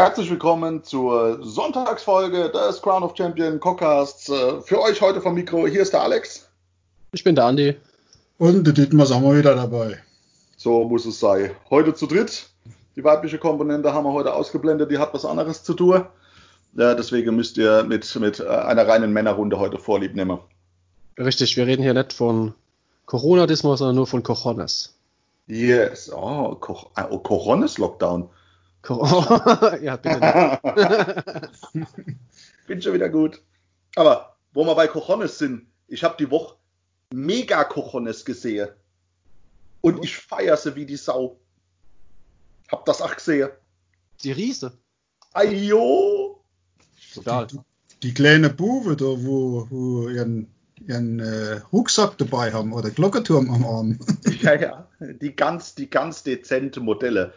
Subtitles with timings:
[0.00, 4.30] Herzlich willkommen zur Sonntagsfolge des Crown of Champion Cockcasts.
[4.30, 6.48] Äh, für euch heute vom Mikro, hier ist der Alex.
[7.12, 7.76] Ich bin der Andi.
[8.38, 9.98] Und der Dietmar sind wir wieder dabei.
[10.56, 11.50] So muss es sein.
[11.68, 12.48] Heute zu dritt.
[12.96, 16.06] Die weibliche Komponente haben wir heute ausgeblendet, die hat was anderes zu tun.
[16.72, 20.38] Ja, deswegen müsst ihr mit, mit äh, einer reinen Männerrunde heute Vorlieb nehmen.
[21.18, 22.54] Richtig, wir reden hier nicht von
[23.04, 24.94] Corona-Dismo, sondern nur von Cojones.
[25.46, 27.18] Yes, oh, Co oh
[29.82, 31.86] Ja, bitte nicht.
[32.66, 33.42] Bin schon wieder gut.
[33.96, 36.56] Aber wo wir bei Cojones sind, ich habe die Woche
[37.12, 38.68] mega Cojones gesehen.
[39.80, 41.38] Und ich feiere sie wie die Sau.
[42.70, 43.50] Hab das auch gesehen.
[44.22, 44.72] Die Riese.
[45.32, 46.44] Ajo!
[47.14, 47.58] Die,
[48.02, 50.52] die, kleine Buwe da, wo, wo ihren,
[50.86, 53.98] ihren äh, Rucksack dabei haben oder Glockenturm am Arm.
[54.42, 54.88] ja, ja.
[55.00, 57.32] Die ganz, die ganz dezente Modelle.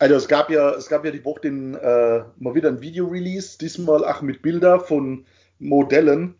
[0.00, 3.58] Also es gab ja, es gab ja die Woche den, äh, mal wieder ein Video-Release,
[3.58, 5.26] diesmal auch mit Bilder von
[5.58, 6.36] Modellen.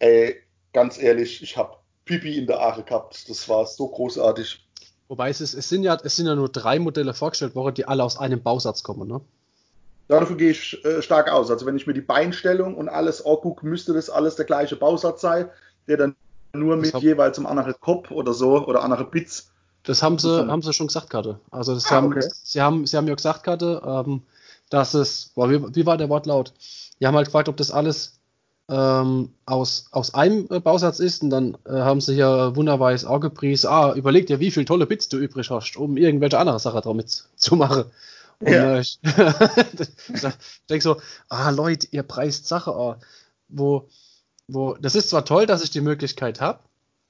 [0.00, 3.30] Ey, ganz ehrlich, ich habe Pipi in der Aare gehabt.
[3.30, 4.66] Das war so großartig.
[5.06, 7.86] Wobei es, ist, es, sind ja, es sind ja nur drei Modelle vorgestellt worden, die
[7.86, 9.20] alle aus einem Bausatz kommen, ne?
[10.08, 11.52] Davon gehe ich äh, stark aus.
[11.52, 15.20] Also wenn ich mir die Beinstellung und alles angucke, müsste das alles der gleiche Bausatz
[15.20, 15.48] sein,
[15.86, 16.16] der dann
[16.52, 19.53] nur mit jeweils einem anderen Kopf oder so oder andere Bits
[19.84, 21.38] das haben sie, haben sie schon gesagt gerade.
[21.50, 22.26] Also das ah, haben, okay.
[22.42, 24.22] sie haben, sie haben ja gesagt gerade, ähm,
[24.70, 26.52] dass es, boah, wie, wie, war der Wortlaut?
[26.98, 28.18] Die haben halt gefragt, ob das alles
[28.68, 33.20] ähm, aus, aus einem äh, Bausatz ist und dann äh, haben sie ja wunderweise auch
[33.20, 36.80] gepriesen, ah, überleg dir, wie viele tolle Bits du übrig hast, um irgendwelche andere Sache
[36.80, 37.84] damit zu machen.
[38.40, 38.76] Und ja.
[38.76, 38.98] äh, ich,
[40.14, 40.22] ich
[40.70, 40.96] denke so,
[41.28, 42.96] ah Leute, ihr preist Sache, oh,
[43.48, 43.86] wo,
[44.48, 46.60] wo, das ist zwar toll, dass ich die Möglichkeit habe,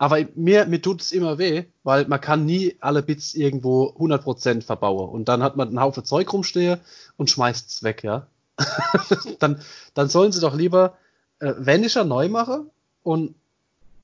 [0.05, 4.61] aber mir, mir tut es immer weh, weil man kann nie alle Bits irgendwo 100%
[4.61, 5.09] verbauen.
[5.09, 6.79] Und dann hat man einen Haufen Zeug rumstehen
[7.17, 8.27] und schmeißt es weg, ja.
[9.39, 9.63] dann,
[9.95, 10.99] dann sollen sie doch lieber
[11.39, 12.71] äh, Vanisher neu machen
[13.03, 13.35] und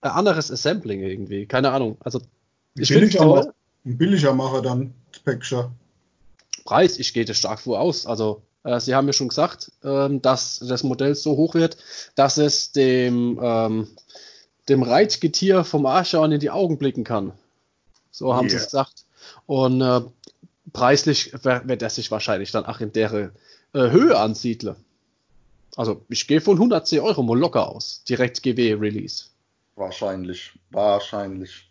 [0.01, 1.45] ein anderes Assembling irgendwie.
[1.45, 1.99] Keine Ahnung.
[2.01, 2.23] Also,
[2.77, 3.53] ich finde toll.
[3.85, 5.71] Ein billiger Macher dann, Spectre.
[6.65, 8.07] Preis, ich gehe das stark vor aus.
[8.07, 11.77] Also, äh, Sie haben ja schon gesagt, ähm, dass das Modell so hoch wird,
[12.15, 13.89] dass es dem ähm,
[14.71, 17.33] dem Reitgetier vom Arschauern in die Augen blicken kann.
[18.11, 18.51] So haben yeah.
[18.51, 19.05] sie es gesagt.
[19.47, 20.01] Und äh,
[20.73, 23.31] preislich wird er sich wahrscheinlich dann auch in der äh,
[23.73, 24.77] Höhe ansiedeln.
[25.77, 28.03] Also ich gehe von 110 Euro mal locker aus.
[28.09, 29.27] Direkt GW-Release.
[29.77, 30.53] Wahrscheinlich.
[30.71, 31.71] Wahrscheinlich.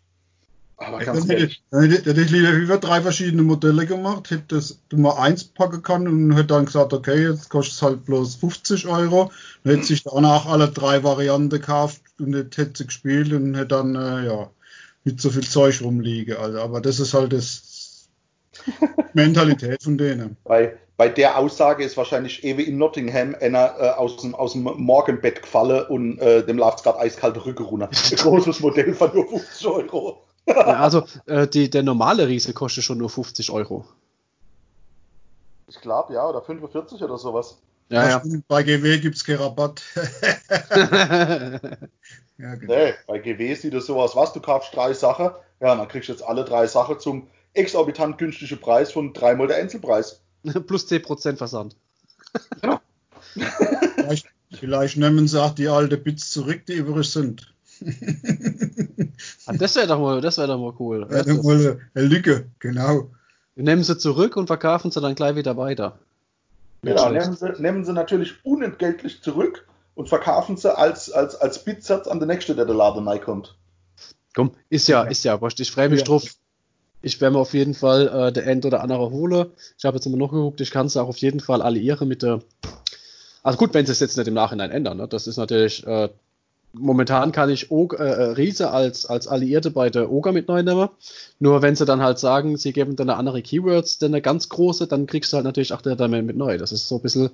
[0.76, 1.62] Aber ganz ehrlich.
[1.70, 6.32] Hätte ich lieber über drei verschiedene Modelle gemacht, hätte das Nummer eins packen können und
[6.32, 9.30] hätte dann gesagt, okay, jetzt kostet es halt bloß 50 Euro.
[9.62, 13.94] Dann hätte sich danach alle drei Varianten gekauft und hätte sie gespielt und hätte dann,
[13.94, 14.50] äh, ja,
[15.04, 16.36] nicht so viel Zeug rumliegen.
[16.36, 18.08] Also, aber das ist halt das
[19.14, 20.36] Mentalität von denen.
[20.44, 24.62] Bei, bei der Aussage ist wahrscheinlich Ewe in Nottingham einer äh, aus, dem, aus dem
[24.62, 27.88] Morgenbett gefallen und äh, dem läuft gerade eiskalte Rücke runter.
[28.10, 32.84] Ein großes Modell von nur 50 Euro ja, also äh, die, der normale Riese kostet
[32.84, 33.84] schon nur 50 Euro.
[35.68, 37.58] Ich glaube, ja, oder 45 oder sowas.
[37.90, 38.22] Ja, ja.
[38.46, 39.82] Bei GW gibt es keinen Rabatt.
[42.38, 42.74] ja, genau.
[42.74, 45.30] Nee, bei GW sieht es so aus, was, du kaufst drei Sachen,
[45.60, 49.56] ja, dann kriegst du jetzt alle drei Sachen zum exorbitant günstigen Preis von dreimal der
[49.56, 50.20] Einzelpreis.
[50.66, 51.76] Plus 10% Versand.
[52.62, 52.80] ja.
[53.96, 57.52] vielleicht, vielleicht nehmen sie auch die alte Bits zurück, die übrig sind.
[59.46, 61.08] ah, das wäre doch, mal, wär doch mal cool.
[61.10, 63.10] Ja, mal eine Lücke, genau.
[63.56, 65.98] Wir nehmen sie zurück und verkaufen sie dann gleich wieder weiter.
[66.82, 72.08] Genau, nehmen sie, nehmen sie natürlich unentgeltlich zurück und verkaufen sie als, als, als Bitsatz
[72.08, 73.56] an den nächsten, der der Laden kommt.
[74.34, 75.60] Komm, ist ja, ist ja wurscht.
[75.60, 76.06] Ich freue mich ja.
[76.06, 76.24] drauf.
[77.02, 79.52] Ich werde mir auf jeden Fall äh, der End oder andere hole.
[79.78, 82.22] Ich habe jetzt immer noch geguckt, ich kann es auch auf jeden Fall alliieren mit
[82.22, 82.40] der.
[83.42, 84.98] Also gut, wenn sie es jetzt nicht im Nachhinein ändern.
[84.98, 85.08] Ne?
[85.08, 86.10] Das ist natürlich äh,
[86.72, 90.62] momentan kann ich o äh, äh, Riese als, als Alliierte bei der Oga mit neu
[90.62, 90.88] nehmen.
[91.38, 94.48] Nur wenn sie dann halt sagen, sie geben dann eine andere Keywords, dann eine ganz
[94.48, 96.58] große, dann kriegst du halt natürlich auch der Diamond mit neu.
[96.58, 97.30] Das ist so ein bisschen,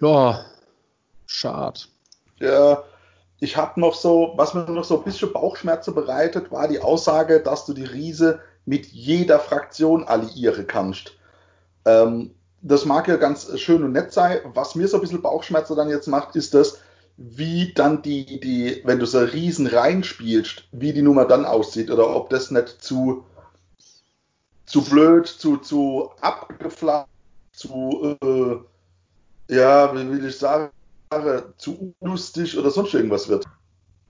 [0.00, 0.44] ja,
[1.26, 1.80] schade.
[2.38, 2.82] Ja,
[3.38, 7.40] ich habe noch so, was mir noch so ein bisschen Bauchschmerzen bereitet, war die Aussage,
[7.40, 11.12] dass du die Riese mit jeder Fraktion alliieren kannst.
[11.84, 14.38] Ähm, das mag ja ganz schön und nett sein.
[14.54, 16.78] Was mir so ein bisschen Bauchschmerzen dann jetzt macht, ist das,
[17.16, 22.14] wie dann die, die, wenn du so Riesen reinspielst, wie die Nummer dann aussieht oder
[22.14, 23.24] ob das nicht zu,
[24.66, 27.08] zu blöd, zu, zu abgeflacht,
[27.52, 30.70] zu, äh, ja, wie will ich sagen,
[31.56, 33.46] zu unlustig oder sonst irgendwas wird.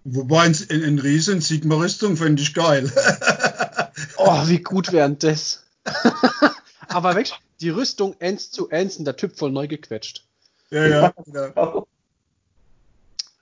[0.04, 2.90] Wobei in, in, Riesen Sigma-Rüstung fände ich geil.
[4.16, 5.64] oh, wie gut wären das.
[6.88, 10.24] Aber wirklich, die Rüstung ends zu ends und der Typ voll neu gequetscht.
[10.70, 11.14] Ja, ja.
[11.26, 11.84] ja.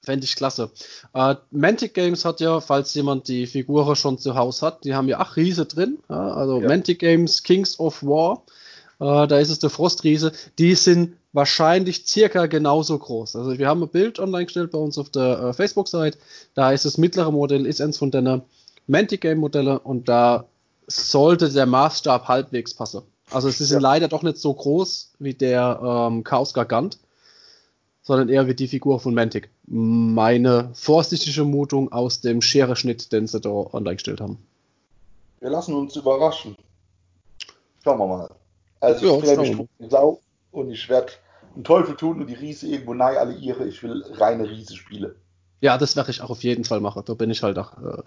[0.05, 0.71] Fände ich klasse.
[1.13, 5.09] Äh, Mantic Games hat ja, falls jemand die Figuren schon zu Hause hat, die haben
[5.09, 5.99] ja acht Riese drin.
[6.09, 6.69] Ja, also ja.
[6.69, 8.43] Mantic Games Kings of War.
[9.01, 10.33] Äh, da ist es der Frostriese.
[10.59, 13.37] Die sind wahrscheinlich circa genauso groß.
[13.37, 16.19] Also wir haben ein Bild online gestellt bei uns auf der äh, Facebook-Seite.
[16.55, 18.43] Da ist das mittlere Modell, ist eins von den
[18.87, 20.47] Mantic Game Modelle und da
[20.87, 23.03] sollte der Maßstab halbwegs passen.
[23.31, 23.89] Also sie sind ja.
[23.89, 26.99] leider doch nicht so groß wie der ähm, Chaos Gargant
[28.05, 29.51] sondern eher wie die Figur von Mantic.
[29.67, 34.39] Meine vorsichtige Mutung aus dem Schere-Schnitt, den sie da online gestellt haben.
[35.41, 36.57] Wir lassen uns überraschen.
[37.83, 38.31] Schauen wir mal.
[38.81, 40.21] Also ja, ich freue mich Sau
[40.53, 41.13] und ich werde
[41.55, 43.67] einen Teufel tun und die Riese irgendwo nahe alliiere.
[43.67, 45.17] Ich will reine Riese spiele.
[45.61, 47.03] Ja, das werde ich auch auf jeden Fall machen.
[47.07, 48.03] Da bin ich halt auch äh,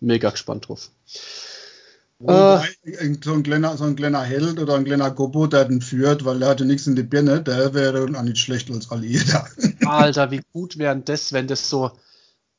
[0.00, 0.90] mega gespannt drauf.
[2.22, 5.80] Wobei, äh, so, ein kleiner, so ein kleiner Held oder ein kleiner Gobo, der den
[5.80, 8.90] führt, weil er hatte nichts in die Birne, der wäre dann auch nicht schlecht als
[8.90, 9.46] Alliierter.
[9.86, 11.90] Alter, wie gut wäre das, wenn das so,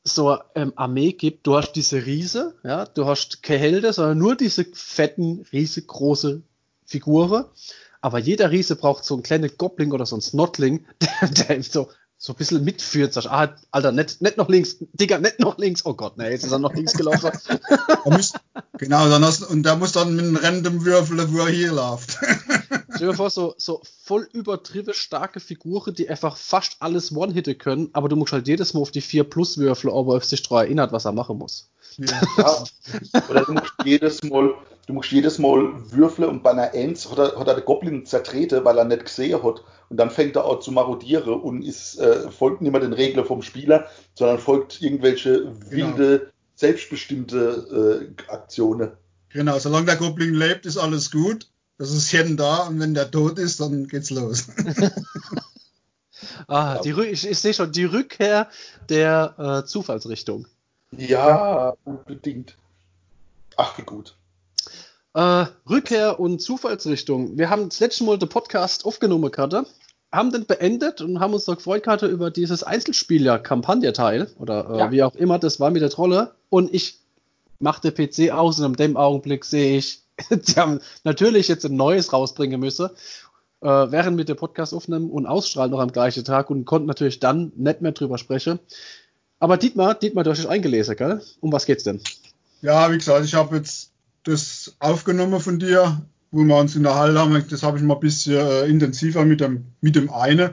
[0.02, 1.46] so ähm, Armee gibt.
[1.46, 6.42] Du hast diese Riese, ja, du hast keine Helden, sondern nur diese fetten, riesengroße
[6.84, 7.46] Figuren.
[8.02, 11.88] Aber jeder Riese braucht so einen kleinen Goblin oder so einen Snotling, der, der so
[12.24, 15.84] so ein bisschen mitführt, sagst, ah, Alter, nicht, nicht noch links, Digga, nicht noch links,
[15.84, 17.30] oh Gott, ne, jetzt ist er noch links gelaufen.
[18.78, 22.16] genau, dann hast, und der muss dann mit einem random würfeln, wo er hier läuft.
[22.94, 27.90] Stell dir vor, so, so voll übertrieben starke Figuren, die einfach fast alles one-hitte können,
[27.92, 30.66] aber du musst halt jedes Mal auf die 4 plus würfeln, ob er sich daran
[30.66, 31.70] erinnert, was er machen muss.
[31.96, 32.20] Ja.
[32.38, 32.64] ja.
[33.28, 34.54] Oder du musst jedes Mal,
[34.86, 38.06] du musst jedes Mal würfeln und bei einer Ends hat er, hat er den Goblin
[38.06, 41.98] zertreten, weil er nicht gesehen hat und dann fängt er auch zu marodieren und ist,
[41.98, 45.70] äh, folgt nicht mehr den Regeln vom Spieler, sondern folgt irgendwelche genau.
[45.70, 46.30] wilde, genau.
[46.54, 48.92] selbstbestimmte äh, Aktionen.
[49.30, 51.48] Genau, solange der Goblin lebt, ist alles gut.
[51.76, 54.46] Das ist Hirn da und wenn der tot ist, dann geht's los.
[56.46, 58.48] ah, die, ich, ich sehe schon, die Rückkehr
[58.88, 60.46] der äh, Zufallsrichtung.
[60.92, 62.56] Ja, unbedingt.
[63.56, 64.16] Ach, wie gut.
[65.14, 67.36] Äh, Rückkehr und Zufallsrichtung.
[67.38, 69.66] Wir haben das letzte Mal den Podcast aufgenommen, Karte,
[70.12, 74.70] haben den beendet und haben uns doch gefreut, Karte, über dieses Einzelspiel, ja, Kampagnenteil oder
[74.70, 74.90] äh, ja.
[74.92, 76.34] wie auch immer das war mit der Trolle.
[76.50, 77.00] Und ich
[77.58, 80.03] machte PC aus und in dem Augenblick sehe ich,
[80.42, 82.90] sie haben natürlich jetzt ein neues rausbringen müssen,
[83.60, 87.20] äh, während wir den Podcast aufnehmen und ausstrahlen noch am gleichen Tag und konnten natürlich
[87.20, 88.58] dann nicht mehr drüber sprechen.
[89.38, 91.20] Aber Dietmar, Dietmar, du hast dich eingelesen, gell?
[91.40, 92.00] Um was geht's denn?
[92.62, 93.90] Ja, wie gesagt, ich habe jetzt
[94.22, 97.44] das aufgenommen von dir, wo wir uns in der Halle haben.
[97.50, 100.50] Das habe ich mal ein bisschen äh, intensiver mit dem, mit dem einen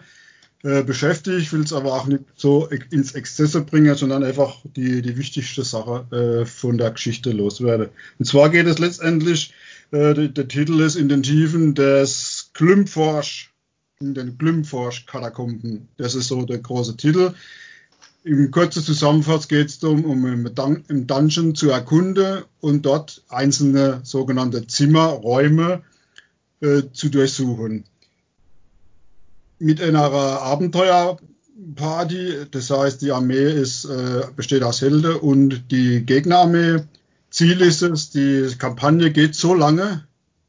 [0.63, 1.39] äh, beschäftigt.
[1.39, 5.63] Ich will es aber auch nicht so ins Exzesse bringen, sondern einfach die, die wichtigste
[5.63, 7.89] Sache äh, von der Geschichte loswerde.
[8.19, 9.53] Und zwar geht es letztendlich,
[9.91, 13.51] äh, der, der, Titel ist in den Tiefen des Glümforsch,
[13.99, 15.87] in den Glümforsch-Katakomben.
[15.97, 17.33] Das ist so der große Titel.
[18.23, 23.23] Im kurzen Zusammenfass geht es darum, um im, Dun im Dungeon zu erkunden und dort
[23.29, 25.81] einzelne sogenannte Zimmer, Räume
[26.59, 27.85] äh, zu durchsuchen.
[29.61, 36.79] Mit einer Abenteuerparty, das heißt, die Armee ist, äh, besteht aus Helden und die Gegnerarmee.
[37.29, 40.03] Ziel ist es, die Kampagne geht so lange,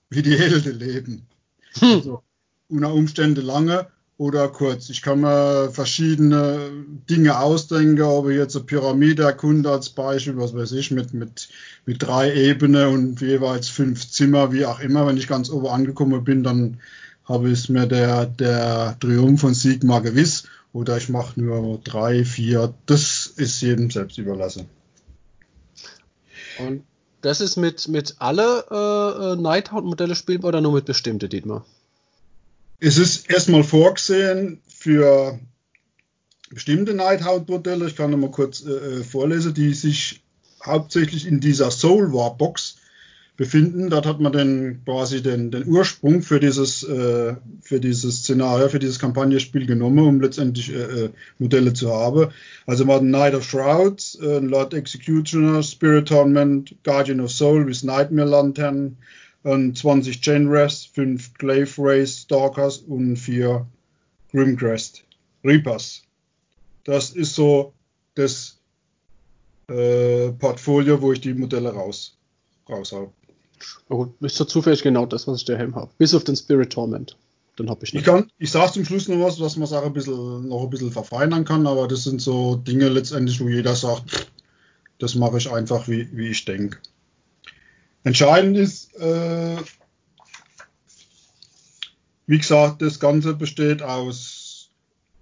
[0.08, 1.26] wie die Helden leben.
[1.78, 1.96] Hm.
[1.96, 2.22] Also
[2.68, 4.88] unter Umständen lange oder kurz.
[4.88, 6.70] Ich kann mir verschiedene
[7.10, 11.50] Dinge ausdenken, ob ich jetzt eine Pyramide erkunde als Beispiel, was weiß ich, mit, mit,
[11.84, 15.06] mit drei Ebenen und jeweils fünf Zimmer, wie auch immer.
[15.06, 16.78] Wenn ich ganz oben angekommen bin, dann
[17.24, 20.44] habe ich mir der, der Triumph von Sigma gewiss.
[20.72, 22.74] Oder ich mache nur drei, vier.
[22.86, 24.68] Das ist jedem selbst überlassen.
[26.58, 26.84] Und
[27.20, 31.64] das ist mit, mit alle äh, äh Nighthound-Modelle spielbar oder nur mit bestimmten, Dietmar?
[32.80, 35.38] Es ist erstmal vorgesehen für
[36.50, 40.22] bestimmte Nighthound-Modelle, ich kann noch mal kurz äh, äh, vorlesen, die sich
[40.64, 42.76] hauptsächlich in dieser Soul War Box
[43.42, 43.90] befinden.
[43.90, 48.78] Dort hat man dann quasi den, den Ursprung für dieses, äh, für dieses Szenario, für
[48.78, 52.30] dieses Kampagnenspiel genommen, um letztendlich äh, äh Modelle zu haben.
[52.66, 57.82] Also man hat Knight of Shrouds, äh, Lord Executioner, Spirit Torment, Guardian of Soul with
[57.82, 58.96] Nightmare Lantern,
[59.44, 63.66] 20 Genres, 5 Glaive Race Stalkers und 4
[64.30, 65.02] Grimcrest
[65.42, 66.04] Reapers.
[66.84, 67.72] Das ist so
[68.14, 68.60] das
[69.68, 72.16] äh, Portfolio, wo ich die Modelle raus,
[72.68, 72.94] raus
[73.88, 75.90] Oh, ist so zufällig genau das, was ich daheim habe.
[75.98, 77.16] Bis auf den Spirit Torment.
[77.56, 78.02] Dann habe ich nicht.
[78.02, 80.70] Ich, kann, ich sage zum Schluss noch was, was man Sache ein bisschen, noch ein
[80.70, 84.28] bisschen verfeinern kann, aber das sind so Dinge letztendlich, wo jeder sagt,
[84.98, 86.78] das mache ich einfach, wie, wie ich denke.
[88.04, 89.56] Entscheidend ist, äh,
[92.26, 94.70] Wie gesagt, das Ganze besteht aus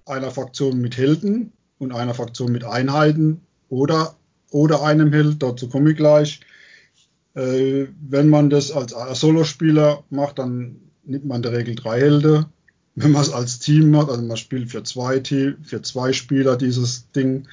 [0.06, 4.14] einer Fraktion mit Helden und einer Fraktion mit Einheiten oder,
[4.50, 5.42] oder einem Held.
[5.42, 6.40] Dazu komme ich gleich.
[7.34, 12.46] Äh, wenn man das als Solospieler macht, dann nimmt man in der Regel drei Helden.
[12.96, 17.10] Wenn man es als Team macht, also man spielt für zwei, für zwei Spieler dieses
[17.12, 17.46] Ding,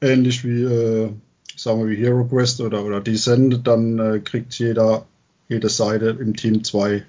[0.00, 1.10] ähnlich wie, äh,
[1.56, 5.06] sagen wir, wie Hero Quest oder, oder Descent, dann äh, kriegt jeder,
[5.48, 7.04] jede Seite im Team zwei,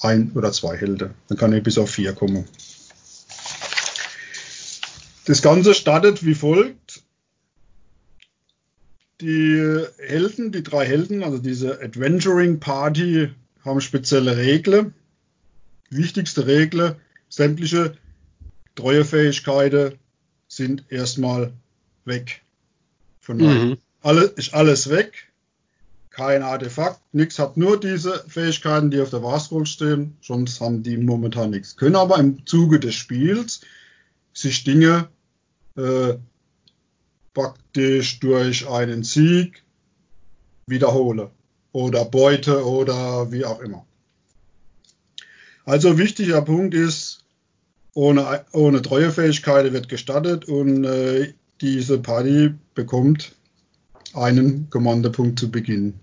[0.00, 1.10] ein oder zwei Helden.
[1.28, 2.44] Dann kann ich bis auf vier kommen.
[5.24, 6.87] Das Ganze startet wie folgt.
[9.20, 13.30] Die Helden, die drei Helden, also diese Adventuring Party,
[13.64, 14.94] haben spezielle Regeln.
[15.90, 16.96] Wichtigste Regel,
[17.28, 17.96] sämtliche
[18.76, 19.94] Treuefähigkeiten
[20.46, 21.52] sind erstmal
[22.04, 22.42] weg.
[23.20, 23.78] Von mhm.
[24.02, 25.28] alle, ist alles weg.
[26.10, 30.96] Kein Artefakt, nichts hat nur diese Fähigkeiten, die auf der Warscroll stehen, sonst haben die
[30.96, 31.76] momentan nichts.
[31.76, 33.60] Können aber im Zuge des Spiels
[34.32, 35.08] sich Dinge
[35.76, 36.14] äh,
[37.38, 39.62] praktisch durch einen Sieg
[40.66, 41.30] wiederhole
[41.70, 43.86] oder Beute oder wie auch immer.
[45.64, 47.20] Also wichtiger Punkt ist,
[47.94, 53.36] ohne, ohne Treuefähigkeit wird gestattet und äh, diese Party bekommt
[54.14, 55.94] einen Kommandopunkt zu Beginn.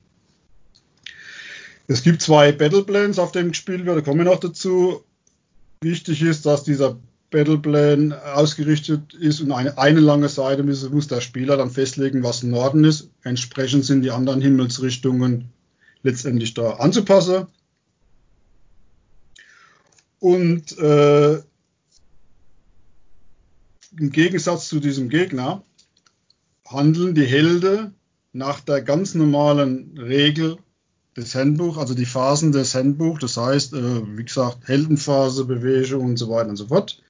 [1.87, 5.03] Es gibt zwei Battleplans, auf dem gespielt wird, da kommen wir noch dazu.
[5.81, 6.97] Wichtig ist, dass dieser
[7.35, 12.43] Battleplan ausgerichtet ist und eine, eine lange Seite muss, muss der Spieler dann festlegen, was
[12.43, 13.09] Norden ist.
[13.23, 15.49] Entsprechend sind die anderen Himmelsrichtungen
[16.01, 17.47] letztendlich da anzupassen.
[20.19, 21.33] Und äh,
[23.99, 25.61] im Gegensatz zu diesem Gegner
[26.65, 27.95] handeln die Helden
[28.31, 30.57] nach der ganz normalen Regel
[31.17, 36.17] des Handbuchs, also die Phasen des Handbuchs, das heißt, äh, wie gesagt, Heldenphase, Bewegung und
[36.17, 37.01] so weiter und so fort.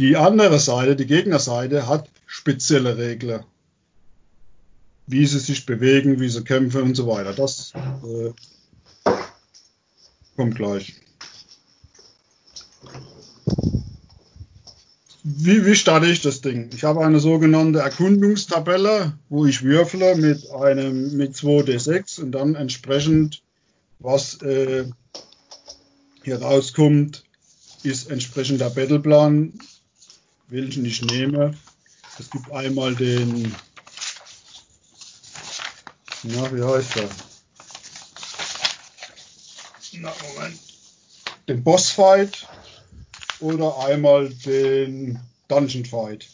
[0.00, 3.44] Die andere Seite, die Gegnerseite, hat spezielle Regeln.
[5.06, 7.34] Wie sie sich bewegen, wie sie kämpfen und so weiter.
[7.34, 7.74] Das
[9.04, 9.10] äh,
[10.36, 10.94] kommt gleich.
[15.22, 16.70] Wie, wie starte ich das Ding?
[16.72, 23.42] Ich habe eine sogenannte Erkundungstabelle, wo ich würfle mit einem mit 2d6 und dann entsprechend,
[23.98, 24.86] was äh,
[26.24, 27.22] hier rauskommt,
[27.82, 29.60] ist entsprechend der Battleplan
[30.50, 31.56] welchen ich nehme.
[32.18, 33.54] Es gibt einmal den,
[36.24, 37.08] na, wie heißt der?
[39.92, 40.60] Na, Moment.
[41.48, 42.46] Den Bossfight
[43.40, 46.28] oder einmal den Dungeon Fight.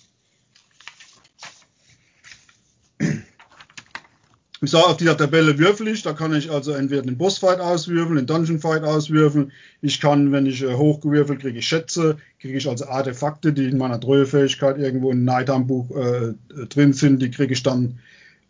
[4.67, 8.17] Ich sage, auf dieser Tabelle würfel ich, da kann ich also entweder den Bossfight auswürfeln,
[8.17, 9.53] den Dungeon Fight auswürfeln.
[9.81, 13.79] Ich kann, wenn ich äh, hochgewürfelt kriege ich Schätze, kriege ich also Artefakte, die in
[13.79, 16.35] meiner Treuefähigkeit irgendwo im Nightham-Buch äh,
[16.69, 18.01] drin sind, die kriege ich dann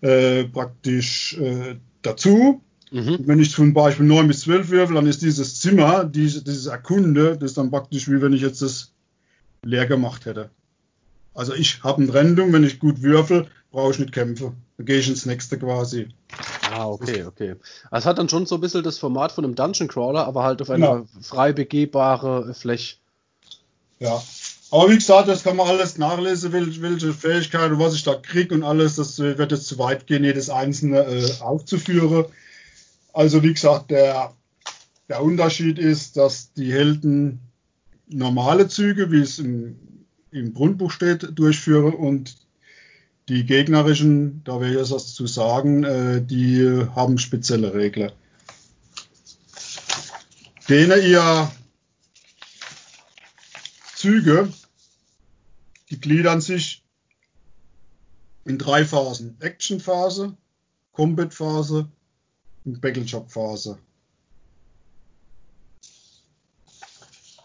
[0.00, 2.62] äh, praktisch äh, dazu.
[2.92, 3.18] Mhm.
[3.26, 7.37] Wenn ich zum Beispiel 9 bis 12 würfel, dann ist dieses Zimmer, dieses, dieses Erkunde,
[7.38, 8.94] das ist dann praktisch wie wenn ich jetzt das
[9.64, 10.49] leer gemacht hätte.
[11.35, 14.56] Also ich habe eine Rendung, wenn ich gut würfel, brauche ich nicht kämpfen.
[14.76, 16.08] Dann gehe ich ins nächste quasi.
[16.70, 17.56] Ah, okay, okay.
[17.90, 20.42] Also es hat dann schon so ein bisschen das Format von einem Dungeon Crawler, aber
[20.42, 21.04] halt auf einer ja.
[21.23, 22.96] frei begehbare Fläche.
[23.99, 24.23] Ja.
[24.70, 28.64] Aber wie gesagt, das kann man alles nachlesen, welche Fähigkeiten, was ich da kriege und
[28.64, 28.96] alles.
[28.96, 32.26] Das wird jetzt zu weit gehen, jedes einzelne äh, aufzuführen.
[33.12, 34.35] Also wie gesagt, der,
[35.08, 37.40] der Unterschied ist, dass die Helden
[38.08, 39.78] normale Züge, wie es im,
[40.32, 42.37] im Grundbuch steht, durchführen und
[43.28, 48.12] die gegnerischen, da will ich jetzt was zu sagen, äh, die haben spezielle Regeln.
[50.68, 51.50] Denen ihr
[53.95, 54.52] Züge,
[55.90, 56.85] die gliedern sich
[58.45, 59.37] in drei Phasen.
[59.40, 60.37] Action-Phase,
[60.92, 61.88] Combat-Phase
[62.64, 63.78] und Battle-Job-Phase.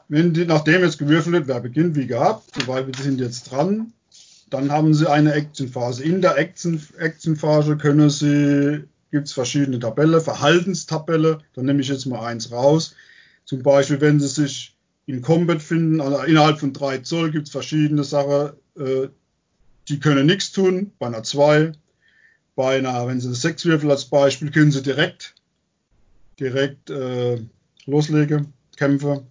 [0.08, 3.94] Wenn die, nachdem jetzt gewürfelt wird, wer beginnt wie gehabt, weil wir sind jetzt dran,
[4.52, 6.04] dann haben Sie eine Actionphase.
[6.04, 12.26] In der Actionphase können Sie, gibt es verschiedene Tabellen, Verhaltenstabelle, da nehme ich jetzt mal
[12.26, 12.94] eins raus.
[13.46, 17.52] Zum Beispiel, wenn Sie sich in Combat finden, also innerhalb von drei Zoll gibt es
[17.52, 19.08] verschiedene Sachen, äh,
[19.88, 21.72] die können nichts tun, bei einer 2.
[22.56, 25.34] Bei einer, wenn Sie 6 Würfel als Beispiel, können Sie direkt,
[26.40, 27.42] direkt äh,
[27.86, 29.22] loslegen, kämpfen.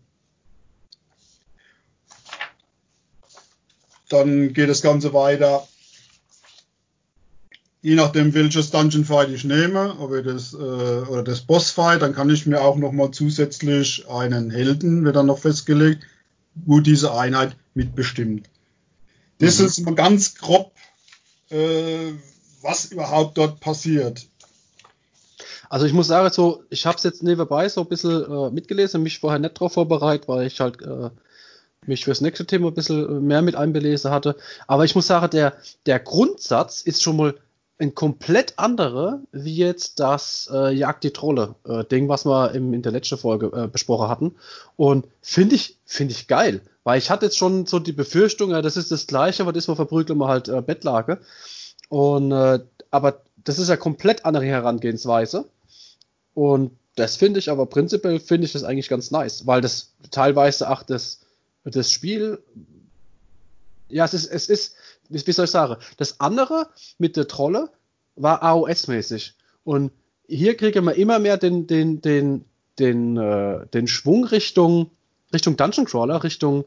[4.10, 5.66] Dann geht das Ganze weiter.
[7.82, 12.02] je nachdem, welches Dungeon Fight ich nehme, ob ich das, äh, oder das Boss Fight,
[12.02, 16.04] dann kann ich mir auch nochmal zusätzlich einen Helden, wird dann noch festgelegt,
[16.54, 18.48] wo diese Einheit mitbestimmt.
[19.38, 19.66] Das mhm.
[19.66, 20.72] ist mal ganz grob,
[21.50, 22.12] äh,
[22.60, 24.26] was überhaupt dort passiert.
[25.70, 29.02] Also ich muss sagen, so, ich habe es jetzt nebenbei so ein bisschen äh, mitgelesen,
[29.02, 31.10] mich vorher nicht drauf vorbereitet, weil ich halt äh,
[31.86, 34.36] mich fürs nächste Thema ein bisschen mehr mit einbelesen hatte.
[34.66, 35.54] Aber ich muss sagen, der,
[35.86, 37.34] der Grundsatz ist schon mal
[37.78, 42.74] ein komplett anderer, wie jetzt das äh, Jagd die Trolle äh, Ding, was wir im,
[42.74, 44.34] in der letzten Folge äh, besprochen hatten.
[44.76, 46.60] Und finde ich, finde ich geil.
[46.84, 49.66] Weil ich hatte jetzt schon so die Befürchtung, ja, das ist das Gleiche, aber das
[49.66, 51.20] mal verprügeln wir halt äh, Bettlage.
[51.88, 52.60] Und, äh,
[52.90, 55.46] aber das ist ja komplett andere Herangehensweise.
[56.34, 60.70] Und das finde ich aber prinzipiell finde ich das eigentlich ganz nice, weil das teilweise
[60.70, 61.20] auch das,
[61.64, 62.42] das Spiel,
[63.88, 64.74] ja, es ist, es ist,
[65.08, 67.70] wie soll ich sagen, das andere mit der Trolle
[68.16, 69.34] war AOS-mäßig.
[69.64, 69.92] Und
[70.26, 72.44] hier kriege man immer mehr den, den, den,
[72.78, 74.90] den, äh, den Schwung Richtung,
[75.32, 76.64] Richtung Dungeon Crawler, Richtung,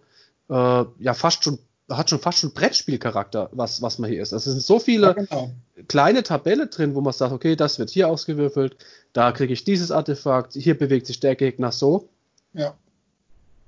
[0.49, 0.53] äh,
[0.99, 1.59] ja, fast schon
[1.89, 4.33] hat schon fast schon Brettspielcharakter, was, was man hier ist.
[4.33, 5.51] Also es sind so viele ja, genau.
[5.87, 8.77] kleine Tabelle drin, wo man sagt, okay, das wird hier ausgewürfelt,
[9.11, 12.09] da kriege ich dieses Artefakt, hier bewegt sich der Gegner so.
[12.53, 12.75] Ja.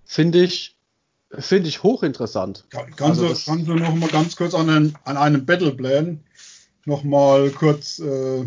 [0.05, 0.75] Finde ich,
[1.39, 2.65] finde ich hochinteressant.
[2.69, 6.21] Kann, kannst, also du, kannst du noch mal ganz kurz an, einen, an einem Battleplan
[6.85, 8.45] noch mal kurz, äh,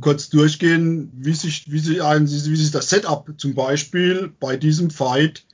[0.00, 4.90] kurz durchgehen, wie sich, wie, sich ein, wie sich das Setup zum Beispiel bei diesem
[4.90, 5.44] Fight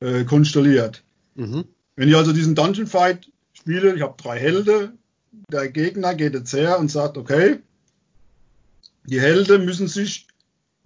[0.00, 1.04] äh, konstelliert.
[1.34, 1.64] Mhm.
[1.96, 4.98] Wenn ich also diesen Dungeon Fight spiele, ich habe drei Helden,
[5.50, 7.60] der Gegner geht jetzt her und sagt, okay,
[9.04, 10.26] die Helden müssen sich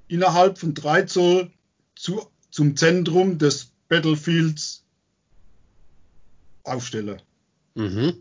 [0.08, 1.50] innerhalb von drei Zoll
[1.94, 4.82] zu, zum Zentrum des Battlefields
[6.62, 7.20] aufstellen.
[7.75, 8.14] Mhm.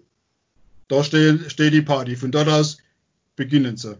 [0.89, 2.17] Da steht, steht die Party.
[2.17, 2.77] Von dort aus
[3.35, 3.97] beginnen sie.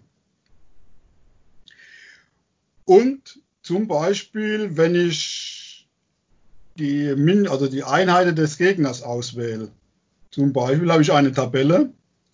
[2.86, 5.88] Und zum Beispiel, wenn ich
[6.80, 9.70] die, Min also die Einheiten des Gegners auswähle.
[10.32, 11.92] Zum Beispiel habe ich eine Tabelle,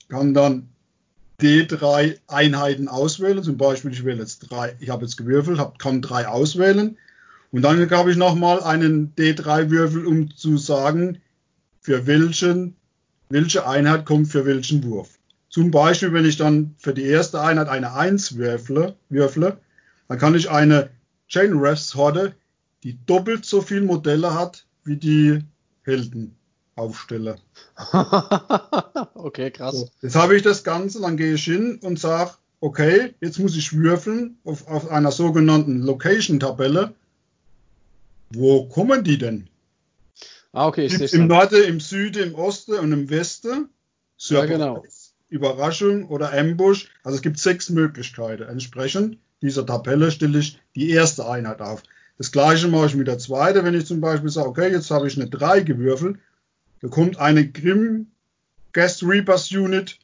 [0.08, 0.70] kann dann
[1.42, 3.44] D3 Einheiten auswählen.
[3.44, 6.98] Zum Beispiel, ich wähle jetzt drei, ich habe jetzt gewürfelt, hab, kann drei auswählen.
[7.56, 11.22] Und dann habe ich nochmal einen D3-Würfel, um zu sagen,
[11.80, 12.76] für welchen,
[13.30, 15.18] welche Einheit kommt für welchen Wurf.
[15.48, 19.58] Zum Beispiel, wenn ich dann für die erste Einheit eine 1 würfle, würfle
[20.10, 20.90] dann kann ich eine
[21.30, 22.36] Chain Refs Horde
[22.84, 25.40] die doppelt so viele Modelle hat wie die
[25.84, 27.38] Heldenaufsteller.
[29.16, 29.76] okay, krass.
[29.76, 33.56] So, jetzt habe ich das Ganze, dann gehe ich hin und sage, okay, jetzt muss
[33.56, 36.94] ich würfeln auf, auf einer sogenannten Location-Tabelle.
[38.36, 39.48] Wo kommen die denn?
[40.52, 43.70] Ah, okay, ich Im Norden, im Süden, im Osten und im Westen.
[44.18, 44.84] Ja, genau.
[45.28, 46.90] Überraschung oder Ambush.
[47.04, 48.44] Also es gibt sechs Möglichkeiten.
[48.44, 51.84] Entsprechend dieser Tabelle stelle ich die erste Einheit auf.
[52.18, 55.08] Das gleiche mache ich mit der zweiten, wenn ich zum Beispiel sage, okay, jetzt habe
[55.08, 56.18] ich eine 3 gewürfelt,
[56.82, 58.08] da kommt eine Grim
[58.72, 60.00] Guest Reapers Unit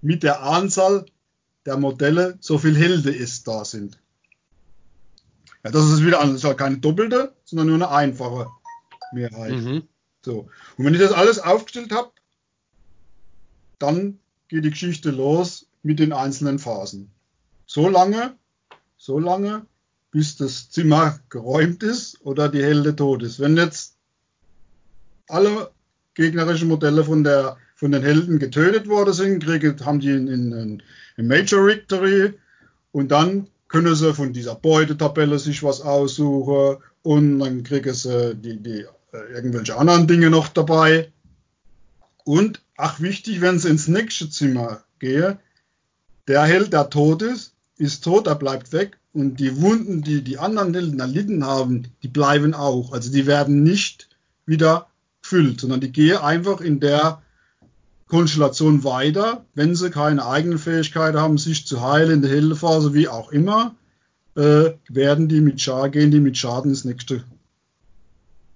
[0.00, 1.04] mit der Anzahl
[1.66, 3.98] der Modelle, so viel Helden es da sind.
[5.64, 6.36] Ja, das ist wieder anders.
[6.36, 8.48] Das ist halt keine doppelte, sondern nur eine einfache
[9.12, 9.52] Mehrheit.
[9.52, 9.82] Mhm.
[10.24, 10.48] So.
[10.76, 12.10] Und wenn ich das alles aufgestellt habe,
[13.78, 14.18] dann
[14.48, 17.10] geht die Geschichte los mit den einzelnen Phasen.
[17.66, 18.34] So lange,
[18.96, 19.66] so lange,
[20.10, 23.40] bis das Zimmer geräumt ist oder die Helde tot ist.
[23.40, 23.96] Wenn jetzt
[25.28, 25.70] alle
[26.14, 30.82] gegnerischen Modelle von, der, von den Helden getötet worden sind, kriegen, haben die in,
[31.16, 32.34] Major Victory
[32.92, 38.58] und dann können sie von dieser Beutetabelle sich was aussuchen und dann kriegen sie die,
[38.58, 41.12] die, äh, irgendwelche anderen Dinge noch dabei.
[42.24, 45.38] Und, ach wichtig, wenn sie ins nächste Zimmer gehen,
[46.26, 50.38] der Held, der tot ist, ist tot, er bleibt weg und die Wunden, die die
[50.38, 52.92] anderen Helden erlitten haben, die bleiben auch.
[52.92, 54.08] Also die werden nicht
[54.46, 54.88] wieder
[55.22, 57.22] gefüllt, sondern die gehen einfach in der
[58.10, 63.08] Konstellation weiter, wenn sie keine eigenen Fähigkeiten haben, sich zu heilen in der Heldephase, wie
[63.08, 63.74] auch immer,
[64.36, 67.24] äh, werden die mit Schaden, gehen die mit Schaden ins nächste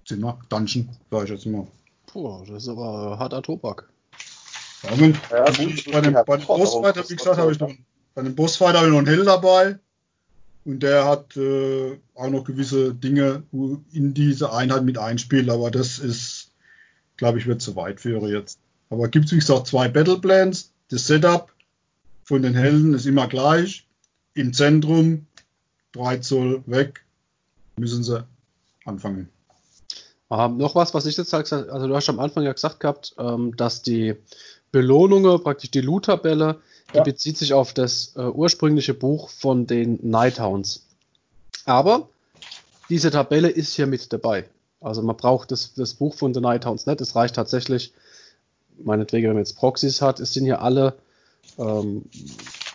[0.04, 1.66] Zimmer, Dungeon, sag ich jetzt mal.
[2.06, 3.88] Puh, das ist aber harter Tobak.
[4.82, 7.72] Ja, wenn, ja, gut, bei dem, bei dem Bossfight, wie gesagt, habe ich noch,
[8.14, 9.78] bei dem Bossfight habe ich noch einen Hell dabei.
[10.66, 13.42] Und der hat äh, auch noch gewisse Dinge
[13.92, 16.52] in diese Einheit mit einspielt, aber das ist,
[17.16, 18.58] glaube ich, wird zu weit führen jetzt.
[18.90, 20.70] Aber gibt es, wie gesagt, zwei Battle Plans.
[20.90, 21.52] Das Setup
[22.24, 23.86] von den Helden ist immer gleich.
[24.34, 25.26] Im Zentrum,
[25.92, 27.04] 3 Zoll weg,
[27.76, 28.24] müssen sie
[28.84, 29.28] anfangen.
[30.30, 32.80] Ähm, noch was, was ich jetzt halt gesagt also du hast am Anfang ja gesagt
[32.80, 34.14] gehabt, ähm, dass die
[34.72, 36.60] Belohnungen, praktisch die Loot-Tabelle,
[36.92, 37.02] die ja.
[37.04, 40.86] bezieht sich auf das äh, ursprüngliche Buch von den Nighthounds.
[41.64, 42.08] Aber
[42.90, 44.48] diese Tabelle ist hier mit dabei.
[44.80, 47.00] Also man braucht das, das Buch von den Nighthounds nicht.
[47.00, 47.92] Es reicht tatsächlich,
[48.82, 50.94] meinetwegen, wenn man jetzt Proxys hat, es sind hier alle
[51.58, 52.04] ähm,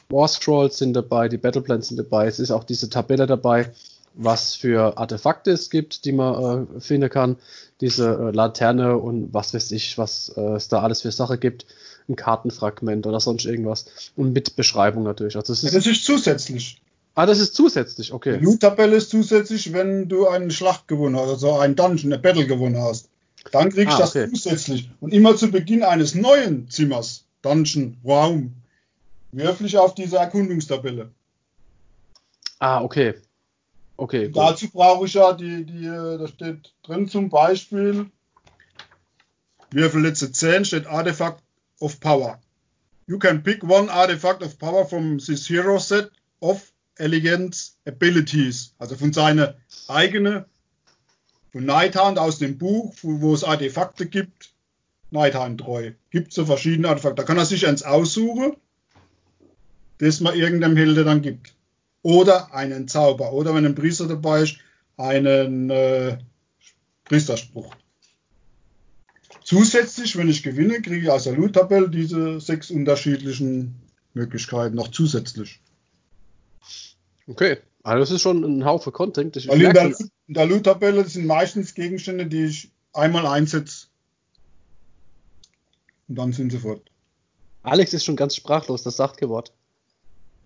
[0.10, 3.72] War Scrolls sind dabei, die Battleplans sind dabei, es ist auch diese Tabelle dabei,
[4.16, 7.38] was für Artefakte es gibt, die man äh, finden kann.
[7.80, 11.66] Diese äh, Laterne und was weiß ich, was äh, es da alles für Sache gibt.
[12.10, 13.86] Ein Kartenfragment oder sonst irgendwas.
[14.16, 15.36] Und mit Beschreibung natürlich.
[15.36, 16.82] Also das, ist, das ist zusätzlich.
[17.16, 18.38] Ah, das ist zusätzlich, okay.
[18.38, 22.48] Die Loot-Tabelle ist zusätzlich, wenn du eine Schlacht gewonnen hast, also einen Dungeon, eine Battle
[22.48, 23.09] gewonnen hast.
[23.52, 24.30] Dann kriegst du ah, okay.
[24.30, 24.90] das zusätzlich.
[25.00, 28.54] Und immer zu Beginn eines neuen Zimmers, Dungeon, Raum,
[29.32, 31.10] würfel ich auf diese Erkundungstabelle.
[32.60, 33.16] Ah, okay.
[33.98, 34.30] Okay.
[34.32, 38.10] Dazu brauche ich ja die, die, da steht drin zum Beispiel,
[39.72, 41.44] Würfel letzte 10 steht Artifact
[41.80, 42.40] of Power.
[43.08, 48.74] You can pick one artifact of power from this hero set of elegant abilities.
[48.78, 49.56] Also von seiner
[49.88, 50.46] eigenen,
[51.52, 54.54] von Nighthand aus dem Buch, wo es Artefakte gibt,
[55.12, 55.92] Nighthand treu.
[56.12, 57.16] Gibt es so verschiedene Artefakte.
[57.16, 58.56] Da kann er sich eins aussuchen,
[59.98, 61.54] das man irgendeinem Helden dann gibt
[62.02, 64.58] oder einen Zauber oder wenn ein Priester dabei ist,
[64.98, 66.18] einen äh,
[67.06, 67.76] Priesterspruch.
[69.44, 73.76] Zusätzlich, wenn ich gewinne, kriege ich aus der Loot-Tabelle diese sechs unterschiedlichen
[74.14, 75.60] Möglichkeiten noch zusätzlich.
[77.30, 79.38] Okay, also das ist schon ein Haufen Content.
[79.38, 83.88] Ich Weil in der, in der Loot-Tabelle sind meistens Gegenstände, die ich einmal einsetze
[86.10, 86.82] und dann sind sie fort.
[87.64, 89.54] Alex ist schon ganz sprachlos, das sagt Wort.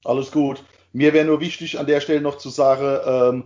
[0.04, 0.64] Alles gut.
[0.92, 3.44] Mir wäre nur wichtig, an der Stelle noch zu sagen, ähm,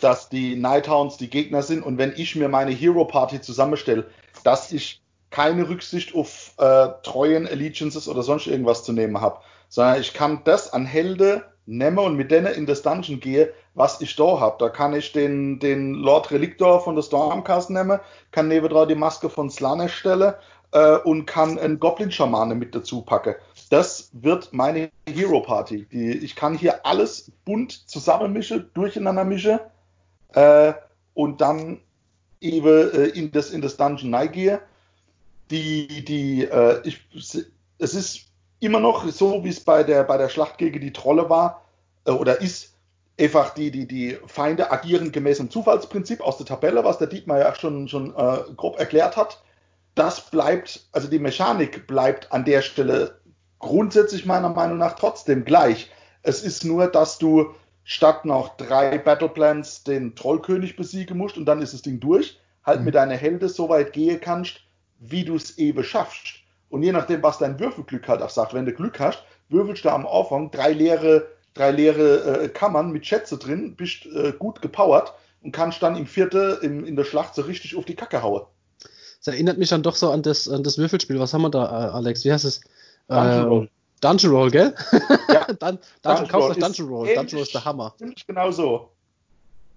[0.00, 4.06] dass die Nighthounds die Gegner sind und wenn ich mir meine Hero Party zusammenstelle,
[4.42, 5.00] dass ich
[5.30, 10.42] keine Rücksicht auf äh, treuen Allegiances oder sonst irgendwas zu nehmen habe, sondern ich kann
[10.44, 11.44] das an Helde
[11.78, 14.56] nehmen und mit denen in das Dungeon gehe, was ich da habe.
[14.58, 18.00] Da kann ich den, den Lord Relictor von der Stormcast nehmen,
[18.32, 20.34] kann nebendran die Maske von Slanesh stellen
[20.72, 23.34] äh, und kann einen Goblin-Schamane mit dazu packen
[23.70, 25.86] das wird meine Hero Party.
[25.90, 29.60] Die, ich kann hier alles bunt zusammenmischen, durcheinander mischen
[30.34, 30.74] äh,
[31.14, 31.80] und dann
[32.40, 34.60] eben äh, in, das, in das Dungeon reingehe.
[35.50, 37.00] Die, die, äh, ich,
[37.78, 38.29] es ist
[38.60, 41.64] immer noch so, wie es bei der, bei der Schlacht gegen die Trolle war
[42.04, 42.74] äh, oder ist.
[43.18, 47.38] Einfach die, die, die Feinde agieren gemäß dem Zufallsprinzip aus der Tabelle, was der Dietmar
[47.38, 49.42] ja schon, schon äh, grob erklärt hat.
[49.94, 53.20] Das bleibt, also die Mechanik bleibt an der Stelle
[53.58, 55.90] grundsätzlich meiner Meinung nach trotzdem gleich.
[56.22, 61.60] Es ist nur, dass du statt noch drei Battleplans den Trollkönig besiegen musst und dann
[61.60, 62.86] ist das Ding durch, halt mhm.
[62.86, 64.60] mit deiner Helde so weit gehen kannst,
[64.98, 66.39] wie du es eben schaffst.
[66.70, 69.90] Und je nachdem, was dein Würfelglück halt auch sagt, wenn du Glück hast, würfelst du
[69.90, 75.12] am Anfang drei leere, drei leere äh, Kammern mit Schätze drin, bist äh, gut gepowert
[75.42, 78.42] und kannst dann im vierten in, in der Schlacht so richtig auf die Kacke hauen.
[79.18, 81.18] Das erinnert mich dann doch so an das, an das Würfelspiel.
[81.18, 82.24] Was haben wir da, äh, Alex?
[82.24, 82.62] Wie heißt es?
[83.08, 83.70] Dungeon Roll.
[84.00, 84.74] Dungeon Roll, gell?
[85.28, 85.44] Ja.
[85.52, 87.06] Dun Dungeon, kauft euch Dungeon Roll.
[87.08, 87.94] Dungeon Roll ist der Hammer.
[87.98, 88.90] Ziemlich genau so.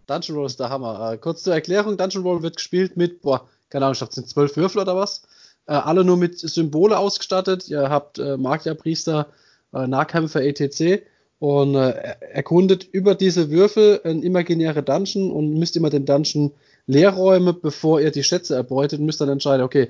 [0.07, 1.11] Dungeon Roll ist der Hammer.
[1.11, 4.29] Äh, kurz zur Erklärung: Dungeon Roll wird gespielt mit, boah, keine Ahnung, ich glaube, sind
[4.29, 5.23] zwölf Würfel oder was.
[5.65, 7.69] Äh, alle nur mit Symbole ausgestattet.
[7.69, 9.27] Ihr habt äh, Magierpriester,
[9.73, 11.03] äh, Nahkämpfer, etc.
[11.39, 16.51] Und äh, erkundet über diese Würfel ein imaginäre Dungeon und müsst immer den Dungeon
[16.85, 19.89] Leerräume, bevor ihr die Schätze erbeutet, müsst dann entscheiden, okay,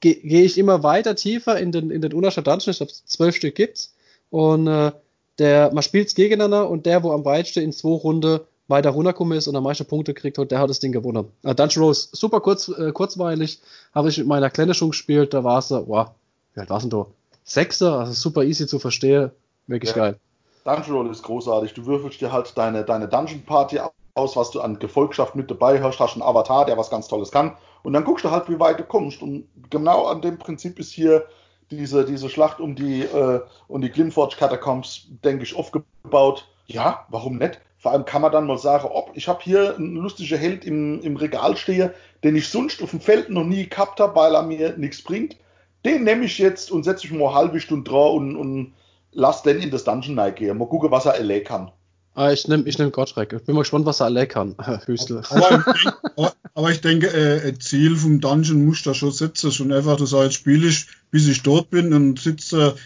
[0.00, 3.34] gehe geh ich immer weiter tiefer in den, in den Unterschied Dungeon, ich glaube, zwölf
[3.34, 3.94] Stück gibt's,
[4.30, 4.92] und äh,
[5.38, 9.46] der, man spielt's gegeneinander und der, wo am weitesten in zwei Runden weiter runtergekommen ist
[9.46, 11.28] und am meisten Punkte kriegt, der hat das Ding gewonnen.
[11.42, 13.60] Äh, Dungeon Rose, super kurz, äh, kurzweilig,
[13.94, 16.08] habe ich mit meiner Kleine schon gespielt, da war es, wow,
[16.54, 17.06] wie alt war denn da?
[17.44, 19.30] Sechser, also super easy zu verstehen,
[19.66, 19.96] wirklich ja.
[19.96, 20.20] geil.
[20.64, 21.74] Dungeon Roll ist großartig.
[21.74, 23.78] Du würfelst dir halt deine, deine Dungeon Party
[24.14, 27.30] aus, was du an Gefolgschaft mit dabei hast, hast einen Avatar, der was ganz Tolles
[27.30, 27.56] kann.
[27.82, 29.20] Und dann guckst du halt, wie weit du kommst.
[29.20, 31.26] Und genau an dem Prinzip ist hier
[31.70, 36.48] diese, diese Schlacht um die, äh, um die Glimforge Catacombs, denke ich, aufgebaut.
[36.66, 37.60] Ja, warum nicht?
[37.84, 41.02] Vor allem kann man dann mal sagen, ob ich habe hier einen lustigen Held im,
[41.02, 41.92] im Regal stehe,
[42.22, 45.36] den ich sonst auf dem Feld noch nie gehabt habe, weil er mir nichts bringt.
[45.84, 48.72] Den nehme ich jetzt und setze ich mal eine halbe Stunde drauf und, und
[49.12, 50.56] lass den in das Dungeon reingehen.
[50.56, 51.72] Mal gucken, was er erlegt kann.
[52.14, 53.34] Ah, ich nehme ich nehm Gottschreck.
[53.34, 54.56] Ich bin mal gespannt, was er alle kann.
[54.86, 55.20] Hüstel.
[55.28, 59.52] Aber, aber, ich denke, äh, Ziel vom Dungeon muss da schon sitzen.
[59.52, 62.76] Schon einfach, du sagst, spiele ich, bis ich dort bin und sitze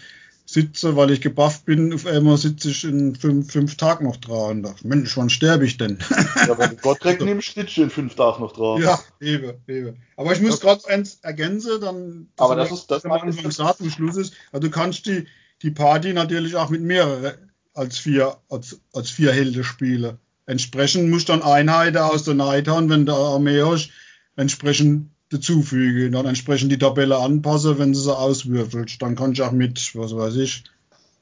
[0.51, 4.57] sitze, weil ich gebufft bin, auf einmal sitze ich in fünf, fünf Tagen noch dran
[4.57, 5.99] und dachte, Mensch, wann sterbe ich denn?
[6.47, 8.81] ja, wenn du Gott direkt nimmst, sitzt du in fünf Tagen noch dran.
[8.81, 10.01] Ja, eben, eben.
[10.17, 13.91] Aber ich muss gerade eins ergänzen, dann aber das ist das, was am Anfang zum
[13.91, 14.33] Schluss ist.
[14.51, 15.25] Also du kannst die,
[15.61, 20.17] die Party natürlich auch mit mehreren als vier, als, als vier Helden spielen.
[20.47, 23.91] Entsprechend musst du dann Einheiten aus der Nighthorn, wenn du Armee hast,
[24.35, 29.01] entsprechend dazufügen und dann entsprechend die Tabelle anpassen, wenn du sie auswürfelst.
[29.01, 30.63] Dann kannst du auch mit, was weiß ich,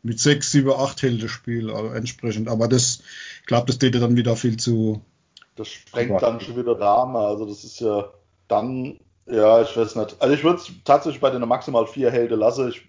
[0.04, 2.48] mit 6, 7, 8 Helden spielen, also entsprechend.
[2.48, 3.02] Aber das,
[3.42, 5.02] ich glaube, das täte dann wieder viel zu.
[5.56, 7.18] Das sprengt dann schon wieder Rahmen.
[7.18, 8.10] Also das ist ja
[8.48, 10.16] dann, ja, ich weiß nicht.
[10.20, 12.70] Also ich würde es tatsächlich bei den maximal vier Helden lassen.
[12.70, 12.84] Ich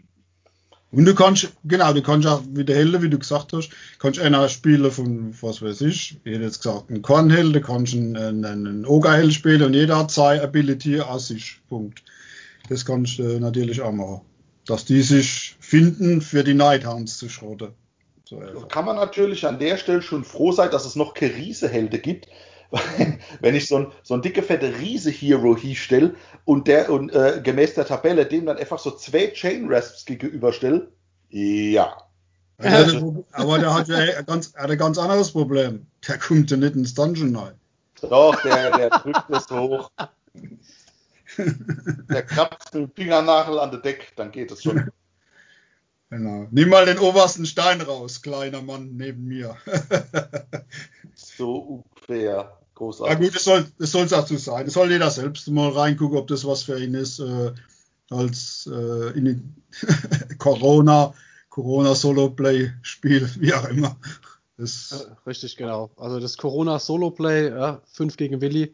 [0.91, 4.19] und du kannst, genau, du kannst auch wie der Helden, wie du gesagt hast, kannst
[4.21, 8.17] einer spielen von, was weiß ich, ich hätte jetzt gesagt, einen Kornheld, du kannst einen,
[8.17, 11.61] einen, einen Ogerheld spielen und jeder hat zwei Ability aus sich.
[11.69, 12.03] Punkt.
[12.71, 14.23] Das kannst du natürlich auch machen.
[14.67, 17.69] Dass die sich finden, für die Nighthounds zu schrotten.
[18.25, 22.29] So Kann man natürlich an der Stelle schon froh sein, dass es noch Kerise-Helden gibt,
[23.41, 27.41] wenn ich so ein, so ein dicke, fette Riese-Hero hier stelle und der und äh,
[27.43, 30.89] gemäß der Tabelle dem dann einfach so zwei Chain Rasps gegenüberstelle,
[31.31, 31.97] ja.
[33.33, 35.87] aber der hat ja ein ganz, hat ein ganz anderes Problem.
[36.07, 37.55] Der kommt ja nicht ins Dungeon rein.
[38.01, 39.91] Doch, der, der drückt das hoch.
[42.11, 44.91] Der kratzt mit dem Fingernagel an der Deck, dann geht es schon.
[46.11, 46.49] Genau.
[46.51, 49.57] Nimm mal den obersten Stein raus, kleiner Mann neben mir.
[51.15, 52.58] so ungefähr.
[52.79, 53.13] Großartig.
[53.13, 54.69] Ja gut, es soll es soll dazu sein.
[54.69, 57.19] Es soll jeder selbst mal reingucken, ob das was für ihn ist.
[57.19, 57.53] Äh,
[58.09, 59.57] als äh, in
[60.39, 61.13] Corona,
[61.51, 63.97] Corona Solo Play Spiel, wie auch immer.
[64.57, 65.91] Das Richtig, genau.
[65.97, 68.73] Also das Corona Solo Play, ja, 5 gegen Willi,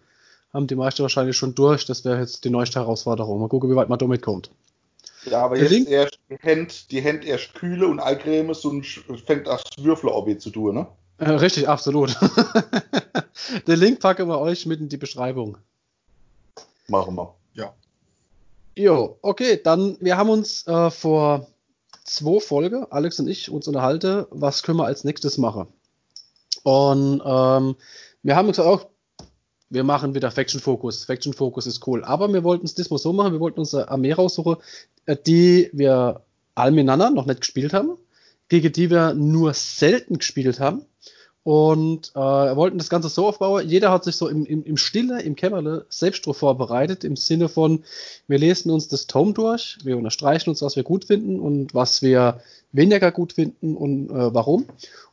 [0.53, 1.87] haben die meisten wahrscheinlich schon durch.
[1.87, 3.41] Das wäre jetzt die neueste Herausforderung.
[3.41, 4.51] Mal gucken, wie weit man damit kommt.
[5.25, 5.89] Ja, aber Der jetzt Link?
[5.89, 8.85] erst die Hände, die Hände erst kühle und Eincreme und
[9.27, 10.87] fängt das Würfel zu tun, ne?
[11.19, 12.15] Äh, richtig, absolut.
[13.67, 15.59] Den Link packen wir euch mit in die Beschreibung.
[16.89, 17.35] Machen wir.
[17.55, 17.75] Ja.
[18.77, 21.47] Jo, okay, dann, wir haben uns äh, vor
[22.05, 25.69] zwei Folgen, Alex und ich, uns unterhalten, was können wir als nächstes machen.
[26.63, 27.77] Und ähm,
[28.23, 28.87] wir haben gesagt, auch,
[29.71, 31.05] wir machen wieder Faction Focus.
[31.05, 32.05] Faction Focus ist cool.
[32.05, 34.57] Aber wir wollten es diesmal so machen, wir wollten uns eine Armee raussuchen,
[35.07, 36.23] äh, die wir
[36.57, 37.97] miteinander noch nicht gespielt haben,
[38.49, 40.85] gegen die wir nur selten gespielt haben
[41.45, 43.69] und äh, wollten das Ganze so aufbauen.
[43.69, 47.51] Jeder hat sich so im, im, im Stille, im Kämmerle selbst drauf vorbereitet, im Sinne
[47.51, 47.85] von,
[48.27, 52.01] wir lesen uns das Tome durch, wir unterstreichen uns, was wir gut finden und was
[52.01, 52.41] wir
[52.73, 54.67] weniger gut finden und äh, warum.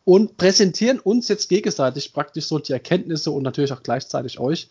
[0.05, 4.69] Und präsentieren uns jetzt gegenseitig praktisch so die Erkenntnisse und natürlich auch gleichzeitig euch,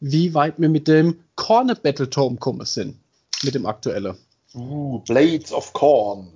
[0.00, 2.96] wie weit wir mit dem Corner Battle Tome kommen sind.
[3.42, 4.16] Mit dem aktuellen.
[4.54, 6.32] Uh, Blades of Corn.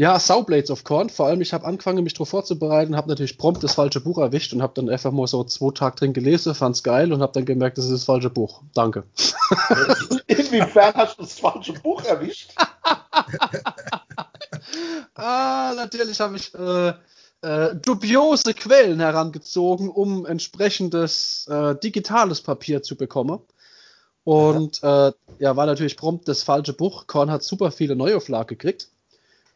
[0.00, 1.10] Ja, Saublades of Corn.
[1.10, 4.54] Vor allem, ich habe angefangen, mich darauf vorzubereiten, habe natürlich prompt das falsche Buch erwischt
[4.54, 7.44] und habe dann einfach mal so zwei Tage drin gelesen, fand's geil und habe dann
[7.44, 8.62] gemerkt, das ist das falsche Buch.
[8.72, 9.04] Danke.
[10.26, 12.54] Inwiefern hast du das falsche Buch erwischt?
[15.16, 16.94] ah, natürlich habe ich äh,
[17.42, 23.40] äh, dubiose Quellen herangezogen, um entsprechendes äh, digitales Papier zu bekommen.
[24.24, 27.06] Und äh, ja, war natürlich prompt das falsche Buch.
[27.06, 28.88] Korn hat super viele Neuauflagen gekriegt.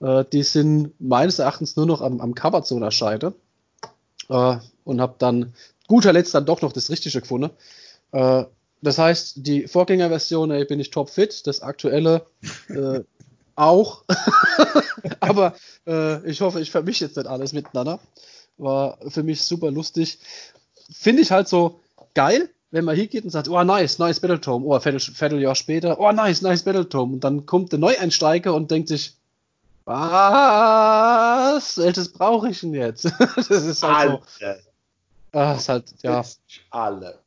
[0.00, 3.35] Äh, die sind meines Erachtens nur noch am, am Cover zu unterscheiden.
[4.28, 5.54] Äh, und habe dann
[5.87, 7.50] guter Letzt dann doch noch das Richtige gefunden.
[8.12, 8.44] Äh,
[8.83, 12.26] das heißt, die Vorgängerversion, ey, bin ich topfit, das aktuelle
[12.68, 13.00] äh,
[13.57, 14.04] auch.
[15.20, 15.54] Aber
[15.87, 18.00] äh, ich hoffe, ich vermische jetzt nicht alles miteinander.
[18.59, 20.18] War für mich super lustig.
[20.92, 21.80] Finde ich halt so
[22.14, 25.98] geil, wenn man hier geht und sagt, oh nice, nice Battletome, oh, Viertel, Vierteljahr später,
[25.98, 27.14] oh nice, nice Battletome.
[27.14, 29.16] Und dann kommt der Neueinsteiger und denkt sich,
[29.85, 31.77] was?
[31.77, 33.05] Welches brauche ich denn jetzt?
[33.37, 34.23] das ist halt alle.
[34.38, 35.38] so.
[35.38, 36.25] Ah, ist halt, ja.
[36.70, 37.18] Alle.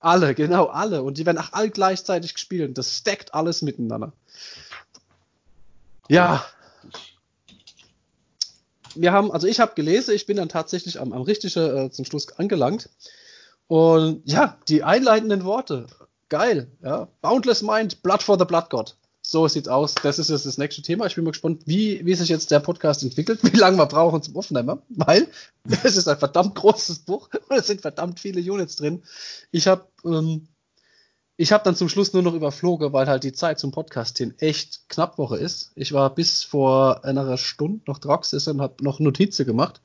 [0.00, 1.02] Alle, genau, alle.
[1.02, 2.68] Und die werden auch alle gleichzeitig gespielt.
[2.68, 4.12] Und das stackt alles miteinander.
[6.08, 6.44] Ja.
[8.94, 12.04] Wir haben, also ich habe gelesen, ich bin dann tatsächlich am, am richtigen äh, zum
[12.04, 12.90] Schluss angelangt.
[13.66, 15.86] Und ja, die einleitenden Worte.
[16.28, 17.08] Geil, ja.
[17.20, 18.96] Boundless Mind, Blood for the Blood God.
[19.26, 19.94] So sieht's aus.
[19.94, 21.06] Das ist jetzt das nächste Thema.
[21.06, 24.22] Ich bin mal gespannt, wie, wie sich jetzt der Podcast entwickelt, wie lange wir brauchen
[24.22, 25.28] zum Aufnehmen, weil
[25.82, 29.02] es ist ein verdammt großes Buch und es sind verdammt viele Units drin.
[29.50, 30.48] Ich habe ähm,
[31.36, 34.34] ich habe dann zum Schluss nur noch überflogen, weil halt die Zeit zum Podcast hin
[34.38, 35.72] echt knapp Woche ist.
[35.74, 39.80] Ich war bis vor einer Stunde noch Draxis und habe noch Notizen gemacht.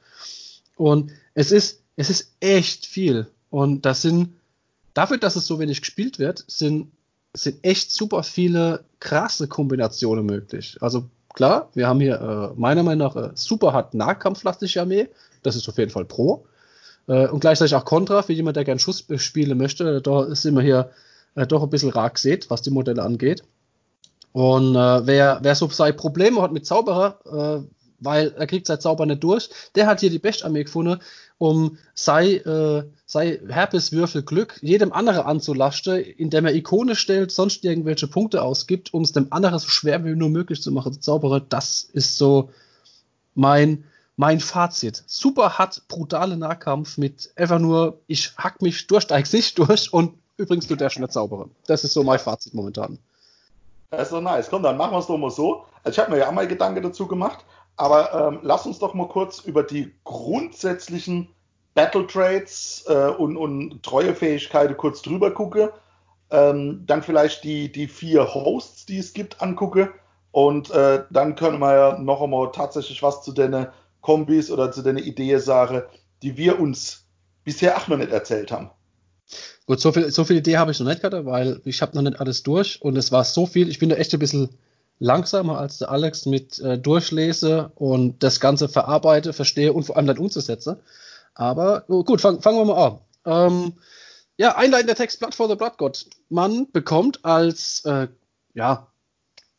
[0.75, 3.31] Und es ist, es ist echt viel.
[3.49, 4.35] Und das sind,
[4.93, 6.91] dafür, dass es so wenig gespielt wird, sind
[7.33, 10.77] sind echt super viele krasse Kombinationen möglich.
[10.81, 15.09] Also klar, wir haben hier äh, meiner Meinung nach äh, super hart nahkampflastige Armee.
[15.43, 16.45] Das ist auf jeden Fall pro.
[17.07, 20.01] Äh, und gleichzeitig auch Contra, für jemand, der gerne Schuss spielen möchte.
[20.01, 20.91] Da sind wir hier
[21.35, 23.43] äh, doch ein bisschen rar gesät, was die Modelle angeht.
[24.31, 27.67] Und äh, wer, wer so seine Probleme hat mit Zauberer, äh,
[27.99, 30.99] weil er kriegt sein Zauber nicht durch, der hat hier die Bestarmee gefunden,
[31.37, 38.07] um sei, äh, sei Herpeswürfel Glück jedem anderen anzulasten, indem er Ikone stellt, sonst irgendwelche
[38.07, 41.39] Punkte ausgibt, um es dem anderen so schwer wie nur möglich zu machen, Zauberer.
[41.39, 42.49] Das ist so
[43.35, 43.85] mein,
[44.17, 45.03] mein Fazit.
[45.07, 50.13] Super hat brutale Nahkampf mit einfach nur, ich hack mich durch dein Gesicht durch und
[50.35, 51.49] übrigens du der schnell Zauberer.
[51.67, 52.99] Das ist so mein Fazit momentan.
[53.91, 54.49] Das ist doch nice.
[54.49, 55.65] Komm, dann machen wir es doch mal so.
[55.83, 57.39] Also ich habe mir ja auch mal Gedanken dazu gemacht,
[57.79, 61.29] aber ähm, lass uns doch mal kurz über die grundsätzlichen
[61.75, 65.69] Battle Trades äh, und, und Treuefähigkeiten kurz drüber gucken.
[66.29, 69.93] Ähm, dann vielleicht die, die vier Hosts, die es gibt, angucke.
[70.31, 73.67] Und äh, dann können wir ja noch einmal tatsächlich was zu den
[74.01, 75.83] Kombis oder zu den Ideen sagen,
[76.21, 77.05] die wir uns
[77.45, 78.71] bisher auch noch nicht erzählt haben.
[79.65, 82.01] Gut, so viel, so viel Idee habe ich noch nicht gehabt, weil ich habe noch
[82.01, 83.69] nicht alles durch und es war so viel.
[83.69, 84.49] Ich bin da echt ein bisschen
[84.99, 90.07] langsamer als der Alex mit äh, Durchlese und das Ganze verarbeite, verstehe und vor allem
[90.07, 90.77] dann umzusetzen.
[91.33, 92.99] Aber oh, gut, fang, fangen wir mal an.
[93.25, 93.73] Ähm,
[94.37, 96.05] ja, einleitender Text, Blood for the Blood God.
[96.29, 98.07] Man bekommt als äh,
[98.53, 98.87] ja,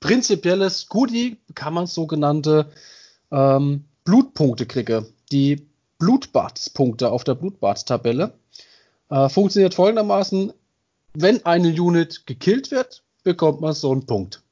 [0.01, 2.71] prinzipielles Goodie, kann man sogenannte
[3.31, 5.07] ähm, Blutpunkte kriegen.
[5.33, 8.33] Die Blutbadspunkte auf der Blutbad-Tabelle.
[9.11, 10.53] Äh, funktioniert folgendermaßen,
[11.15, 14.43] wenn eine Unit gekillt wird, bekommt man so einen Punkt.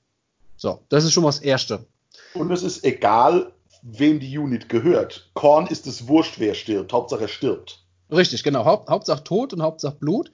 [0.59, 1.87] So, das ist schon mal das Erste.
[2.35, 5.31] Und es ist egal, wem die Unit gehört.
[5.35, 6.93] Korn ist es wurscht, wer stirbt.
[6.93, 7.85] Hauptsache er stirbt.
[8.11, 8.65] Richtig, genau.
[8.65, 10.33] Haupt, Hauptsache Tod und Hauptsache Blut.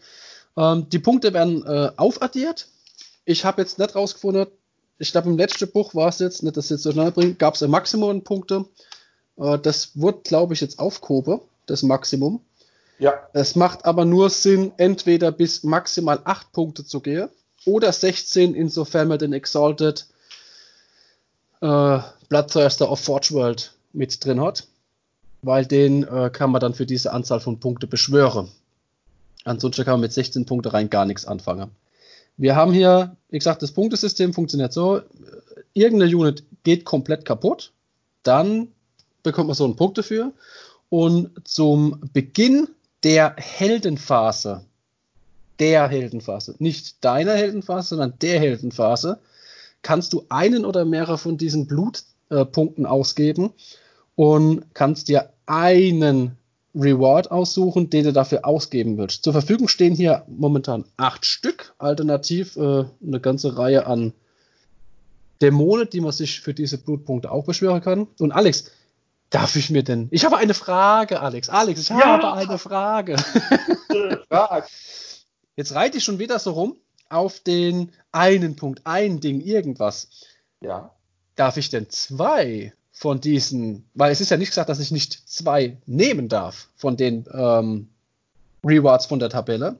[0.56, 2.68] Ähm, die Punkte werden äh, aufaddiert.
[3.26, 4.46] Ich habe jetzt nicht rausgefunden,
[4.98, 7.62] ich glaube im letzten Buch war es jetzt, nicht dass jetzt durcheinander bringt, gab es
[7.62, 8.64] ein Maximum an Punkte.
[9.37, 12.40] Äh, das wurde, glaube ich, jetzt aufgehoben, das Maximum.
[12.98, 13.14] Ja.
[13.34, 17.28] Es macht aber nur Sinn, entweder bis maximal 8 Punkte zu gehen
[17.66, 20.06] oder 16, insofern man den Exalted
[21.64, 21.98] äh,
[22.29, 24.66] Bloodthirster of Forge World mit drin hat,
[25.42, 28.48] weil den äh, kann man dann für diese Anzahl von Punkte beschwören.
[29.44, 31.70] Ansonsten kann man mit 16 Punkte rein gar nichts anfangen.
[32.37, 35.00] Wir haben hier, wie gesagt, das Punktesystem funktioniert so:
[35.72, 37.72] irgendeine Unit geht komplett kaputt,
[38.22, 38.68] dann
[39.22, 40.33] bekommt man so einen Punkt dafür.
[40.90, 42.68] Und zum Beginn
[43.05, 44.64] der Heldenphase,
[45.59, 49.18] der Heldenphase, nicht deiner Heldenphase, sondern der Heldenphase,
[49.85, 53.53] kannst du einen oder mehrere von diesen Blutpunkten äh, ausgeben
[54.16, 56.37] und kannst dir einen
[56.75, 59.23] Reward aussuchen, den du dafür ausgeben willst.
[59.23, 64.12] Zur Verfügung stehen hier momentan acht Stück, alternativ äh, eine ganze Reihe an
[65.40, 68.09] Dämonen, die man sich für diese Blutpunkte auch beschwören kann.
[68.18, 68.73] Und Alex,
[69.35, 70.07] Darf ich mir denn?
[70.12, 71.49] Ich habe eine Frage, Alex.
[71.49, 72.05] Alex, ich ja.
[72.05, 73.16] habe eine Frage.
[74.29, 74.68] Frag.
[75.57, 76.77] Jetzt reite ich schon wieder so rum
[77.14, 80.09] auf den einen Punkt, ein Ding, irgendwas.
[80.61, 80.90] Ja.
[81.37, 85.29] Darf ich denn zwei von diesen, weil es ist ja nicht gesagt, dass ich nicht
[85.29, 87.88] zwei nehmen darf von den ähm,
[88.64, 89.79] Rewards von der Tabelle,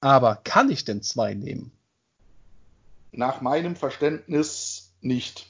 [0.00, 1.72] aber kann ich denn zwei nehmen?
[3.12, 5.46] Nach meinem Verständnis nicht.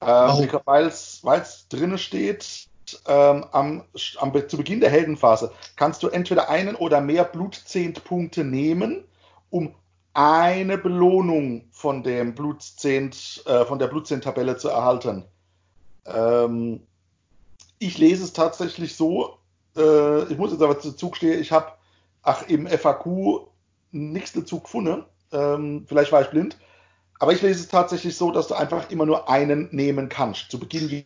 [0.00, 2.68] Ähm, weil es drin steht,
[3.06, 3.84] ähm, am,
[4.18, 9.04] am, zu Beginn der Heldenphase kannst du entweder einen oder mehr Blutzehnt-Punkte nehmen,
[9.50, 9.74] um
[10.14, 15.24] eine Belohnung von dem Blutzehnt, äh, von der Blutzehnt-Tabelle zu erhalten.
[16.06, 16.80] Ähm,
[17.78, 19.38] ich lese es tatsächlich so,
[19.76, 21.72] äh, ich muss jetzt aber zu Zug stehen, ich habe,
[22.22, 23.48] ach, im FAQ
[23.92, 26.58] nichts dazu gefunden, ähm, vielleicht war ich blind,
[27.20, 30.58] aber ich lese es tatsächlich so, dass du einfach immer nur einen nehmen kannst, zu
[30.58, 31.04] Beginn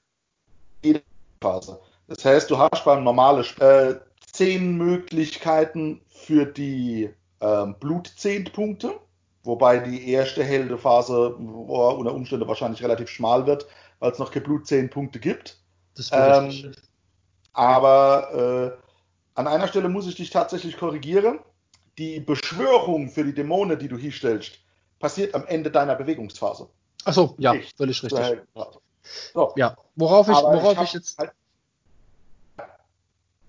[0.83, 1.01] jeder
[1.41, 1.81] Phase.
[2.09, 3.95] Das heißt, du hast beim normalen äh,
[4.33, 7.11] zehn Möglichkeiten für die
[7.43, 8.99] ähm, Blutzehntpunkte,
[9.43, 13.67] wobei die erste Heldephase oh, unter Umständen wahrscheinlich relativ schmal wird,
[13.99, 15.59] weil es noch keine Blutzehntpunkte gibt.
[15.95, 16.75] Das ähm,
[17.53, 18.83] aber äh,
[19.35, 21.41] an einer Stelle muss ich dich tatsächlich korrigieren.
[21.99, 24.53] Die Beschwörung für die Dämonen, die du hier stellst,
[24.99, 26.69] passiert am Ende deiner Bewegungsphase.
[27.05, 27.77] Achso, ja, Nicht.
[27.77, 28.41] völlig richtig.
[29.35, 29.53] So.
[29.57, 31.19] Ja, worauf ich, worauf ich, ich jetzt.
[31.19, 31.33] Halt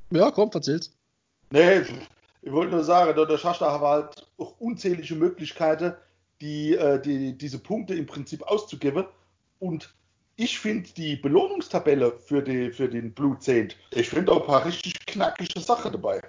[0.10, 0.92] ja, komm, erzähl's.
[1.50, 1.84] Nee,
[2.44, 5.94] ich wollte nur sagen, der Schachstar war halt auch unzählige Möglichkeiten,
[6.42, 9.06] die, äh, die, diese Punkte im Prinzip auszugeben.
[9.60, 9.94] Und
[10.36, 14.66] ich finde die Belohnungstabelle für, die, für den Blue Saint, ich finde auch ein paar
[14.66, 16.22] richtig knackige Sachen dabei.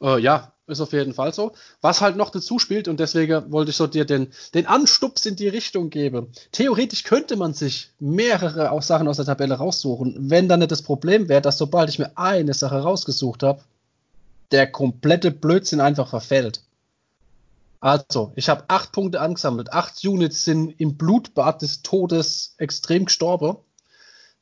[0.00, 1.52] Äh, ja, ist auf jeden Fall so.
[1.82, 5.36] Was halt noch dazu spielt, und deswegen wollte ich so dir den, den Anstups in
[5.36, 6.32] die Richtung geben.
[6.52, 11.28] Theoretisch könnte man sich mehrere Sachen aus der Tabelle raussuchen, wenn dann nicht das Problem
[11.28, 13.60] wäre, dass sobald ich mir eine Sache rausgesucht habe,
[14.50, 16.62] der komplette Blödsinn einfach verfällt.
[17.80, 19.72] Also, ich habe acht Punkte angesammelt.
[19.72, 23.58] Acht Units sind im Blutbad des Todes extrem gestorben.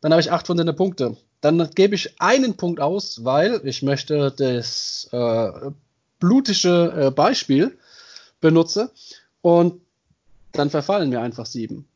[0.00, 1.16] Dann habe ich acht von den Punkte.
[1.40, 5.72] Dann gebe ich einen Punkt aus, weil ich möchte das äh,
[6.20, 7.76] blutige äh, Beispiel
[8.40, 8.90] benutze
[9.40, 9.80] und
[10.53, 11.88] dann verfallen mir einfach sieben.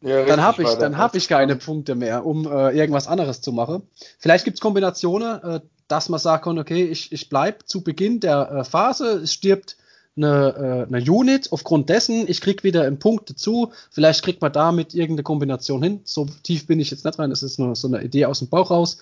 [0.00, 3.52] Ja, dann habe ich, dann hab ich keine Punkte mehr, um äh, irgendwas anderes zu
[3.52, 3.82] machen.
[4.18, 8.50] Vielleicht gibt es Kombinationen, äh, dass man sagt, okay, ich, ich bleibe zu Beginn der
[8.50, 9.76] äh, Phase, es stirbt
[10.16, 14.52] eine, äh, eine Unit, aufgrund dessen, ich krieg wieder einen Punkt dazu, vielleicht kriegt man
[14.52, 16.00] damit irgendeine Kombination hin.
[16.04, 18.48] So tief bin ich jetzt nicht rein, das ist nur so eine Idee aus dem
[18.48, 18.98] Bauch raus.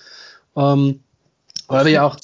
[0.56, 1.00] Ähm,
[1.68, 2.16] weil wir ja auch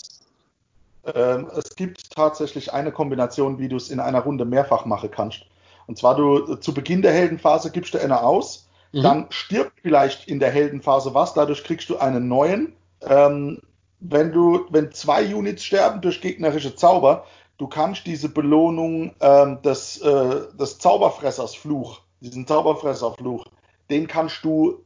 [1.15, 5.43] ähm, es gibt tatsächlich eine Kombination, wie du es in einer Runde mehrfach machen kannst.
[5.87, 9.03] Und zwar du zu Beginn der Heldenphase gibst du eine aus, mhm.
[9.03, 12.75] dann stirbt vielleicht in der Heldenphase was, dadurch kriegst du einen neuen.
[13.01, 13.61] Ähm,
[14.01, 17.27] wenn du, wenn zwei Units sterben durch gegnerische Zauber,
[17.59, 23.47] du kannst diese Belohnung ähm, des, äh, des Zauberfressers Fluch, diesen Zauberfresser-Fluch,
[23.91, 24.85] den kannst du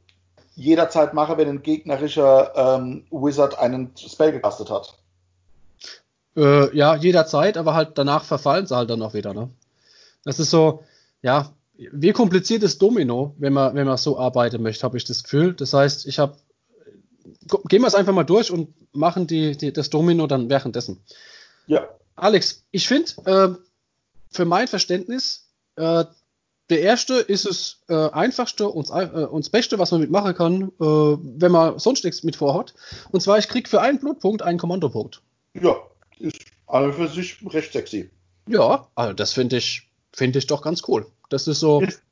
[0.54, 4.98] jederzeit machen, wenn ein gegnerischer ähm, Wizard einen Spell gecastet hat.
[6.36, 9.50] Äh, ja, jederzeit, aber halt danach verfallen sie halt dann auch wieder, ne?
[10.24, 10.84] Das ist so,
[11.20, 15.24] ja, wie kompliziert ist Domino, wenn man, wenn man so arbeiten möchte, habe ich das
[15.24, 15.54] Gefühl.
[15.54, 16.36] Das heißt, ich habe,
[17.68, 21.02] gehen wir es einfach mal durch und machen die, die, das Domino dann währenddessen.
[21.66, 21.88] Ja.
[22.16, 23.54] Alex, ich finde, äh,
[24.30, 26.04] für mein Verständnis, äh,
[26.70, 30.84] der erste ist das äh, einfachste und äh, das Beste, was man mitmachen kann, äh,
[30.84, 32.74] wenn man sonst nichts mit vorhat.
[33.10, 35.20] Und zwar, ich kriege für einen Blutpunkt einen Kommandopunkt.
[35.54, 35.76] Ja,
[36.18, 38.10] ist an für sich recht sexy.
[38.48, 41.06] Ja, also das finde ich, finde ich doch ganz cool.
[41.28, 41.82] Das ist so.
[41.82, 42.02] Ist,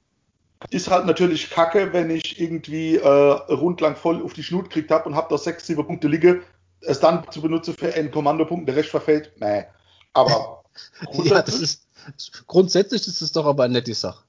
[0.68, 5.08] ist halt natürlich kacke, wenn ich irgendwie äh, rundlang voll auf die Schnut gekriegt habe
[5.08, 6.42] und habe da sechs, sieben Punkte liege,
[6.80, 9.32] es dann zu benutzen für einen Kommandopunkt, der Rest verfällt.
[9.40, 9.64] Nee.
[10.12, 10.62] Aber
[11.24, 11.86] ja, das ist,
[12.46, 14.24] grundsätzlich ist es doch aber eine nette Sache.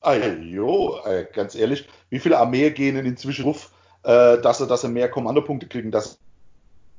[0.00, 3.70] Ah, jo, äh, ganz ehrlich, wie viele Armeen gehen inzwischen ruf,
[4.02, 6.18] äh, dass sie, dass sie mehr Kommandopunkte kriegen, dass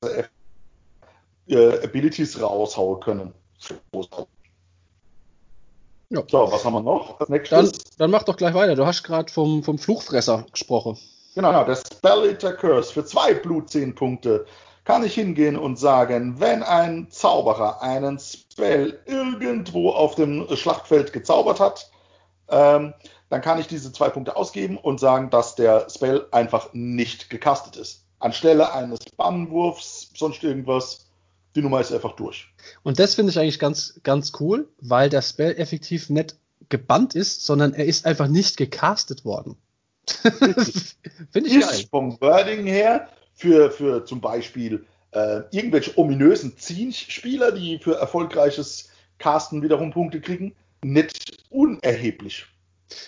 [0.01, 0.25] sie
[1.53, 3.33] äh, Abilities raushauen können.
[6.09, 6.23] Ja.
[6.27, 7.17] So, was haben wir noch?
[7.49, 8.75] Dann, dann, mach doch gleich weiter.
[8.75, 10.97] Du hast gerade vom, vom Fluchfresser gesprochen.
[11.35, 14.45] Genau, der Spell Curse für zwei Blut 10 Punkte
[14.85, 21.59] kann ich hingehen und sagen, wenn ein Zauberer einen Spell irgendwo auf dem Schlachtfeld gezaubert
[21.59, 21.89] hat,
[22.47, 22.93] ähm,
[23.29, 27.75] dann kann ich diese zwei Punkte ausgeben und sagen, dass der Spell einfach nicht gecastet
[27.75, 28.05] ist.
[28.19, 31.07] Anstelle eines Bannwurfs, sonst irgendwas,
[31.55, 32.47] die Nummer ist einfach durch.
[32.83, 36.37] Und das finde ich eigentlich ganz, ganz cool, weil der Spell effektiv nicht
[36.69, 39.57] gebannt ist, sondern er ist einfach nicht gecastet worden.
[41.31, 41.85] finde ich ist geil.
[41.89, 49.61] Vom Wording her für, für zum Beispiel äh, irgendwelche ominösen Zielspieler, die für erfolgreiches Casten
[49.61, 52.47] wiederum Punkte kriegen, nicht unerheblich.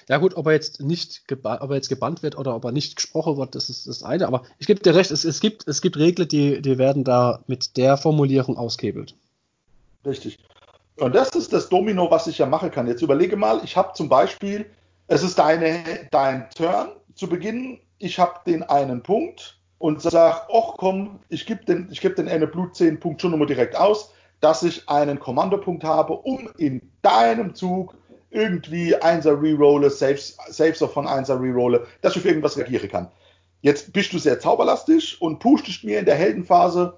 [0.09, 2.95] Ja gut, ob er jetzt nicht ob er jetzt gebannt wird oder ob er nicht
[2.95, 4.27] gesprochen wird, das ist das eine.
[4.27, 7.43] Aber ich gebe dir recht, es, es, gibt, es gibt Regeln, die, die werden da
[7.47, 9.15] mit der Formulierung ausgehebelt.
[10.05, 10.39] Richtig.
[10.97, 12.87] Und das ist das Domino, was ich ja machen kann.
[12.87, 14.65] Jetzt überlege mal, ich habe zum Beispiel,
[15.07, 20.73] es ist deine, dein Turn zu Beginn, ich habe den einen Punkt und sage, ach
[20.77, 24.63] komm, ich gebe den, geb den eine Blut 10 Punkt schon nochmal direkt aus, dass
[24.63, 27.95] ich einen Kommandopunkt habe, um in deinem Zug
[28.29, 33.11] irgendwie Einser rerolle, Saves, Saves von Einser rerolle, dass ich auf irgendwas reagieren kann.
[33.61, 36.97] Jetzt bist du sehr zauberlastig und pustest mir in der Heldenphase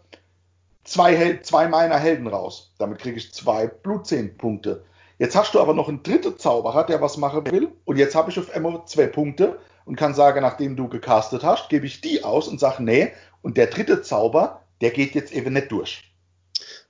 [0.84, 2.73] zwei, Hel zwei meiner Helden raus.
[2.77, 4.84] Damit kriege ich zwei Blutzehn-Punkte.
[5.19, 7.69] Jetzt hast du aber noch einen dritten Zauberer, der was machen will.
[7.86, 9.59] Und jetzt habe ich auf einmal zwei Punkte
[9.90, 13.12] und kann sagen, nachdem du gecastet hast, gebe ich die aus und sage, nee.
[13.42, 16.04] Und der dritte Zauber, der geht jetzt eben nicht durch.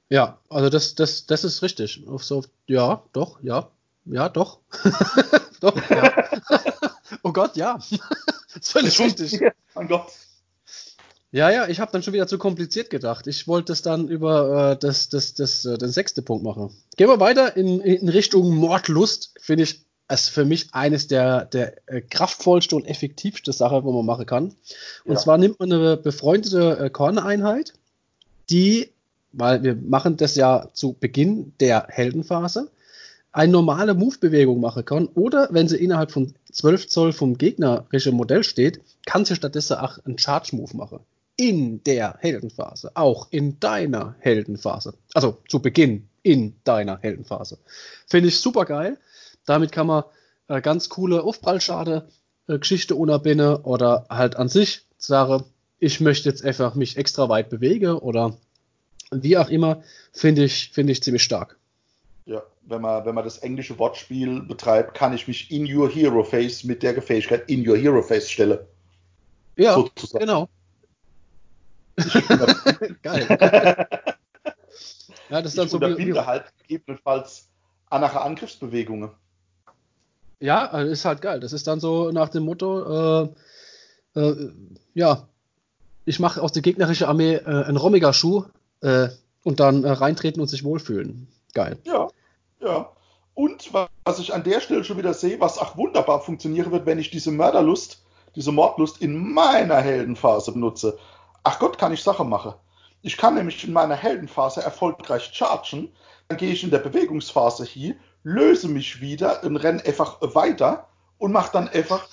[0.09, 2.03] Ja, also das, das, das ist richtig.
[2.17, 3.69] So, ja, doch, ja.
[4.03, 4.59] Ja, doch.
[5.61, 6.29] doch, ja.
[7.23, 7.75] oh Gott, ja.
[8.53, 9.49] das ist völlig richtig.
[9.75, 10.11] Oh Gott.
[11.31, 13.27] Ja, ja, ich habe dann schon wieder zu kompliziert gedacht.
[13.27, 16.75] Ich wollte es dann über äh, das, das, das, äh, den sechsten Punkt machen.
[16.97, 19.35] Gehen wir weiter in, in Richtung Mordlust.
[19.39, 24.05] Finde ich es für mich eines der, der äh, kraftvollste und effektivste Sache, wo man
[24.05, 24.55] machen kann.
[25.05, 25.15] Und ja.
[25.15, 27.73] zwar nimmt man eine befreundete äh, Korneinheit,
[28.49, 28.89] die,
[29.31, 32.69] weil wir machen das ja zu Beginn der Heldenphase,
[33.31, 38.43] eine normale Move-Bewegung machen kann oder wenn sie innerhalb von 12 Zoll vom gegnerischen Modell
[38.43, 40.99] steht, kann sie stattdessen auch einen Charge-Move machen.
[41.35, 44.95] in der Heldenphase, auch in deiner Heldenphase.
[45.13, 47.59] Also zu Beginn in deiner Heldenphase.
[48.07, 48.97] Finde ich super geil.
[49.49, 50.03] Damit kann man
[50.47, 52.07] äh, ganz coole Aufprallschade
[52.47, 55.43] äh, Geschichte unterbinden oder halt an sich sage,
[55.79, 58.37] ich möchte jetzt einfach mich extra weit bewege oder
[59.11, 59.81] wie auch immer,
[60.13, 61.57] finde ich, finde ich ziemlich stark.
[62.25, 66.23] Ja, wenn man, wenn man das englische Wortspiel betreibt, kann ich mich in your hero
[66.23, 68.67] face mit der Fähigkeit in your hero face stelle.
[69.55, 70.25] Ja, sozusagen.
[70.25, 70.49] genau.
[73.01, 73.25] Geil.
[75.29, 77.49] ja, das ist dann ich so wie, wie halt gegebenenfalls
[77.89, 79.09] andere Angriffsbewegungen.
[80.39, 81.39] Ja, also ist halt geil.
[81.39, 83.23] Das ist dann so nach dem Motto,
[84.13, 84.51] äh, äh,
[84.93, 85.27] ja,
[86.05, 88.45] ich mache aus der gegnerischen Armee äh, einen Rommiger-Schuh
[88.81, 89.09] äh,
[89.43, 91.27] und dann äh, reintreten und sich wohlfühlen.
[91.53, 91.77] Geil.
[91.83, 92.07] Ja,
[92.61, 92.89] ja.
[93.33, 96.99] Und was ich an der Stelle schon wieder sehe, was auch wunderbar funktionieren wird, wenn
[96.99, 98.03] ich diese Mörderlust,
[98.35, 100.97] diese Mordlust in meiner Heldenphase benutze.
[101.43, 102.53] Ach Gott, kann ich Sache machen.
[103.01, 105.93] Ich kann nämlich in meiner Heldenphase erfolgreich chargen,
[106.27, 110.87] dann gehe ich in der Bewegungsphase hier, löse mich wieder und renne einfach weiter
[111.17, 112.07] und mache dann einfach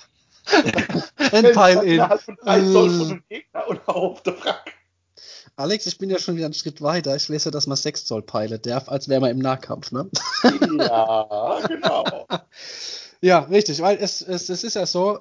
[0.47, 2.01] ein Pile in.
[2.19, 4.73] Von drei Zoll von dem Gegner und auf der Frack.
[5.55, 7.15] Alex, ich bin ja schon wieder einen Schritt weiter.
[7.15, 10.07] Ich lese, dass man 6 Zoll Pile darf, als wäre man im Nahkampf, ne?
[10.43, 12.27] Ja, genau.
[13.21, 15.19] ja, richtig, weil es, es, es ist ja so,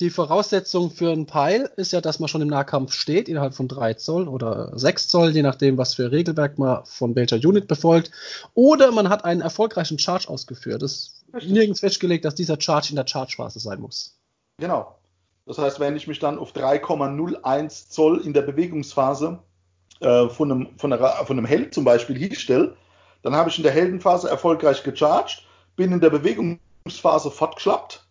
[0.00, 3.68] die Voraussetzung für einen Pile ist ja, dass man schon im Nahkampf steht, innerhalb von
[3.68, 8.10] 3 Zoll oder 6 Zoll, je nachdem, was für Regelwerk man von welcher Unit befolgt.
[8.54, 10.82] Oder man hat einen erfolgreichen Charge ausgeführt.
[10.82, 14.18] Es ist nirgends festgelegt, dass dieser Charge in der Charge-Phase sein muss.
[14.58, 14.98] Genau.
[15.46, 19.38] Das heißt, wenn ich mich dann auf 3,01 Zoll in der Bewegungsphase
[20.00, 22.76] äh, von, einem, von, einer, von einem Held zum Beispiel hinstelle,
[23.22, 25.44] dann habe ich in der Heldenphase erfolgreich gecharged,
[25.76, 28.03] bin in der Bewegungsphase fortgeschlappt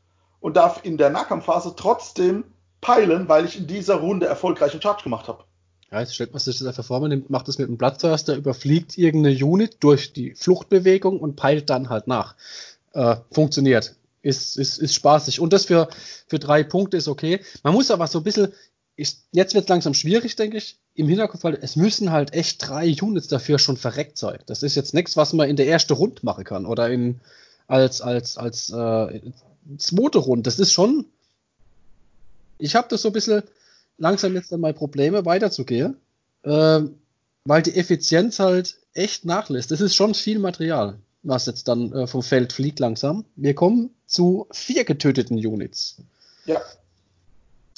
[0.43, 2.43] und darf in der Nahkampfphase trotzdem
[2.81, 5.45] peilen, weil ich in dieser Runde erfolgreichen Charge gemacht habe.
[5.89, 8.35] Ja, jetzt stellt man sich das einfach vor, man nimmt, macht das mit einem Bloodthirster,
[8.35, 12.35] überfliegt irgendeine Unit durch die Fluchtbewegung und peilt dann halt nach.
[12.91, 15.39] Äh, funktioniert ist, ist, ist spaßig.
[15.39, 15.87] Und das für,
[16.27, 17.39] für drei Punkte ist okay.
[17.63, 18.51] Man muss aber so ein bisschen,
[18.97, 22.67] ich, jetzt wird es langsam schwierig, denke ich, im Hinterkopf, weil es müssen halt echt
[22.67, 24.39] drei Units dafür schon verreckt sein.
[24.45, 27.21] Das ist jetzt nichts, was man in der ersten Runde machen kann oder in,
[27.67, 29.31] als, als, als äh,
[29.77, 30.43] zweite Runde.
[30.43, 31.05] Das ist schon.
[32.57, 33.43] Ich habe das so ein bisschen
[33.97, 35.97] langsam jetzt dann mal Probleme weiterzugehen,
[36.43, 36.81] äh,
[37.45, 39.71] weil die Effizienz halt echt nachlässt.
[39.71, 43.25] Das ist schon viel Material was jetzt dann äh, vom Feld fliegt langsam.
[43.35, 45.97] Wir kommen zu vier getöteten Units.
[46.45, 46.61] Ja.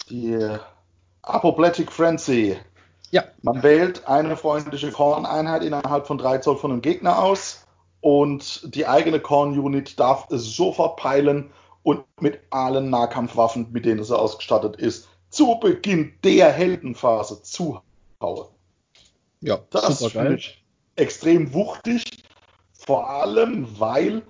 [0.09, 0.37] Die
[1.21, 2.57] Apoplectic Frenzy.
[3.11, 3.23] Ja.
[3.43, 7.65] Man wählt eine freundliche Korn-Einheit innerhalb von drei Zoll von einem Gegner aus
[8.01, 11.51] und die eigene Korn-Unit darf es sofort peilen
[11.85, 18.47] und mit allen Nahkampfwaffen, mit denen es ausgestattet ist, zu Beginn der Heldenphase zuhauen.
[19.41, 20.65] Ja, das finde ich
[20.95, 22.23] extrem wuchtig
[22.73, 24.23] vor allem, weil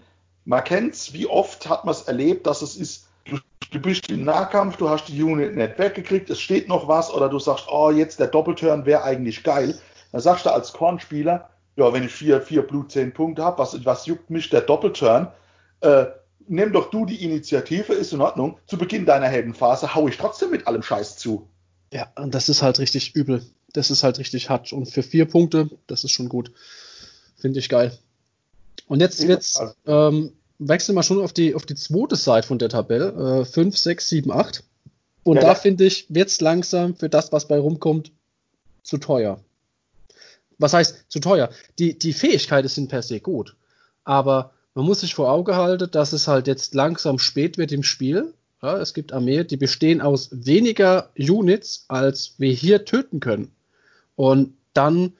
[0.43, 3.37] man kennt wie oft hat man es erlebt, dass es ist, du,
[3.71, 7.29] du, bist im Nahkampf, du hast die Unit nicht weggekriegt, es steht noch was oder
[7.29, 9.79] du sagst, oh, jetzt der Doppelturn wäre eigentlich geil.
[10.11, 13.85] Dann sagst du als Kornspieler, ja, wenn ich vier, vier Blut, zehn Punkte habe, was,
[13.85, 15.29] was juckt mich der Doppelturn?
[15.79, 16.07] Äh,
[16.47, 18.57] nimm doch du die Initiative, ist in Ordnung.
[18.67, 21.47] Zu Beginn deiner Heldenphase hau ich trotzdem mit allem Scheiß zu.
[21.91, 23.45] Ja, und das ist halt richtig übel.
[23.73, 24.73] Das ist halt richtig hart.
[24.73, 26.51] Und für vier Punkte, das ist schon gut.
[27.37, 27.97] Finde ich geil.
[28.87, 32.69] Und jetzt wird's, ähm, wechseln wir schon auf die, auf die zweite Seite von der
[32.69, 33.41] Tabelle.
[33.41, 34.63] Äh, 5, 6, 7, 8.
[35.23, 35.55] Und ja, da ja.
[35.55, 38.11] finde ich, wird's langsam für das, was bei rumkommt,
[38.83, 39.39] zu teuer.
[40.57, 41.49] Was heißt zu teuer?
[41.79, 43.55] Die, die Fähigkeiten sind per se gut.
[44.03, 47.81] Aber man muss sich vor Auge halten, dass es halt jetzt langsam spät wird im
[47.81, 48.33] Spiel.
[48.61, 53.51] Ja, es gibt Armeen, die bestehen aus weniger Units, als wir hier töten können.
[54.15, 55.13] Und dann,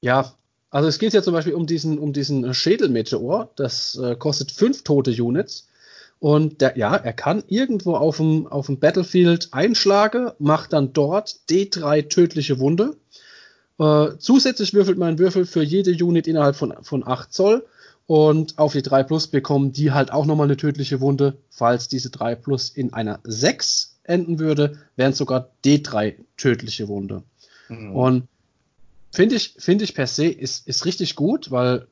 [0.00, 0.34] ja,
[0.70, 3.50] also es geht ja zum Beispiel um diesen, um diesen Schädelmeteor.
[3.56, 5.68] Das äh, kostet fünf tote Units.
[6.18, 11.36] Und der, ja, er kann irgendwo auf dem, auf dem Battlefield einschlagen, macht dann dort
[11.50, 12.96] D3 tödliche Wunde.
[13.78, 17.64] Äh, zusätzlich würfelt man einen Würfel für jede Unit innerhalb von, von 8 Zoll.
[18.06, 21.38] Und auf die 3 Plus bekommen die halt auch nochmal eine tödliche Wunde.
[21.50, 27.22] Falls diese 3 Plus in einer 6 enden würde, wären sogar D3 tödliche Wunde.
[27.68, 27.96] Mhm.
[27.96, 28.28] Und
[29.12, 31.86] Finde ich, finde ich per se ist, ist richtig gut, weil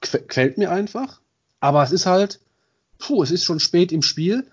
[0.00, 1.20] gefällt mir einfach.
[1.58, 2.40] Aber es ist halt,
[2.98, 4.46] puh, es ist schon spät im Spiel.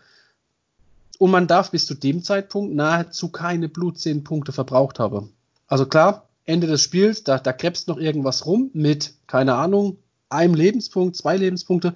[1.19, 5.31] Und man darf bis zu dem Zeitpunkt nahezu keine Blutzähnpunkte verbraucht haben.
[5.67, 9.97] Also klar, Ende des Spiels, da, da krebst noch irgendwas rum mit, keine Ahnung,
[10.29, 11.93] einem Lebenspunkt, zwei Lebenspunkte.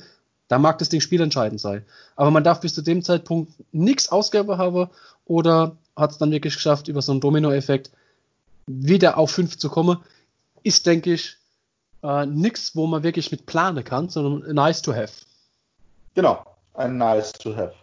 [0.48, 1.86] Da mag das Ding spielentscheidend sein.
[2.16, 4.90] Aber man darf bis zu dem Zeitpunkt nichts ausgeben haben
[5.26, 7.92] oder hat es dann wirklich geschafft, über so einen Domino-Effekt
[8.68, 9.98] wieder auf 5 zu kommen.
[10.64, 11.38] Ist, denke ich,
[12.04, 15.14] äh, nichts, wo man wirklich mit planen kann, sondern nice to have.
[16.16, 17.74] Genau, ein nice to have.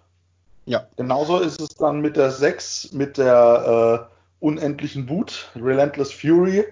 [0.66, 0.86] Ja.
[0.96, 6.64] Genauso ist es dann mit der 6, mit der äh, unendlichen Wut, Relentless Fury.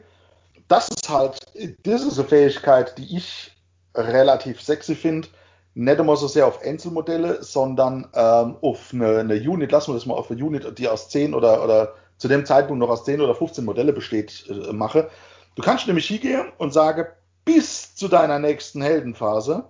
[0.68, 1.38] Das ist halt,
[1.84, 3.55] das ist eine Fähigkeit, die ich
[3.96, 5.28] relativ sexy finde.
[5.74, 10.06] Nicht immer so sehr auf Einzelmodelle, sondern ähm, auf eine, eine, Unit, lassen wir das
[10.06, 13.20] mal auf eine Unit, die aus 10 oder, oder zu dem Zeitpunkt noch aus 10
[13.20, 15.10] oder 15 Modelle besteht, äh, mache.
[15.54, 17.06] Du kannst nämlich hingehen und sagen,
[17.44, 19.64] bis zu deiner nächsten Heldenphase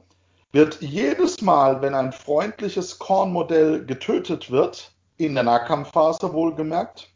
[0.53, 7.11] wird jedes Mal, wenn ein freundliches Kornmodell getötet wird, in der Nahkampfphase wohlgemerkt,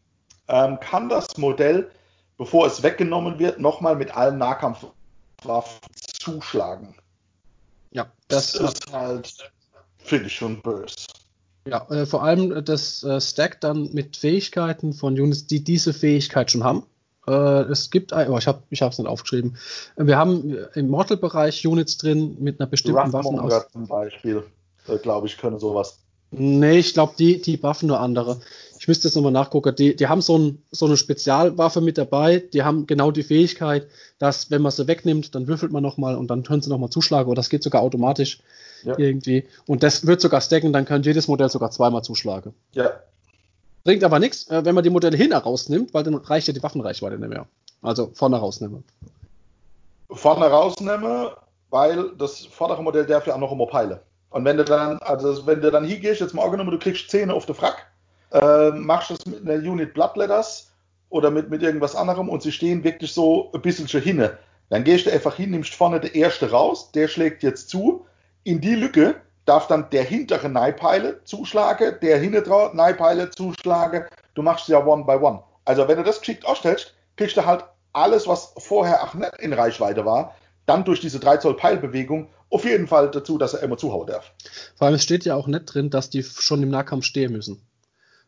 [0.48, 1.90] ähm, kann das Modell,
[2.38, 5.80] bevor es weggenommen wird, nochmal mit allen Nahkampfwaffen
[6.20, 6.94] zuschlagen.
[7.90, 9.52] Ja, das, das ist halt,
[9.98, 11.06] finde ich schon böse.
[11.66, 16.50] Ja, äh, vor allem das äh, Stack dann mit Fähigkeiten von Units, die diese Fähigkeit
[16.50, 16.86] schon haben.
[17.26, 19.56] Äh, es gibt, oh, ich habe ich es nicht aufgeschrieben.
[19.96, 23.66] Wir haben im Mortal-Bereich Units drin mit einer bestimmten Waffe.
[23.72, 24.44] zum Beispiel,
[24.88, 26.00] äh, glaube ich, können sowas.
[26.31, 28.41] Nee, ich glaube, die, die Waffen nur andere.
[28.78, 29.74] Ich müsste jetzt nochmal nachgucken.
[29.74, 32.39] Die, die haben so, ein, so eine Spezialwaffe mit dabei.
[32.39, 33.87] Die haben genau die Fähigkeit,
[34.18, 37.28] dass, wenn man sie wegnimmt, dann würfelt man nochmal und dann können sie nochmal zuschlagen.
[37.28, 38.41] Oder das geht sogar automatisch
[38.85, 38.97] ja.
[38.97, 39.45] irgendwie.
[39.66, 42.55] Und das wird sogar stacken, dann kann jedes Modell sogar zweimal zuschlagen.
[42.72, 42.93] Ja,
[43.85, 46.62] Bringt aber nichts, äh, wenn man die Modelle hin rausnimmt, weil dann reicht ja die
[46.62, 47.47] Waffenreichweite nicht mehr.
[47.83, 48.83] Also vorne rausnehme.
[50.11, 51.37] Vorne rausnehme,
[51.70, 54.03] weil das vordere Modell darf ja auch noch immer peile.
[54.31, 57.11] Und wenn du dann, also wenn du dann hier gehst, jetzt mal angenommen, du kriegst
[57.11, 57.87] Zähne auf den Frack,
[58.33, 60.70] äh, machst das mit einer Unit Bloodletters
[61.09, 64.39] oder mit, mit irgendwas anderem und sie stehen wirklich so ein bisschen schon hinne.
[64.68, 68.07] Dann gehst du einfach hin, nimmst vorne der erste raus, der schlägt jetzt zu.
[68.45, 74.05] In die Lücke darf dann der hintere Neipeile zuschlagen, der hintere Neipeile zuschlagen.
[74.35, 75.43] Du machst ja one by one.
[75.64, 79.53] Also wenn du das geschickt ausstellst, kriegst du halt alles, was vorher auch nicht in
[79.53, 83.78] Reichweite war, dann durch diese 3 Zoll Peilbewegung auf jeden Fall dazu, dass er immer
[83.78, 84.32] zuhauen darf.
[84.76, 87.62] Vor allem es steht ja auch nicht drin, dass die schon im Nahkampf stehen müssen.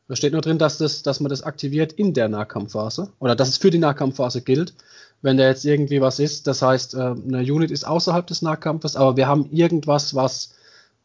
[0.09, 3.49] Da steht nur drin, dass, das, dass man das aktiviert in der Nahkampfphase oder dass
[3.49, 4.75] es für die Nahkampfphase gilt.
[5.23, 8.97] Wenn da jetzt irgendwie was ist, das heißt, äh, eine Unit ist außerhalb des Nahkampfes,
[8.97, 10.55] aber wir haben irgendwas, was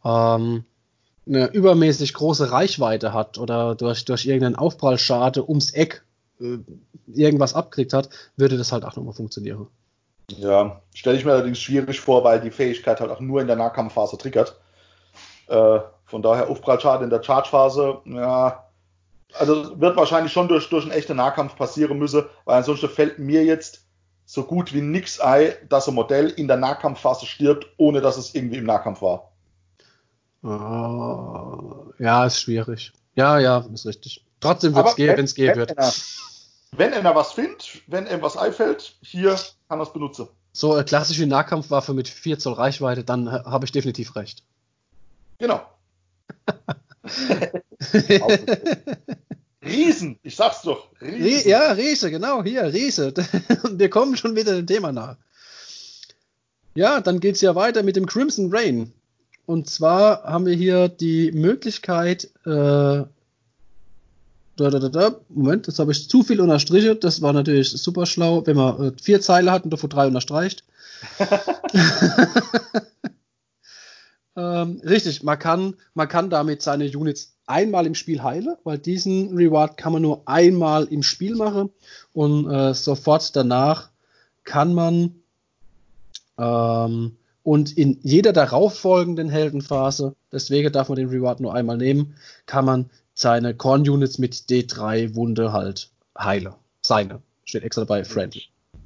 [0.04, 0.66] ähm,
[1.28, 6.04] eine übermäßig große Reichweite hat oder durch, durch irgendeinen Aufprallschade ums Eck
[6.40, 6.58] äh,
[7.08, 9.68] irgendwas abkriegt hat, würde das halt auch nochmal funktionieren.
[10.32, 13.56] Ja, stelle ich mir allerdings schwierig vor, weil die Fähigkeit halt auch nur in der
[13.56, 14.60] Nahkampfphase triggert.
[15.48, 18.68] Äh, von daher Aufprallschade in der Chargephase, ja,
[19.34, 23.44] also wird wahrscheinlich schon durch, durch einen echten Nahkampf passieren müssen, weil ansonsten fällt mir
[23.44, 23.86] jetzt
[24.26, 28.36] so gut wie nix ein, dass ein Modell in der Nahkampfphase stirbt, ohne dass es
[28.36, 29.32] irgendwie im Nahkampf war.
[30.44, 32.92] Oh, ja, ist schwierig.
[33.16, 34.24] Ja, ja, ist richtig.
[34.40, 35.74] Trotzdem wird es gehen, wenn es gehen wird.
[36.72, 39.36] Einer, wenn er was findet, wenn ihm was einfällt, hier
[39.70, 40.28] kann er es benutzen.
[40.54, 44.44] So eine klassische Nahkampfwaffe mit 4 Zoll Reichweite, dann habe ich definitiv recht.
[45.38, 45.62] Genau.
[49.64, 50.90] Riesen, ich sag's doch.
[51.02, 51.50] Riesen.
[51.50, 53.14] Ja, Riese, genau, hier, Riese.
[53.72, 55.18] Wir kommen schon wieder dem Thema nach.
[56.74, 58.94] Ja, dann geht's ja weiter mit dem Crimson Rain.
[59.46, 63.04] Und zwar haben wir hier die Möglichkeit, äh,
[64.58, 67.00] da, da, da, da, Moment, jetzt habe ich zu viel unterstrichen.
[67.00, 70.64] Das war natürlich super schlau, wenn man äh, vier Zeile hat und davor drei unterstreicht.
[74.36, 79.36] ähm, richtig, man kann, man kann damit seine Units einmal im Spiel heilen, weil diesen
[79.38, 81.70] Reward kann man nur einmal im Spiel machen
[82.14, 83.90] und äh, sofort danach
[84.44, 85.22] kann man
[86.38, 92.66] ähm, und in jeder darauffolgenden Heldenphase, deswegen darf man den Reward nur einmal nehmen, kann
[92.66, 96.54] man seine Korn-Units mit D3 Wunde halt heilen.
[96.82, 97.24] Seine.
[97.46, 98.44] Steht extra dabei, Friendly.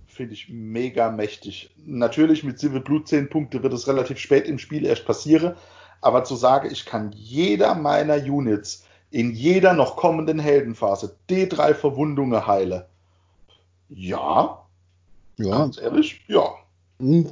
[0.08, 1.70] Finde ich mega mächtig.
[1.86, 5.56] Natürlich mit Civil Blut 10 Punkte wird es relativ spät im Spiel erst passieren,
[6.00, 12.48] aber zu sagen, ich kann jeder meiner Units in jeder noch kommenden Heldenphase D3 Verwundungen
[12.48, 12.88] heile.
[13.90, 14.66] Ja.
[15.38, 15.58] Ja.
[15.58, 16.56] Ganz ehrlich, ja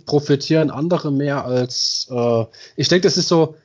[0.06, 2.08] profitieren andere mehr als.
[2.12, 2.46] Äh,
[2.76, 3.56] ich denke, das ist so,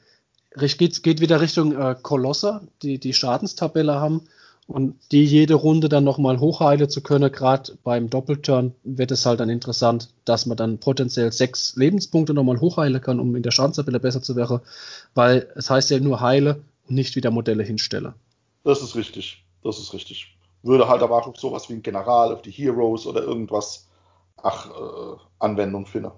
[0.55, 4.22] geht, geht wieder Richtung äh, Kolosse, die die Schadenstabelle haben
[4.66, 7.30] und die jede Runde dann nochmal hochheilen zu können.
[7.30, 12.61] Gerade beim Doppelturn wird es halt dann interessant, dass man dann potenziell sechs Lebenspunkte nochmal
[12.61, 14.61] hochheilen kann, um in der Schadenstabelle besser zu werden,
[15.14, 18.14] weil es heißt ja nur heile und nicht wieder Modelle hinstelle.
[18.62, 19.44] Das ist richtig.
[19.62, 20.36] Das ist richtig.
[20.62, 23.88] Würde halt aber auch sowas wie ein General, auf die Heroes oder irgendwas
[24.42, 26.12] ach, äh, Anwendung finde.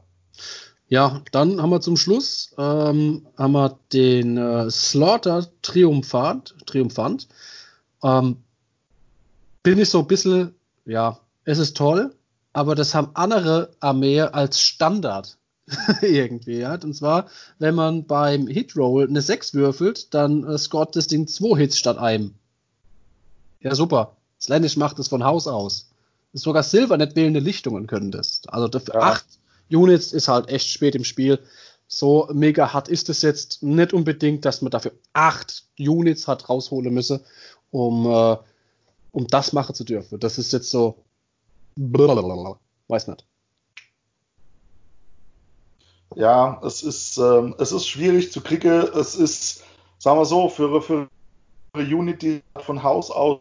[0.88, 6.54] Ja, dann haben wir zum Schluss ähm, haben wir den äh, Slaughter Triumphant.
[6.64, 7.26] Triumphant.
[8.04, 8.36] Ähm,
[9.64, 12.14] bin ich so ein bisschen, ja, es ist toll,
[12.52, 15.36] aber das haben andere Armee als Standard
[16.02, 16.58] irgendwie.
[16.58, 16.74] Ja?
[16.74, 17.26] Und zwar,
[17.58, 21.98] wenn man beim Hitroll eine 6 würfelt, dann äh, scoret das Ding 2 Hits statt
[21.98, 22.34] einem.
[23.60, 24.16] Ja, super.
[24.40, 25.90] Slanish macht es von Haus aus.
[26.32, 28.42] Sogar Silver nicht wählende Lichtungen können das.
[28.46, 29.00] Also ja.
[29.00, 29.24] 8
[29.70, 31.40] Units ist halt echt spät im Spiel.
[31.88, 36.92] So mega hart ist es jetzt nicht unbedingt, dass man dafür 8 Units hat rausholen
[36.92, 37.24] müsse,
[37.70, 38.36] um, äh,
[39.12, 40.18] um das machen zu dürfen.
[40.18, 41.04] Das ist jetzt so.
[41.76, 42.58] Blablabla.
[42.88, 43.26] Weiß nicht.
[46.14, 48.88] Ja, es ist, ähm, es ist schwierig zu kriegen.
[48.94, 49.62] Es ist,
[49.98, 51.08] sagen wir so, für, für
[51.74, 53.40] eine Unit, die von Haus aus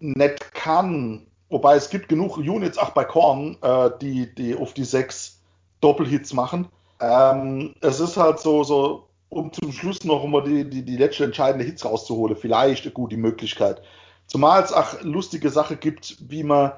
[0.00, 4.84] nicht kann, wobei es gibt genug Units, auch bei Korn, äh, die, die auf die
[4.84, 5.40] sechs
[5.84, 6.68] Doppelhits machen.
[6.98, 11.24] Ähm, es ist halt so, so, um zum Schluss noch immer die, die, die letzte
[11.24, 13.82] entscheidende Hits rauszuholen, vielleicht eine gute Möglichkeit.
[14.26, 16.72] Zumal es auch lustige Sache gibt, wie man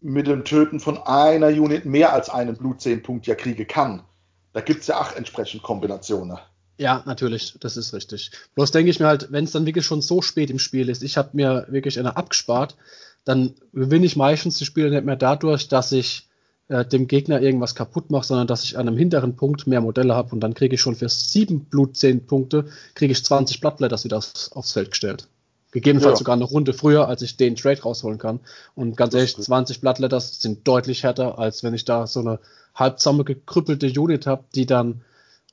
[0.00, 4.04] mit dem Töten von einer Unit mehr als einen Blut-10-Punkt ja kriegen kann.
[4.52, 6.38] Da gibt es ja auch entsprechend Kombinationen.
[6.78, 8.30] Ja, natürlich, das ist richtig.
[8.54, 11.02] Bloß denke ich mir halt, wenn es dann wirklich schon so spät im Spiel ist,
[11.02, 12.76] ich habe mir wirklich eine abgespart,
[13.24, 16.28] dann gewinne ich meistens die Spiele nicht mehr dadurch, dass ich
[16.68, 20.14] äh, dem Gegner irgendwas kaputt mache, sondern dass ich an einem hinteren Punkt mehr Modelle
[20.14, 24.02] habe und dann kriege ich schon für sieben Blut zehn Punkte, kriege ich 20 Blattblätter
[24.02, 25.28] wieder aufs, aufs Feld gestellt.
[25.72, 26.18] Gegebenenfalls ja.
[26.18, 28.38] sogar eine Runde früher, als ich den Trade rausholen kann.
[28.76, 32.38] Und ganz ehrlich, 20 Blattletters sind deutlich härter, als wenn ich da so eine
[32.76, 35.02] halb zusammengekrüppelte Unit habe, die dann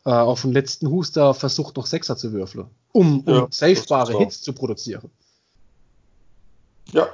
[0.06, 4.42] äh, auf den letzten Huster versucht, noch Sechser zu würfeln, um, um ja, safebare Hits
[4.42, 5.10] zu produzieren.
[6.92, 7.10] Ja,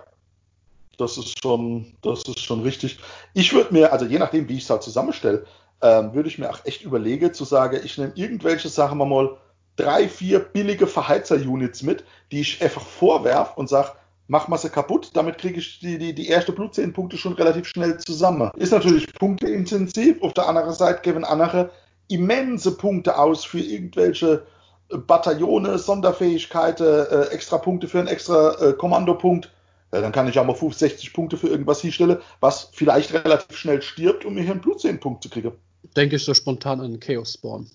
[0.98, 3.00] das ist schon, das ist schon richtig.
[3.34, 5.46] Ich würde mir, also je nachdem, wie ich es halt zusammenstelle,
[5.82, 9.38] ähm, würde ich mir auch echt überlegen, zu sagen, ich nehme irgendwelche Sachen mal
[9.76, 13.92] drei, vier billige Verheizer-Units mit, die ich einfach vorwerf und sage,
[14.28, 17.98] mach mal sie kaputt, damit kriege ich die, die, die erste Blutzehn-Punkte schon relativ schnell
[18.00, 18.52] zusammen.
[18.56, 21.70] Ist natürlich punkteintensiv, auf der anderen Seite geben andere
[22.10, 24.46] immense Punkte aus für irgendwelche
[24.90, 29.52] äh, Bataillone, Sonderfähigkeiten, äh, extra Punkte für einen extra äh, Kommandopunkt.
[29.98, 33.58] Ja, dann kann ich auch mal 50, 60 Punkte für irgendwas hinstellen, was vielleicht relativ
[33.58, 35.54] schnell stirbt, um mir hier einen Blutzehn-Punkt zu kriegen.
[35.96, 37.68] Denke ich so spontan an Chaos Spawn.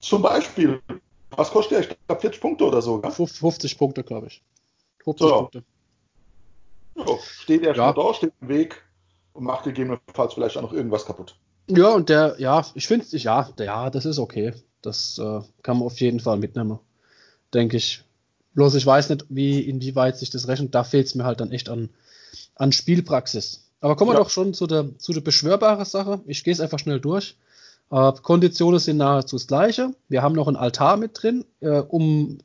[0.00, 0.82] Zum Beispiel.
[1.30, 1.80] Was kostet der?
[1.88, 3.00] Ich glaube 40 Punkte oder so.
[3.00, 3.12] Gell?
[3.12, 4.42] 50 Punkte, glaube ich.
[5.04, 5.34] 50 so.
[5.36, 5.64] Punkte.
[6.96, 7.92] Jo, steht er ja.
[7.92, 8.82] da, steht im Weg
[9.32, 11.36] und macht gegebenenfalls vielleicht auch noch irgendwas kaputt.
[11.68, 14.52] Ja, und der, ja, ich finde, ja, ja, das ist okay.
[14.82, 16.80] Das äh, kann man auf jeden Fall mitnehmen.
[17.54, 18.02] Denke ich.
[18.56, 20.74] Bloß ich weiß nicht, wie, inwieweit sich das rechnet.
[20.74, 21.90] Da fehlt es mir halt dann echt an,
[22.54, 23.68] an Spielpraxis.
[23.80, 24.20] Aber kommen wir ja.
[24.20, 26.20] doch schon zu der, zu der beschwörbaren Sache.
[26.26, 27.36] Ich gehe es einfach schnell durch.
[27.90, 29.94] Äh, Konditionen sind nahezu das gleiche.
[30.08, 32.38] Wir haben noch ein Altar mit drin, äh, um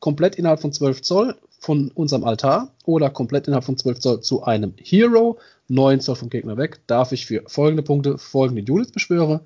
[0.00, 4.44] komplett innerhalb von 12 Zoll von unserem Altar oder komplett innerhalb von 12 Zoll zu
[4.44, 5.38] einem Hero,
[5.68, 9.40] 9 Zoll vom Gegner weg, darf ich für folgende Punkte folgende Units beschwören.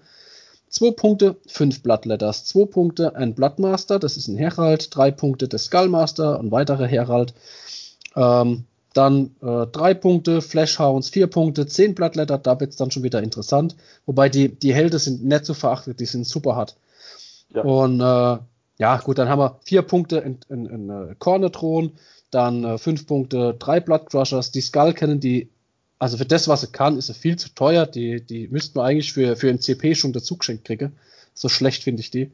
[0.70, 5.58] 2 Punkte, 5 Bloodletters, 2 Punkte, ein Bloodmaster, das ist ein Herald, 3 Punkte der
[5.58, 7.34] Skullmaster, ein weiterer Herald.
[8.16, 8.64] Ähm,
[8.94, 13.22] dann 3 äh, Punkte, Flashhounds, 4 Punkte, 10 Bloodletter, da wird es dann schon wieder
[13.22, 13.76] interessant.
[14.06, 16.76] Wobei die, die Helden sind nicht zu verachtet, die sind super hart.
[17.54, 17.62] Ja.
[17.62, 18.38] Und äh,
[18.78, 21.92] ja, gut, dann haben wir vier Punkte in, in, in uh, Cornetron,
[22.30, 25.50] dann äh, fünf Punkte, drei Blood Crushers, die Skull Cannon, die,
[25.98, 27.86] also für das, was sie kann, ist sie viel zu teuer.
[27.86, 30.96] Die, die müssten wir eigentlich für, für ein CP schon dazu geschenkt kriegen.
[31.34, 32.30] So schlecht finde ich die.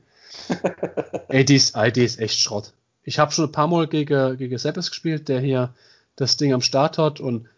[1.28, 2.72] ey, die ist, ey, die ist echt Schrott.
[3.04, 5.74] Ich habe schon ein paar Mal gegen, gegen Seppes gespielt, der hier
[6.16, 7.48] das Ding am Start hat und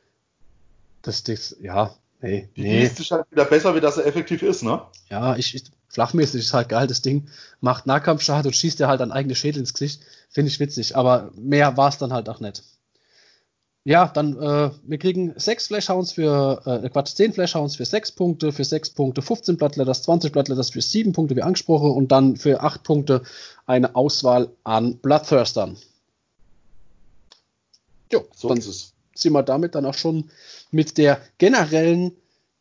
[1.02, 2.48] das, das ja, nee.
[2.56, 2.86] Die nee.
[2.86, 4.82] sich halt wieder besser, wie das er effektiv ist, ne?
[5.08, 7.28] Ja, ich, ich flachmäßig ist halt geil, das Ding.
[7.60, 10.02] Macht Nahkampfschaden und schießt dir halt an eigene Schädel ins Gesicht.
[10.28, 12.62] Finde ich witzig, aber mehr war es dann halt auch nicht.
[13.86, 18.50] Ja, dann, äh, wir kriegen sechs Flashhounds für, äh, Quatsch, zehn Flashhounds für sechs Punkte,
[18.50, 22.62] für sechs Punkte 15 Blattletters, 20 Blattletters für sieben Punkte, wie angesprochen, und dann für
[22.62, 23.22] acht Punkte
[23.64, 25.76] eine Auswahl an Bloodthirstern.
[28.12, 30.30] Jo, so dann sind wir damit dann auch schon
[30.72, 32.10] mit der generellen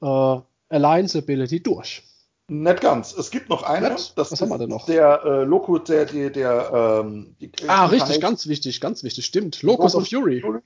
[0.04, 0.38] äh,
[0.70, 2.04] Alliance Ability durch.
[2.48, 3.14] Nicht ganz.
[3.18, 3.90] Es gibt noch eine.
[3.90, 4.86] Das Was haben wir denn noch?
[4.86, 9.64] Der äh, Loco, der, der, der ähm, die, Ah, richtig, ganz wichtig, ganz wichtig, stimmt.
[9.64, 10.42] Locus, Locus of Fury.
[10.42, 10.62] Fury.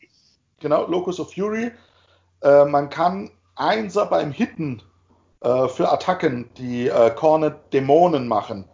[0.59, 1.71] Genau, Locus of Fury.
[2.41, 4.81] Äh, man kann Einser beim Hitten
[5.41, 8.65] äh, für Attacken, die äh, Cornet Dämonen machen,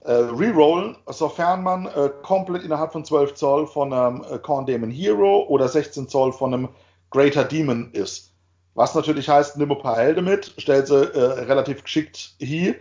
[0.00, 4.90] äh, rerollen, sofern man äh, komplett innerhalb von 12 Zoll von einem äh, Corn Demon
[4.90, 6.68] Hero oder 16 Zoll von einem
[7.10, 8.32] Greater Demon ist.
[8.74, 12.74] Was natürlich heißt, nimm ein paar Helden mit, stell sie äh, relativ geschickt hier.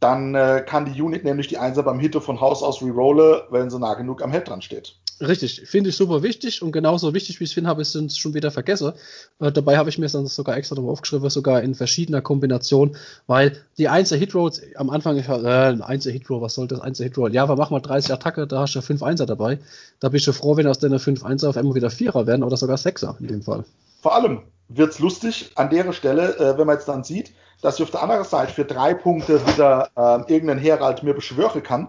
[0.00, 3.70] dann äh, kann die Unit nämlich die Einser beim Hitte von Haus aus rerolle, wenn
[3.70, 4.96] sie nah genug am Held dran steht.
[5.20, 8.18] Richtig, finde ich super wichtig und genauso wichtig, wie ich es finde, habe ich es
[8.18, 8.92] schon wieder vergessen.
[9.38, 12.96] Äh, dabei habe ich mir es dann sogar extra nochmal aufgeschrieben, sogar in verschiedener Kombination,
[13.28, 17.04] weil die Einzel Hitrolls am Anfang, ich, äh, ein Einzel Hitroll, was soll das Einzel
[17.04, 17.32] Hitroll?
[17.32, 19.58] Ja, aber mach mal 30 Attacke, da hast du 5 Einser dabei.
[20.00, 22.56] Da bist du froh, wenn aus deiner 5 Einser auf einmal wieder Vierer werden oder
[22.56, 23.64] sogar Sechser in dem Fall.
[24.02, 27.76] Vor allem wird es lustig an der Stelle, äh, wenn man jetzt dann sieht, dass
[27.76, 31.88] ich auf der anderen Seite für drei Punkte wieder äh, irgendeinen Herald mir beschwören kann,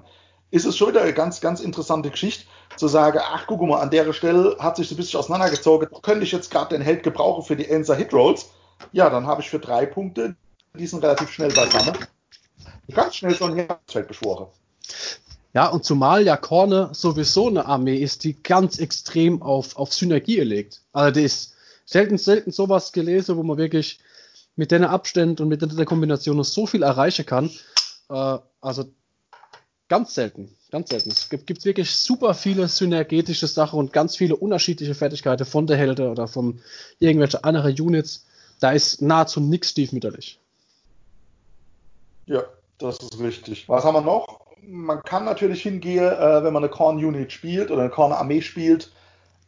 [0.52, 2.46] ist es schon wieder eine ganz, ganz interessante Geschichte
[2.78, 6.24] zu sagen, ach guck mal, an der Stelle hat sich so ein bisschen auseinandergezogen, könnte
[6.24, 8.50] ich jetzt gerade den Held gebrauchen für die Enser Hitrolls.
[8.92, 10.36] Ja, dann habe ich für drei Punkte,
[10.74, 11.98] die sind relativ schnell beisammen,
[12.94, 14.48] ganz schnell so ein Herzfeld beschworen.
[15.54, 20.42] Ja, und zumal ja Korne sowieso eine Armee ist, die ganz extrem auf, auf Synergie
[20.42, 20.82] legt.
[20.92, 24.00] Also die ist selten, selten sowas gelesen, wo man wirklich
[24.58, 27.50] mit den Abständen und mit der Kombination so viel erreichen kann.
[28.10, 28.86] Äh, also
[29.88, 30.56] ganz selten.
[30.72, 31.10] Ganz selten.
[31.10, 36.10] Es gibt, wirklich super viele synergetische Sachen und ganz viele unterschiedliche Fertigkeiten von der Helden
[36.10, 36.60] oder von
[37.00, 38.26] irgendwelchen anderen Units.
[38.60, 40.40] Da ist nahezu nichts stiefmütterlich.
[42.26, 42.44] Ja,
[42.78, 43.70] das ist richtig.
[43.70, 44.42] Was haben wir noch?
[44.62, 48.92] Man kann natürlich hingehen, äh, wenn man eine Korn-Unit spielt oder eine Korn-Armee spielt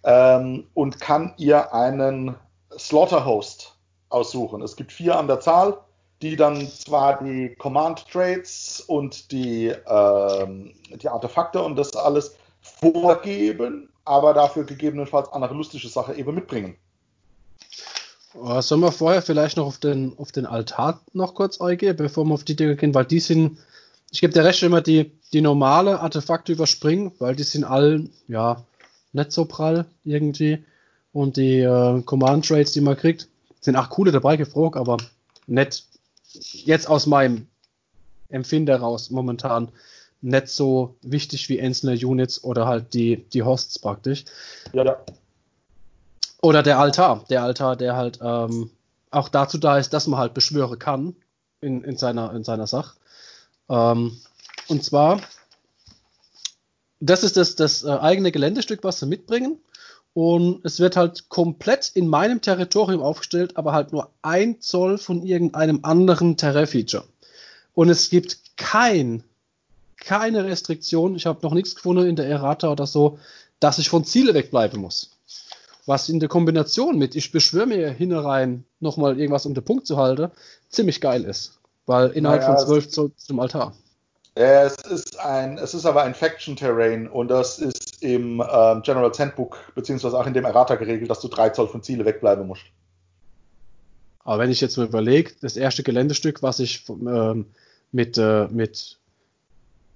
[0.04, 2.36] ähm, und kann ihr einen
[2.78, 3.76] Slaughter-Host
[4.10, 4.62] aussuchen.
[4.62, 5.80] Es gibt vier an der Zahl
[6.22, 13.90] die dann zwar die Command Trades und die, ähm, die Artefakte und das alles vorgeben,
[14.04, 16.76] aber dafür gegebenenfalls andere lustige Sachen eben mitbringen.
[18.34, 22.26] Oh, sollen wir vorher vielleicht noch auf den, auf den Altar noch kurz eingehen, bevor
[22.26, 23.58] wir auf die Dinge gehen, weil die sind,
[24.12, 28.64] ich gebe der Recht immer die, die normale Artefakte überspringen, weil die sind allen, ja,
[29.14, 30.64] nicht so prall irgendwie.
[31.14, 33.28] Und die äh, Command Trades, die man kriegt,
[33.60, 34.98] sind auch coole dabei gefroren, aber
[35.48, 35.86] nicht
[36.34, 37.48] jetzt aus meinem
[38.30, 39.72] Empfinden heraus momentan
[40.22, 44.26] nicht so wichtig wie einzelne Units oder halt die, die Hosts praktisch.
[44.74, 44.98] Ja, ja.
[46.42, 47.26] Oder der Altar.
[47.30, 48.72] Der Altar, der halt ähm,
[49.12, 51.16] auch dazu da ist, dass man halt beschwören kann
[51.62, 52.96] in, in, seiner, in seiner Sache.
[53.70, 54.18] Ähm,
[54.68, 55.22] und zwar,
[57.00, 59.60] das ist das, das äh, eigene Geländestück, was sie mitbringen.
[60.20, 65.22] Und es wird halt komplett in meinem Territorium aufgestellt, aber halt nur ein Zoll von
[65.22, 67.04] irgendeinem anderen Terrain-Feature.
[67.76, 69.24] Und es gibt kein,
[69.96, 73.20] keine Restriktion, ich habe noch nichts gefunden in der Errata oder so,
[73.60, 75.12] dass ich von Ziele wegbleiben muss.
[75.86, 79.98] Was in der Kombination mit, ich beschwöre mir hinein, nochmal irgendwas um den Punkt zu
[79.98, 80.32] halten,
[80.70, 81.60] ziemlich geil ist.
[81.86, 83.76] Weil innerhalb naja, von zwölf Zoll zum Altar.
[84.40, 89.12] Es ist ein, es ist aber ein Faction Terrain und das ist im ähm, General
[89.12, 92.66] Handbook beziehungsweise auch in dem Errata geregelt, dass du drei Zoll von Ziele wegbleiben musst.
[94.24, 97.48] Aber wenn ich jetzt mal überlege, das erste Geländestück, was ich ähm,
[97.92, 99.00] mit, äh, mit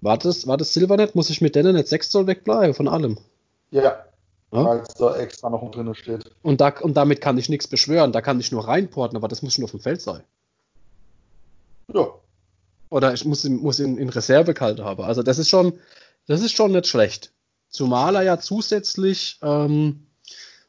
[0.02, 3.20] war das, war das Silvernet, muss ich mit denen nicht 6 Zoll wegbleiben von allem?
[3.70, 4.66] Ja, ja?
[4.66, 6.32] weil es da extra noch drin steht.
[6.42, 9.44] Und, da, und damit kann ich nichts beschwören, da kann ich nur reinporten, aber das
[9.44, 10.24] muss schon auf dem Feld sein.
[11.94, 12.08] Ja,
[12.92, 15.04] oder ich muss, muss in, in Reserve kalt haben.
[15.04, 15.74] Also das ist schon,
[16.28, 17.32] das ist schon nicht schlecht.
[17.70, 20.06] Zumal er ja zusätzlich ähm,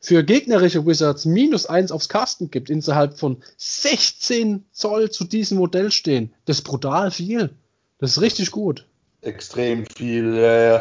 [0.01, 5.91] für gegnerische Wizards minus eins aufs Casten gibt, innerhalb von 16 Zoll zu diesem Modell
[5.91, 6.33] stehen.
[6.45, 7.51] Das ist brutal viel.
[7.99, 8.87] Das ist richtig gut.
[9.21, 10.37] Extrem viel.
[10.39, 10.81] Äh,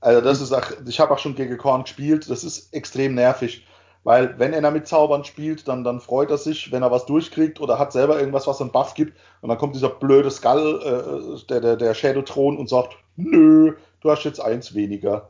[0.00, 3.66] also das ist auch, ich habe auch schon gegen Korn gespielt, das ist extrem nervig.
[4.08, 7.60] Weil wenn er mit Zaubern spielt, dann, dann freut er sich, wenn er was durchkriegt
[7.60, 9.18] oder hat selber irgendwas, was einen Buff gibt.
[9.42, 14.10] Und dann kommt dieser blöde Skull, äh, der, der, der Shadowthron und sagt, nö, du
[14.10, 15.28] hast jetzt eins weniger.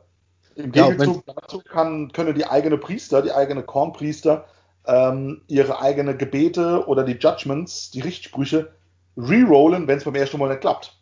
[0.55, 4.45] Im Gegenzug ja, dazu kann, können die eigene Priester, die eigene Kornpriester,
[4.87, 8.71] ähm, ihre eigene Gebete oder die Judgments, die Richtsprüche,
[9.17, 10.97] rerollen, wenn es beim ersten Mal nicht klappt.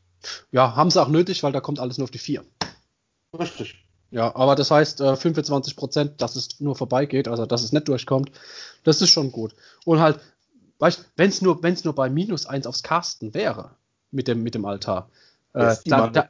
[0.49, 2.43] Ja, haben sie auch nötig, weil da kommt alles nur auf die vier.
[3.37, 3.86] Richtig.
[4.11, 7.87] Ja, aber das heißt äh, 25 Prozent, dass es nur vorbeigeht, also dass es nicht
[7.87, 8.31] durchkommt,
[8.83, 9.53] das ist schon gut.
[9.85, 10.19] Und halt,
[10.79, 13.71] weißt, wenn es nur, wenn's nur bei minus 1 aufs Casten wäre,
[14.11, 15.09] mit dem, mit dem Altar,
[15.53, 16.29] äh, da, da,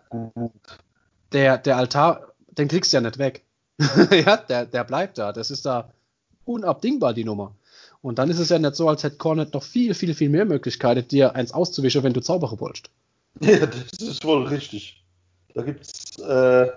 [1.31, 3.43] der, der Altar, den kriegst du ja nicht weg.
[4.11, 5.31] ja, der, der bleibt da.
[5.31, 5.93] Das ist da
[6.45, 7.55] unabdingbar, die Nummer.
[8.01, 10.45] Und dann ist es ja nicht so, als hätte Cornet noch viel, viel, viel mehr
[10.45, 12.89] Möglichkeiten, dir eins auszuwischen, wenn du zaubere wolltest.
[13.39, 15.03] Ja, das ist wohl richtig.
[15.53, 16.69] Da gibt's äh,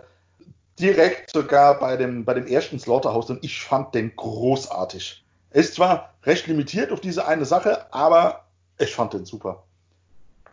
[0.81, 5.24] direkt sogar bei dem, bei dem ersten Slaughterhouse und ich fand den großartig.
[5.51, 8.45] Er ist zwar recht limitiert auf diese eine Sache, aber
[8.78, 9.64] ich fand den super.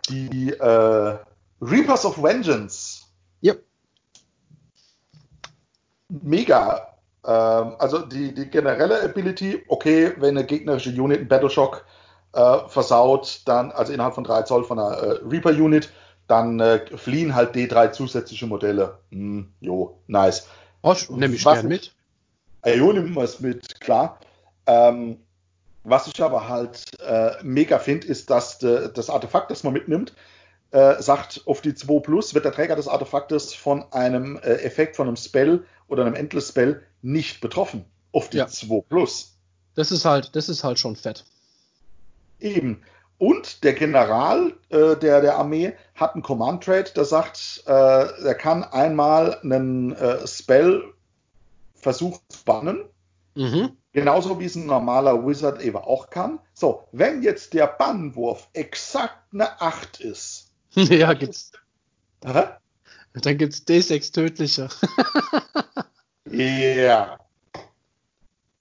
[0.09, 1.17] Die äh,
[1.61, 3.03] Reapers of Vengeance.
[3.43, 3.63] Yep.
[6.09, 6.97] Mega.
[7.25, 11.86] Ähm, also die, die generelle Ability, okay, wenn eine gegnerische Unit einen Battleshock
[12.34, 15.89] äh, versaut, dann, also innerhalb von 3 Zoll von einer äh, Reaper-Unit,
[16.28, 18.99] dann äh, fliehen halt D3 zusätzliche Modelle.
[19.11, 20.47] Hm, jo, nice.
[20.82, 21.93] Oh, nehme ich gern mit.
[22.61, 24.19] Äh, jo, nimm was mit, klar.
[24.65, 25.17] Ähm,
[25.84, 30.13] was ich aber halt äh, mega finde, ist, dass de, das Artefakt, das man mitnimmt,
[30.71, 34.97] äh, sagt, auf die 2 Plus wird der Träger des Artefaktes von einem äh, Effekt,
[34.97, 37.86] von einem Spell oder einem Endless Spell nicht betroffen.
[38.11, 38.47] Auf die ja.
[38.47, 39.38] 2 Plus.
[39.75, 41.23] Das ist halt, das ist halt schon fett.
[42.39, 42.84] Eben.
[43.18, 48.36] Und der General äh, der, der Armee hat einen Command Trade, der sagt, äh, er
[48.36, 50.84] kann einmal einen äh, Spell
[51.74, 52.86] versuchen zu bannen.
[53.36, 53.72] Mhm.
[53.93, 56.39] Genauso wie es ein normaler Wizard eben auch kann.
[56.53, 60.51] So, wenn jetzt der Bannwurf exakt eine 8 ist.
[60.76, 61.51] ja, gibt's.
[62.24, 62.43] Hä?
[63.13, 64.70] Dann gibt's D6 tödliche.
[66.30, 67.18] Ja.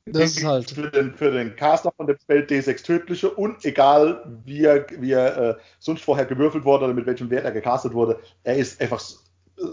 [0.06, 0.70] Das ist halt.
[0.70, 5.12] Für den, für den Caster von dem Spell D6 tödliche und egal wie er, wie
[5.12, 8.80] er äh, sonst vorher gewürfelt wurde oder mit welchem Wert er gecastet wurde, er ist
[8.80, 9.02] einfach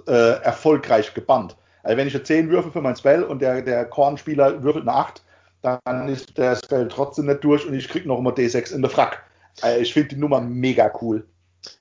[0.07, 1.55] äh, erfolgreich gebannt.
[1.83, 4.97] Also wenn ich jetzt 10 würfel für mein Spell und der, der Kornspieler würfelt eine
[4.97, 5.21] 8,
[5.61, 8.89] dann ist der Spell trotzdem nicht durch und ich krieg noch immer D6 in der
[8.89, 9.23] Frack.
[9.61, 11.27] Also ich finde die Nummer mega cool.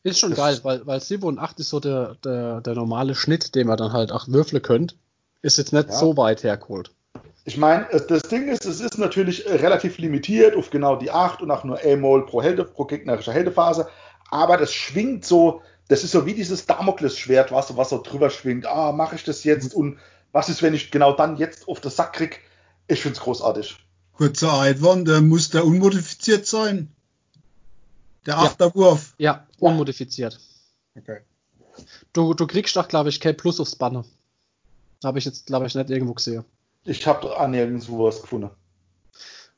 [0.02, 3.14] Ist schon das geil, weil, weil 7 und 8 ist so der, der, der normale
[3.14, 4.96] Schnitt, den man dann halt auch würfeln könnt.
[5.40, 5.94] Ist jetzt nicht ja.
[5.94, 6.92] so weit hergeholt.
[7.44, 11.50] Ich meine, das Ding ist, es ist natürlich relativ limitiert auf genau die 8 und
[11.50, 13.88] auch nur A-Mol pro, Helde, pro gegnerischer Heldephase,
[14.30, 18.66] aber das schwingt so, das ist so wie dieses Damoklesschwert, was, was so drüber schwingt.
[18.66, 19.98] Ah, mache ich das jetzt und
[20.30, 22.40] was ist, wenn ich genau dann jetzt auf das Sack krieg?
[22.86, 23.76] Ich finde es großartig.
[24.12, 26.92] Kurzer Einwand, der muss der unmodifiziert sein.
[28.24, 29.14] Der Achterwurf.
[29.18, 30.38] Ja, ja unmodifiziert.
[30.96, 31.20] Okay.
[32.12, 34.04] Du, du kriegst doch, glaube ich, K Plus aufs Banner.
[35.02, 36.44] Habe ich jetzt, glaube ich, nicht irgendwo gesehen.
[36.84, 38.50] Ich habe an nirgendwo was gefunden.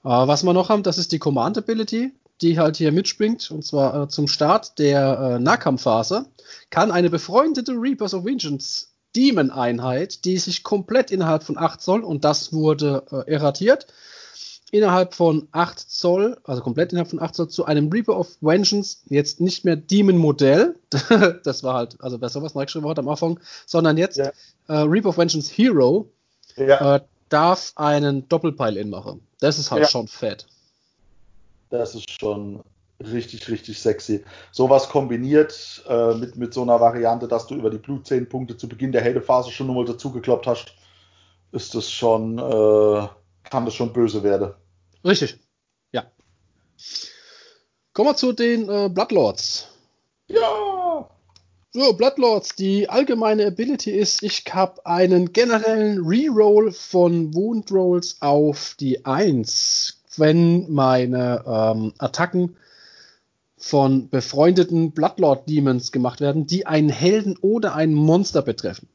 [0.04, 2.12] Uh, was wir noch haben, das ist die Command Ability,
[2.42, 3.50] die halt hier mitspringt.
[3.50, 6.26] Und zwar uh, zum Start der uh, Nahkampfphase
[6.68, 12.24] kann eine befreundete Reapers of Vengeance Demon-Einheit, die sich komplett innerhalb von 8 Zoll, und
[12.24, 13.86] das wurde erratiert,
[14.72, 18.98] innerhalb von 8 Zoll, also komplett innerhalb von 8 Zoll, zu einem Reaper of Vengeance,
[19.08, 20.74] jetzt nicht mehr Demon-Modell,
[21.44, 24.32] das war halt, also wer sowas reingeschrieben hat am Anfang, sondern jetzt ja.
[24.66, 26.10] äh, Reaper of Vengeance Hero,
[26.56, 26.96] ja.
[26.96, 27.00] äh,
[27.34, 29.26] darf einen Doppelpile-In machen.
[29.40, 29.88] Das ist halt ja.
[29.88, 30.46] schon fett.
[31.68, 32.62] Das ist schon
[33.04, 34.24] richtig, richtig sexy.
[34.52, 38.56] Sowas kombiniert äh, mit, mit so einer Variante, dass du über die Blut 10 Punkte
[38.56, 40.74] zu Beginn der Heldephase schon nochmal dazugekloppt hast,
[41.50, 43.08] ist das schon, äh,
[43.50, 44.52] kann das schon böse werden.
[45.04, 45.36] Richtig.
[45.90, 46.04] Ja.
[47.94, 49.68] Kommen wir zu den äh, Bloodlords.
[50.28, 50.73] Ja.
[51.76, 58.76] So, Bloodlords, die allgemeine Ability ist, ich habe einen generellen Reroll von Wound Rolls auf
[58.78, 62.56] die 1, wenn meine ähm, Attacken
[63.56, 68.88] von befreundeten Bloodlord Demons gemacht werden, die einen Helden oder ein Monster betreffen.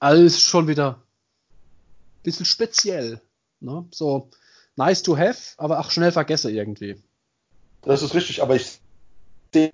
[0.00, 3.20] Alles schon wieder ein bisschen speziell.
[3.60, 3.84] Ne?
[3.92, 4.30] So
[4.74, 6.96] nice to have, aber auch schnell vergesse irgendwie.
[7.82, 8.80] Das ist richtig, aber ich
[9.54, 9.70] sehe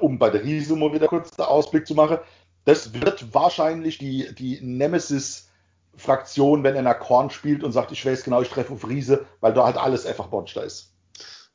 [0.00, 2.18] um bei der Riese mal wieder kurz den Ausblick zu machen,
[2.64, 8.24] das wird wahrscheinlich die, die Nemesis-Fraktion, wenn er nach Korn spielt und sagt, ich weiß
[8.24, 10.92] genau, ich treffe auf Riese, weil da halt alles einfach Monster ist.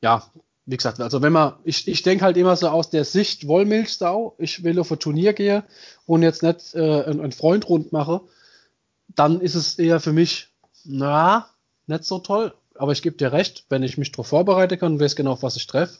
[0.00, 0.24] Ja,
[0.66, 4.34] wie gesagt, also wenn man, ich, ich denke halt immer so aus der Sicht Wollmilchsau,
[4.38, 5.62] ich will auf ein Turnier gehen
[6.06, 8.22] und jetzt nicht äh, einen Freund rund mache,
[9.08, 10.48] dann ist es eher für mich,
[10.84, 11.48] na,
[11.86, 12.54] nicht so toll.
[12.76, 15.42] Aber ich gebe dir recht, wenn ich mich darauf vorbereiten kann und weiß genau, auf
[15.42, 15.98] was ich treffe,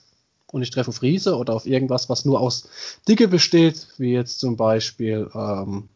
[0.55, 2.69] und ich treffe auf Riese oder auf irgendwas, was nur aus
[3.09, 5.89] Dicke besteht, wie jetzt zum Beispiel ähm,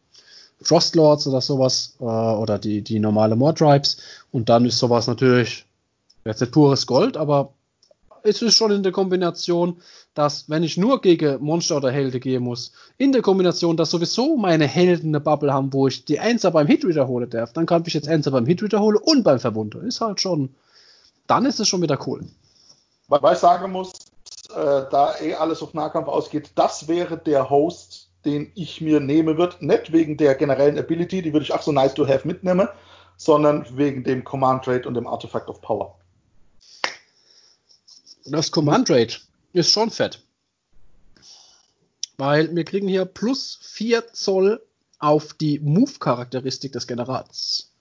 [0.61, 3.97] Frostlords oder sowas, äh, oder die, die normale Mordtribes.
[4.33, 5.65] Und dann ist sowas natürlich
[6.25, 7.53] jetzt nicht pures Gold, aber
[8.23, 9.77] es ist schon in der Kombination,
[10.13, 14.35] dass wenn ich nur gegen Monster oder Helden gehen muss, in der Kombination, dass sowieso
[14.35, 17.83] meine Helden eine Bubble haben, wo ich die Einser beim Hit wiederholen darf, dann kann
[17.87, 19.81] ich jetzt Einser beim Hit wiederholen und beim Verwunder.
[19.83, 20.53] Ist halt schon,
[21.27, 22.25] dann ist es schon wieder cool.
[23.07, 23.93] Weil ich sagen muss,
[24.51, 29.37] äh, da eh alles auf Nahkampf ausgeht, das wäre der Host, den ich mir nehmen
[29.37, 29.55] würde.
[29.59, 32.67] Nicht wegen der generellen Ability, die würde ich auch so nice to have mitnehmen,
[33.17, 35.95] sondern wegen dem Command Trade und dem Artifact of Power.
[38.25, 39.13] Das Command Trade
[39.53, 40.21] ist schon fett.
[42.17, 44.61] Weil wir kriegen hier plus 4 Zoll
[44.99, 47.71] auf die Move-Charakteristik des Generals.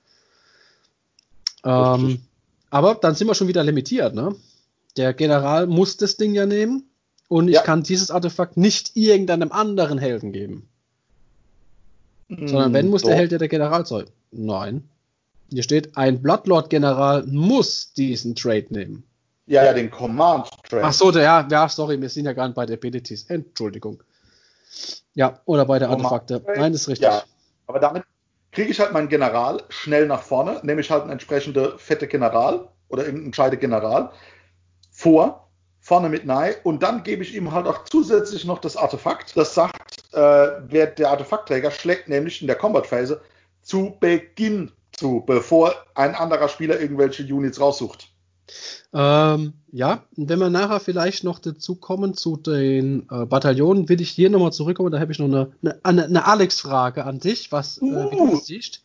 [1.65, 2.23] Ähm,
[2.71, 4.37] aber dann sind wir schon wieder limitiert, ne?
[4.99, 6.91] Der General muss das Ding ja nehmen
[7.29, 7.61] und ja.
[7.61, 10.69] ich kann dieses Artefakt nicht irgendeinem anderen Helden geben.
[12.29, 13.09] Sondern wenn muss doch.
[13.09, 14.05] der Held ja der General sein.
[14.33, 14.89] Nein.
[15.51, 19.05] Hier steht, ein Bloodlord-General muss diesen Trade nehmen.
[19.47, 20.85] Ja, ja, den Command Trade.
[20.85, 23.25] Ach so, der, ja, ja, sorry, wir sind ja gar nicht bei den Abilities.
[23.31, 24.03] Entschuldigung.
[25.15, 26.45] Ja, oder bei der Artefakte.
[26.55, 27.09] Nein, ist richtig.
[27.09, 27.23] Ja,
[27.67, 28.03] aber damit
[28.53, 32.69] kriege ich halt meinen General schnell nach vorne, nehme ich halt einen entsprechende fette General
[32.89, 34.11] oder irgendeinen scheide General
[34.99, 39.37] vor, vorne mit Nei und dann gebe ich ihm halt auch zusätzlich noch das Artefakt.
[39.37, 43.21] Das sagt, äh, wer der Artefaktträger schlägt nämlich in der Combat-Phase
[43.63, 48.09] zu Beginn zu, bevor ein anderer Spieler irgendwelche Units raussucht.
[48.93, 54.11] Ähm, ja, wenn wir nachher vielleicht noch dazu kommen zu den äh, Bataillonen, will ich
[54.11, 54.91] hier nochmal zurückkommen.
[54.91, 55.53] Da habe ich noch eine,
[55.85, 57.87] eine, eine Alex-Frage an dich, was, uh.
[57.87, 58.83] äh, wie du das siehst.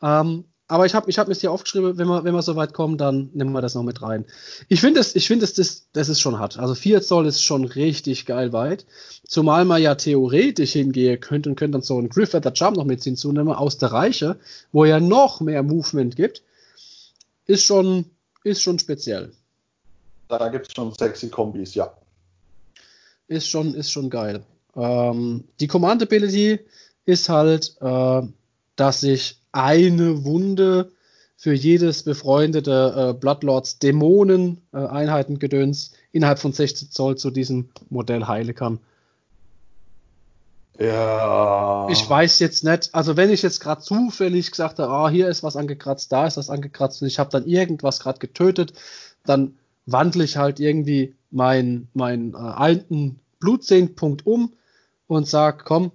[0.00, 2.72] Ähm, aber ich habe ich hab mir hier aufgeschrieben, wenn wir, wenn wir so weit
[2.72, 4.24] kommen, dann nehmen wir das noch mit rein.
[4.68, 6.58] Ich finde es, ich finde es, das, das ist schon hart.
[6.58, 8.86] Also 4 Zoll ist schon richtig geil weit.
[9.26, 12.76] Zumal man ja theoretisch hingehen könnte und könnte dann so einen Griff at the Jump
[12.76, 14.38] noch mit hinzunehmen aus der Reiche,
[14.72, 16.42] wo ja noch mehr Movement gibt.
[17.46, 18.06] Ist schon,
[18.44, 19.32] ist schon speziell.
[20.28, 21.92] Da gibt es schon sexy Kombis, ja.
[23.28, 24.42] Ist schon, ist schon geil.
[24.74, 26.60] Ähm, die Command Ability
[27.04, 28.22] ist halt, äh,
[28.76, 30.90] dass sich eine Wunde
[31.36, 38.26] für jedes befreundete äh, Bloodlords Dämonen äh, Einheitengedöns innerhalb von 16 Zoll zu diesem Modell
[38.26, 38.78] heilen kann.
[40.78, 41.88] Ja.
[41.90, 45.42] Ich weiß jetzt nicht, also wenn ich jetzt gerade zufällig gesagt habe, ah, hier ist
[45.42, 48.72] was angekratzt, da ist was angekratzt und ich habe dann irgendwas gerade getötet,
[49.24, 54.52] dann wandle ich halt irgendwie meinen mein, äh, alten Blutsehnpunkt um
[55.08, 55.90] und sag, komm,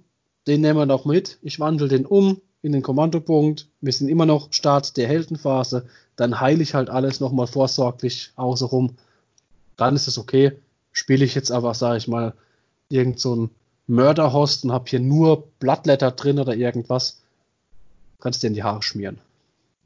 [0.46, 1.38] den nehmen wir noch mit.
[1.42, 3.68] Ich wandle den um in den Kommandopunkt.
[3.80, 5.86] Wir sind immer noch Start der Heldenphase.
[6.16, 8.96] Dann heile ich halt alles nochmal vorsorglich außenrum.
[9.76, 10.52] Dann ist es okay.
[10.92, 12.34] Spiele ich jetzt aber, sage ich mal,
[12.88, 13.50] irgend so ein
[13.86, 17.22] Mörderhost und habe hier nur Blattletter drin oder irgendwas.
[18.20, 19.18] Kannst dir in die Haare schmieren.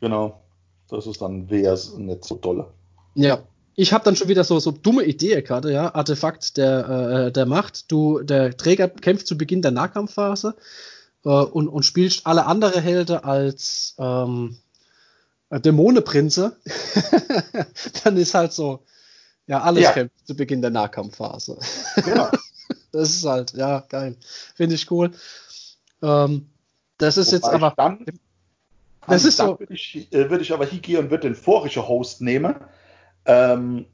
[0.01, 0.41] Genau.
[0.89, 2.67] Das ist dann wäre nicht so dolle.
[3.15, 3.43] Ja,
[3.75, 5.95] ich habe dann schon wieder so, so dumme Idee gerade, ja.
[5.95, 7.91] Artefakt der, äh, der Macht.
[7.91, 10.55] Du, der Träger kämpft zu Beginn der Nahkampfphase
[11.25, 14.59] äh, und, und spielst alle andere Helden als ähm,
[15.51, 16.57] Dämoneprinze.
[18.05, 18.85] dann ist halt so,
[19.47, 19.93] ja, alles ja.
[19.93, 21.59] kämpft zu Beginn der Nahkampfphase.
[22.05, 22.29] Genau.
[22.93, 24.17] das ist halt, ja, geil.
[24.55, 25.11] Finde ich cool.
[26.03, 26.49] Ähm,
[26.99, 27.75] das ist Wobei jetzt aber.
[27.77, 28.07] Dann,
[29.07, 29.59] das ist so.
[29.59, 32.55] Würde ich, äh, würd ich aber hier gehen und würde den vorige Host nehmen
[33.25, 33.87] ähm,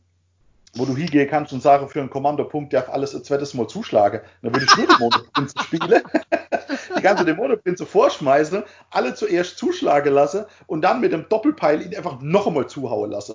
[0.75, 4.21] wo du hingehen kannst und sagen, für einen Kommandopunkt darf alles ein zweites Mal zuschlagen.
[4.43, 6.03] Dann würde ich nur Dämonenprinze spielen,
[6.99, 12.21] die ganze Dämonenprinze vorschmeißen, alle zuerst zuschlagen lassen und dann mit dem Doppelpeil ihn einfach
[12.21, 13.35] noch einmal zuhauen lassen.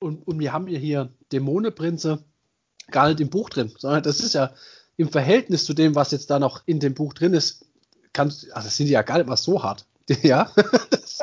[0.00, 2.24] Und, und wir haben ja hier Dämonenprinze
[2.90, 4.52] gar nicht im Buch drin, sondern das ist ja
[4.96, 7.66] im Verhältnis zu dem, was jetzt da noch in dem Buch drin ist,
[8.12, 9.86] kann, also das sind ja gar nicht mal so hart.
[10.22, 10.50] ja.
[10.90, 11.18] Das,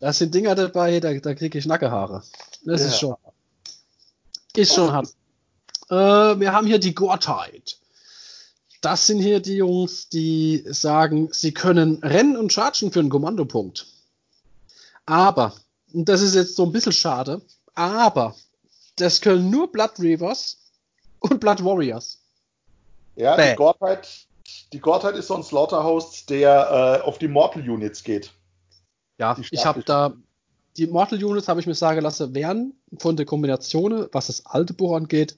[0.00, 2.22] das sind Dinger dabei, da, da kriege ich Nackehaare.
[2.64, 2.86] Das ja.
[2.88, 3.16] ist schon.
[4.56, 5.08] Ist schon hart.
[5.90, 5.94] Äh,
[6.40, 7.79] wir haben hier die Gottheit.
[8.80, 13.86] Das sind hier die Jungs, die sagen, sie können rennen und chargen für einen Kommandopunkt.
[15.06, 15.54] Aber,
[15.92, 17.42] und das ist jetzt so ein bisschen schade,
[17.74, 18.34] aber
[18.96, 20.58] das können nur Blood Reavers
[21.20, 22.18] und Blood Warriors.
[23.16, 23.50] Ja, Bäh.
[23.50, 24.08] die Gottheit,
[24.72, 28.32] die Gottheit ist so ein Slaughterhost, der äh, auf die Mortal Units geht.
[29.18, 30.14] Ja, ich habe da
[30.76, 34.72] die Mortal Units habe ich mir sagen lassen, wären von der Kombination, was das alte
[34.72, 35.36] Buch angeht,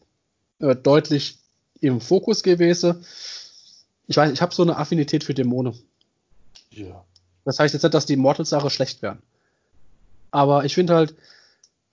[0.61, 1.38] äh, deutlich
[1.83, 3.05] im Fokus gewesen.
[4.07, 5.74] Ich weiß, ich habe so eine Affinität für Dämonen.
[6.70, 7.05] Ja.
[7.45, 9.18] Das heißt jetzt nicht, dass die Mortal-Sache schlecht wären.
[10.30, 11.14] Aber ich finde halt,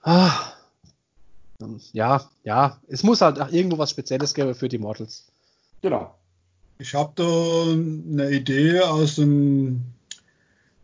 [0.02, 0.32] ah,
[1.92, 5.26] ja, ja, es muss halt irgendwo was Spezielles geben für die Mortals.
[5.82, 6.14] Genau.
[6.78, 9.82] Ich habe da eine Idee aus dem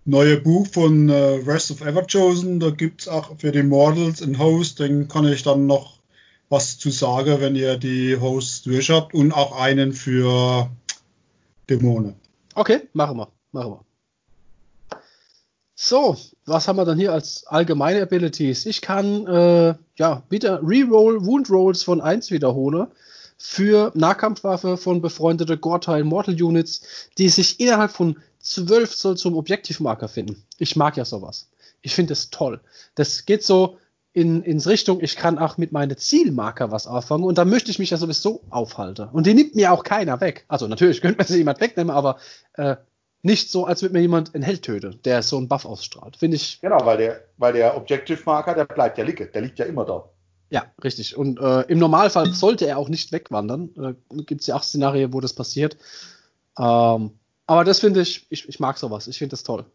[0.04, 2.60] neue Buch von äh, Rest of Everchosen.
[2.60, 5.95] Da gibt es auch für die Models einen Host, den kann ich dann noch
[6.48, 10.70] was zu sagen, wenn ihr die Hosts durch habt und auch einen für
[11.68, 12.14] Dämonen.
[12.54, 13.28] Okay, machen wir.
[13.52, 13.84] Machen wir.
[15.74, 16.16] So,
[16.46, 18.64] was haben wir dann hier als allgemeine Abilities?
[18.64, 22.86] Ich kann äh, ja wieder Reroll Wound Rolls von 1 wiederholen
[23.36, 26.80] für Nahkampfwaffe von befreundete Gortile Mortal Units,
[27.18, 30.42] die sich innerhalb von 12 soll zum Objektivmarker finden.
[30.58, 31.48] Ich mag ja sowas.
[31.82, 32.60] Ich finde es toll.
[32.94, 33.76] Das geht so
[34.16, 37.78] in, ins Richtung, ich kann auch mit meinen Zielmarker was auffangen und da möchte ich
[37.78, 39.10] mich ja sowieso aufhalten.
[39.12, 40.46] Und die nimmt mir auch keiner weg.
[40.48, 42.16] Also natürlich könnte man sie jemand wegnehmen, aber
[42.54, 42.76] äh,
[43.20, 46.16] nicht so, als würde mir jemand einen Held töten, der so einen Buff ausstrahlt.
[46.16, 46.62] Finde ich.
[46.62, 49.28] Genau, weil der, weil der Objective-Marker, der bleibt ja liegen.
[49.34, 50.08] Der liegt ja immer da.
[50.48, 51.14] Ja, richtig.
[51.14, 53.96] Und äh, im Normalfall sollte er auch nicht wegwandern.
[54.10, 55.76] Äh, Gibt es ja auch Szenarien, wo das passiert.
[56.58, 57.10] Ähm,
[57.46, 59.08] aber das finde ich, ich, ich mag sowas.
[59.08, 59.66] Ich finde das toll.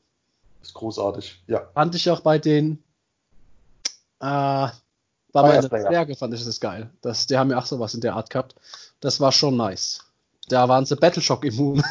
[0.62, 1.68] Das ist großartig, ja.
[1.76, 2.82] Fand ich auch bei den,
[4.22, 4.68] äh,
[5.34, 6.90] bei meinen Zwerge fand ich das geil.
[7.02, 8.56] Das, die haben ja auch sowas in der Art gehabt.
[9.00, 10.02] Das war schon nice.
[10.50, 11.82] da waren sie Battleshock immun.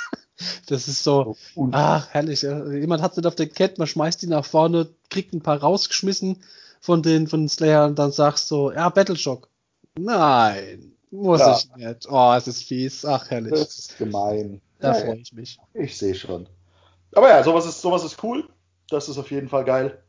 [0.66, 1.36] das ist so,
[1.72, 2.42] ach, herrlich.
[2.42, 5.58] Jemand hat es nicht auf der Kette, man schmeißt die nach vorne, kriegt ein paar
[5.58, 6.42] rausgeschmissen
[6.80, 9.48] von den, von den Slayer und dann sagst du, ja, Battleshock.
[9.98, 11.56] Nein, muss ja.
[11.56, 12.08] ich nicht.
[12.10, 13.04] Oh, es ist fies.
[13.04, 13.52] Ach, herrlich.
[13.52, 14.60] Das ist gemein.
[14.78, 15.58] Da ja, freue ich mich.
[15.74, 16.48] Ich sehe schon.
[17.12, 18.48] Aber ja, sowas ist, sowas ist cool.
[18.88, 20.02] Das ist auf jeden Fall geil.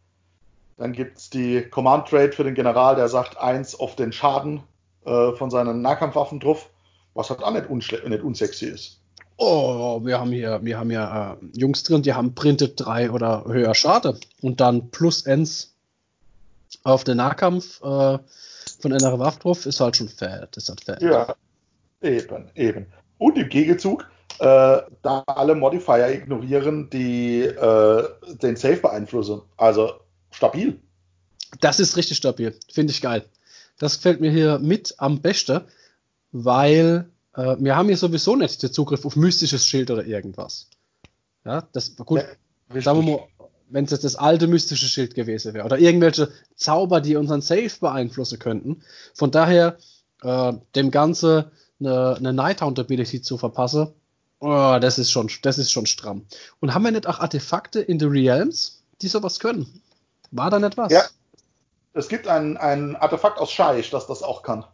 [0.82, 4.64] Dann gibt es die Command Trade für den General, der sagt eins auf den Schaden
[5.06, 6.72] äh, von seinen Nahkampfwaffen drauf,
[7.14, 9.00] was halt auch nicht, nicht unsexy ist.
[9.38, 13.46] Oh, wir haben hier, wir haben hier äh, Jungs drin, die haben printet drei oder
[13.46, 15.76] höher Schade und dann plus Ns
[16.84, 18.18] auf den Nahkampf äh,
[18.80, 20.58] von einer Waffe drauf, ist halt schon fett.
[20.58, 21.04] Ist halt fett.
[21.04, 21.36] Ja,
[22.02, 22.88] eben, eben.
[23.20, 24.10] Und im Gegenzug,
[24.40, 28.04] äh, da alle Modifier ignorieren, die äh,
[28.42, 29.44] den Safe beeinflussen.
[29.58, 29.92] Also
[30.32, 30.80] stabil.
[31.60, 32.58] Das ist richtig stabil.
[32.72, 33.26] Finde ich geil.
[33.78, 35.62] Das gefällt mir hier mit am besten,
[36.32, 40.68] weil äh, wir haben hier sowieso nicht den Zugriff auf mystisches Schild oder irgendwas.
[41.46, 42.24] Ja, das gut.
[42.74, 43.28] Ja, sagen wir mal,
[43.70, 47.72] wenn es jetzt das alte mystische Schild gewesen wäre oder irgendwelche Zauber, die unseren Safe
[47.80, 48.84] beeinflussen könnten.
[49.14, 49.78] Von daher
[50.22, 53.88] äh, dem Ganze eine, eine Nighthound Ability zu verpassen,
[54.40, 56.26] oh, das ist schon, das ist schon stramm.
[56.60, 59.82] Und haben wir nicht auch Artefakte in The Realms, die sowas können?
[60.32, 60.92] War da nicht was?
[60.92, 61.04] Ja.
[61.94, 64.66] Es gibt ein, ein Artefakt aus Scheich, das das auch kann.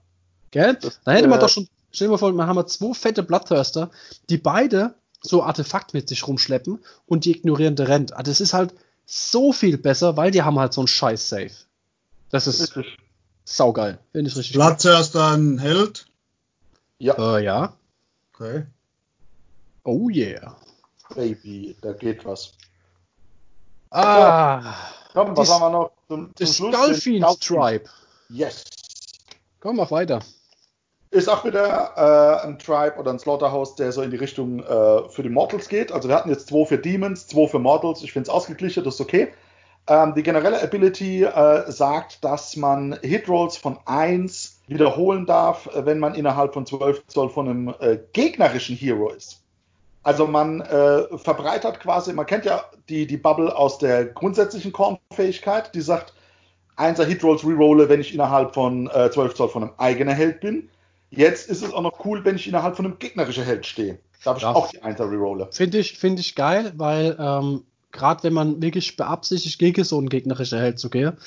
[0.51, 0.77] Gell?
[0.79, 2.93] Das, da hätte man äh, doch schon, stell dir mal vor, man haben wir zwei
[2.93, 3.89] fette Bloodthirster,
[4.29, 8.13] die beide so Artefakt mit sich rumschleppen und die ignorierende rennt.
[8.13, 8.73] Also das ist halt
[9.05, 11.51] so viel besser, weil die haben halt so einen scheiß Safe.
[12.29, 12.97] Das ist richtig.
[13.45, 13.99] saugeil.
[14.11, 16.05] Finde ich richtig Bloodthirster ein Held?
[16.99, 17.37] Ja.
[17.37, 17.73] Äh, ja.
[18.33, 18.65] Okay.
[19.83, 20.55] Oh yeah.
[21.15, 22.51] Baby, da geht was.
[23.89, 24.75] Ah.
[25.17, 26.75] Komm, was haben wir noch zum, zum Schluss?
[26.75, 27.85] Skullfiends Tribe.
[28.29, 28.65] Yes.
[29.59, 30.19] Komm, mach weiter.
[31.09, 31.93] Ist auch wieder
[32.43, 35.69] äh, ein Tribe oder ein Slaughterhouse, der so in die Richtung äh, für die Mortals
[35.69, 35.91] geht.
[35.91, 38.03] Also wir hatten jetzt zwei für Demons, zwei für Mortals.
[38.03, 39.29] Ich finde es ausgeglichen, das ist okay.
[39.87, 45.97] Ähm, die generelle Ability äh, sagt, dass man Hitrolls von 1 wiederholen darf, äh, wenn
[45.97, 49.41] man innerhalb von 12 Zoll von einem äh, gegnerischen Hero ist.
[50.07, 55.75] Also man äh, verbreitert quasi, man kennt ja die, die Bubble aus der grundsätzlichen Korn-Fähigkeit,
[55.75, 56.13] die sagt,
[56.77, 60.69] 1er Hitrolls rerolle, wenn ich innerhalb von äh, 12 Zoll von einem eigenen Held bin.
[61.09, 63.99] Jetzt ist es auch noch cool, wenn ich innerhalb von einem gegnerischen Held stehe.
[64.23, 64.53] Darf ich ja.
[64.53, 65.49] auch die 1er rerolle.
[65.51, 70.07] Finde ich, find ich geil, weil ähm, gerade wenn man wirklich beabsichtigt, gegen so einen
[70.07, 71.17] gegnerischen Held zu gehen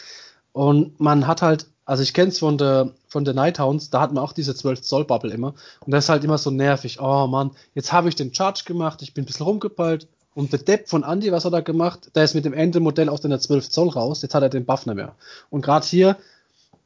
[0.52, 4.12] und man hat halt also ich kenne es von der von der Nighthounds, da hat
[4.12, 7.00] man auch diese 12 Zoll Bubble immer und das ist halt immer so nervig.
[7.00, 10.06] Oh Mann, jetzt habe ich den Charge gemacht, ich bin ein bisschen rumgepeilt
[10.36, 12.12] und der Depp von Andy, was hat er gemacht?
[12.14, 14.86] Der ist mit dem Ende-Modell aus der 12 Zoll raus, jetzt hat er den Buff
[14.86, 15.16] nicht mehr.
[15.50, 16.16] Und gerade hier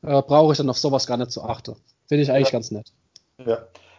[0.01, 1.76] äh, brauche ich dann auf sowas gar nicht zu achten.
[2.09, 2.52] Finde ich eigentlich ja.
[2.52, 2.90] ganz nett.
[3.44, 3.59] Ja.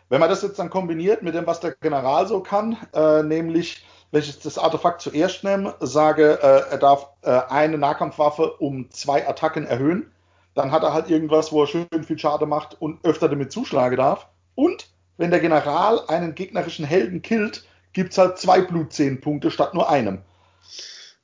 [0.09, 3.85] Wenn man das jetzt dann kombiniert mit dem, was der General so kann, äh, nämlich
[4.11, 9.27] wenn ich das Artefakt zuerst nehme, sage, äh, er darf äh, eine Nahkampfwaffe um zwei
[9.27, 10.11] Attacken erhöhen,
[10.55, 13.97] dann hat er halt irgendwas, wo er schön viel Schade macht und öfter damit zuschlagen
[13.97, 14.27] darf.
[14.55, 19.89] Und wenn der General einen gegnerischen Helden killt, gibt es halt zwei Blutzähnpunkte statt nur
[19.89, 20.21] einem.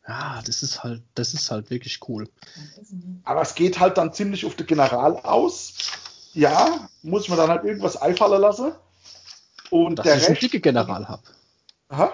[0.07, 2.27] Ja, das ist halt, das ist halt wirklich cool.
[3.23, 5.73] Aber es geht halt dann ziemlich auf den General aus.
[6.33, 8.73] Ja, muss mir dann halt irgendwas einfallen lassen.
[9.69, 11.23] Und Dass der ich Rest, einen dicke General habe.
[11.89, 12.11] Aha.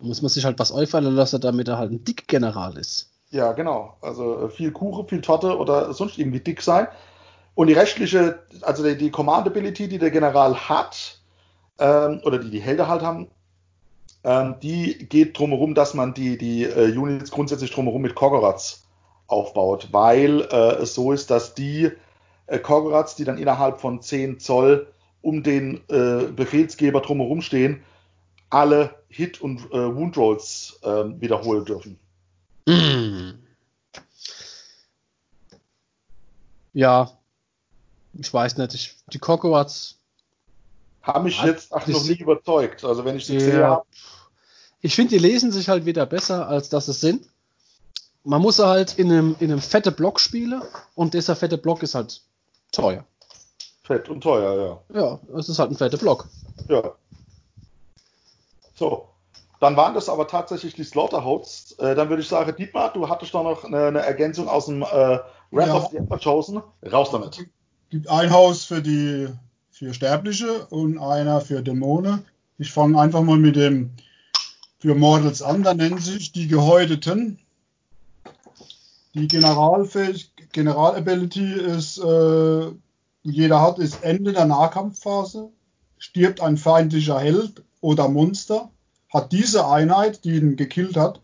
[0.00, 3.10] Muss man sich halt was einfallen lassen, damit er halt ein dicker General ist.
[3.30, 3.96] Ja, genau.
[4.00, 6.88] Also äh, viel Kuchen, viel Torte oder sonst irgendwie dick sein.
[7.54, 11.20] Und die rechtliche, also die, die Command Ability, die der General hat,
[11.78, 13.28] ähm, oder die die Helden halt haben,
[14.24, 18.86] ähm, die geht drumherum, dass man die, die äh, Units grundsätzlich drumherum mit Kogorats
[19.28, 21.90] aufbaut, weil äh, es so ist, dass die
[22.46, 24.92] äh, Kogorats, die dann innerhalb von 10 Zoll
[25.22, 27.82] um den äh, Befehlsgeber drumherum stehen,
[28.50, 31.98] alle Hit- und äh, Wound-Rolls äh, wiederholen dürfen.
[32.68, 33.32] Mm.
[36.74, 37.10] Ja,
[38.12, 38.74] ich weiß nicht.
[38.74, 39.98] Ich, die Cocoats
[41.02, 42.84] haben mich jetzt ach, noch nie überzeugt.
[42.84, 43.68] Also wenn ich die ja.
[43.68, 43.86] habe.
[44.80, 47.26] Ich finde, die lesen sich halt wieder besser, als dass es sind.
[48.22, 50.62] Man muss halt in einem, in einem fette Block spielen
[50.94, 52.20] und dieser fette Block ist halt
[52.70, 53.04] teuer.
[53.82, 55.00] Fett und teuer, ja.
[55.00, 56.28] Ja, es ist halt ein fetter Block.
[56.68, 56.92] Ja.
[58.76, 59.08] So,
[59.60, 61.76] dann waren das aber tatsächlich die Slaughterhouse.
[61.78, 64.82] Äh, dann würde ich sagen, Dietmar, du hattest doch noch eine, eine Ergänzung aus dem
[64.82, 64.86] äh,
[65.50, 65.74] Wrath ja.
[65.74, 66.62] of the Emperor Chosen.
[66.90, 67.38] Raus damit.
[67.38, 67.46] Es
[67.90, 69.28] gibt ein Haus für die
[69.70, 72.24] für Sterbliche und einer für Dämonen.
[72.58, 73.90] Ich fange einfach mal mit dem
[74.78, 75.62] für Mortals an.
[75.62, 77.38] Da nennen sich die Gehäuteten.
[79.14, 82.72] Die Generalfähig General-Ability ist, äh,
[83.22, 85.50] jeder hat, ist Ende der Nahkampfphase.
[85.98, 88.70] stirbt ein feindlicher Held oder Monster,
[89.12, 91.20] hat diese Einheit, die ihn gekillt hat,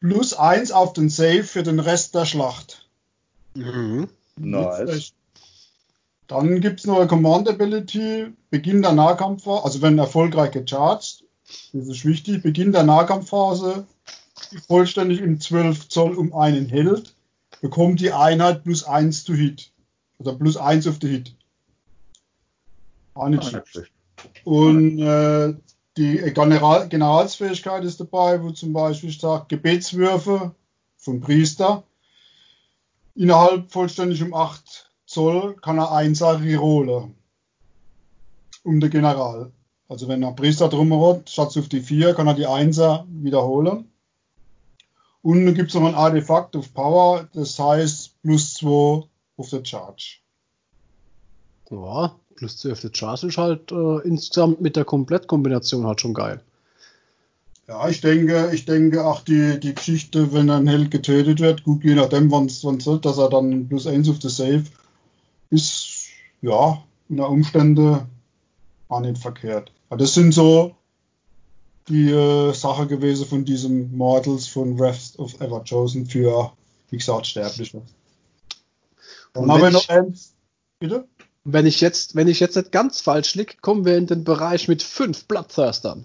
[0.00, 2.88] plus eins auf den Save für den Rest der Schlacht.
[3.54, 4.08] Mhm.
[4.36, 5.12] Nice.
[6.26, 11.24] Dann gibt es noch eine Command Ability, Beginn der Nahkampfphase, also wenn erfolgreich gecharged,
[11.72, 13.86] das ist wichtig, Beginn der Nahkampfphase,
[14.66, 17.14] vollständig im 12 Zoll um einen Held,
[17.60, 19.70] bekommt die Einheit plus 1 to Hit.
[20.18, 21.34] Oder plus 1 auf die Hit.
[23.14, 23.90] Auch nicht schlecht.
[24.44, 25.54] Und äh,
[25.96, 30.54] die General Generalsfähigkeit ist dabei, wo zum Beispiel sagt, Gebetswürfe
[30.96, 31.84] vom Priester
[33.14, 37.14] innerhalb vollständig um 8 Zoll kann er Einser rerollen.
[38.62, 39.52] Um den General.
[39.88, 43.90] Also wenn er Priester drumherum hat, statt auf die 4, kann er die Einser wiederholen.
[45.22, 49.06] Und dann gibt es noch ein Artefakt auf Power, das heißt plus 2
[49.36, 50.18] auf der Charge.
[51.70, 56.14] Ja, plus 2 auf der Charge ist halt äh, insgesamt mit der Komplettkombination halt schon
[56.14, 56.40] geil.
[57.68, 61.82] Ja, ich denke, ich denke auch die, die Geschichte, wenn ein Held getötet wird, gut,
[61.82, 64.64] je nachdem, wann es wird, dass er dann plus 1 auf der Save
[65.50, 66.06] ist,
[66.42, 67.98] ja, unter Umständen
[68.88, 69.72] auch nicht verkehrt.
[69.88, 70.76] Aber das sind so
[71.88, 76.52] die äh, Sache gewesen von diesem Mortals von Wrath of Ever Chosen für,
[76.90, 77.82] wie gesagt, Sterbliche.
[79.32, 80.34] Dann haben wir noch eins.
[80.78, 81.06] Bitte?
[81.48, 84.66] Wenn ich jetzt, wenn ich jetzt nicht ganz falsch liege, kommen wir in den Bereich
[84.66, 86.04] mit fünf Bloodthirstern.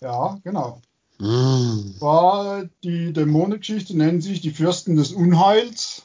[0.00, 0.80] Ja, genau.
[1.18, 2.00] Mm.
[2.00, 6.04] War die Dämonengeschichte nennt sich die Fürsten des Unheils.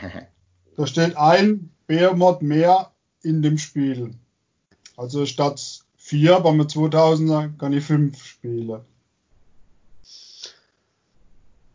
[0.76, 2.90] da steht ein Behemoth mehr
[3.22, 4.10] in dem Spiel.
[4.98, 8.82] Also statt 4, aber mit 2000er kann ich 5 spielen.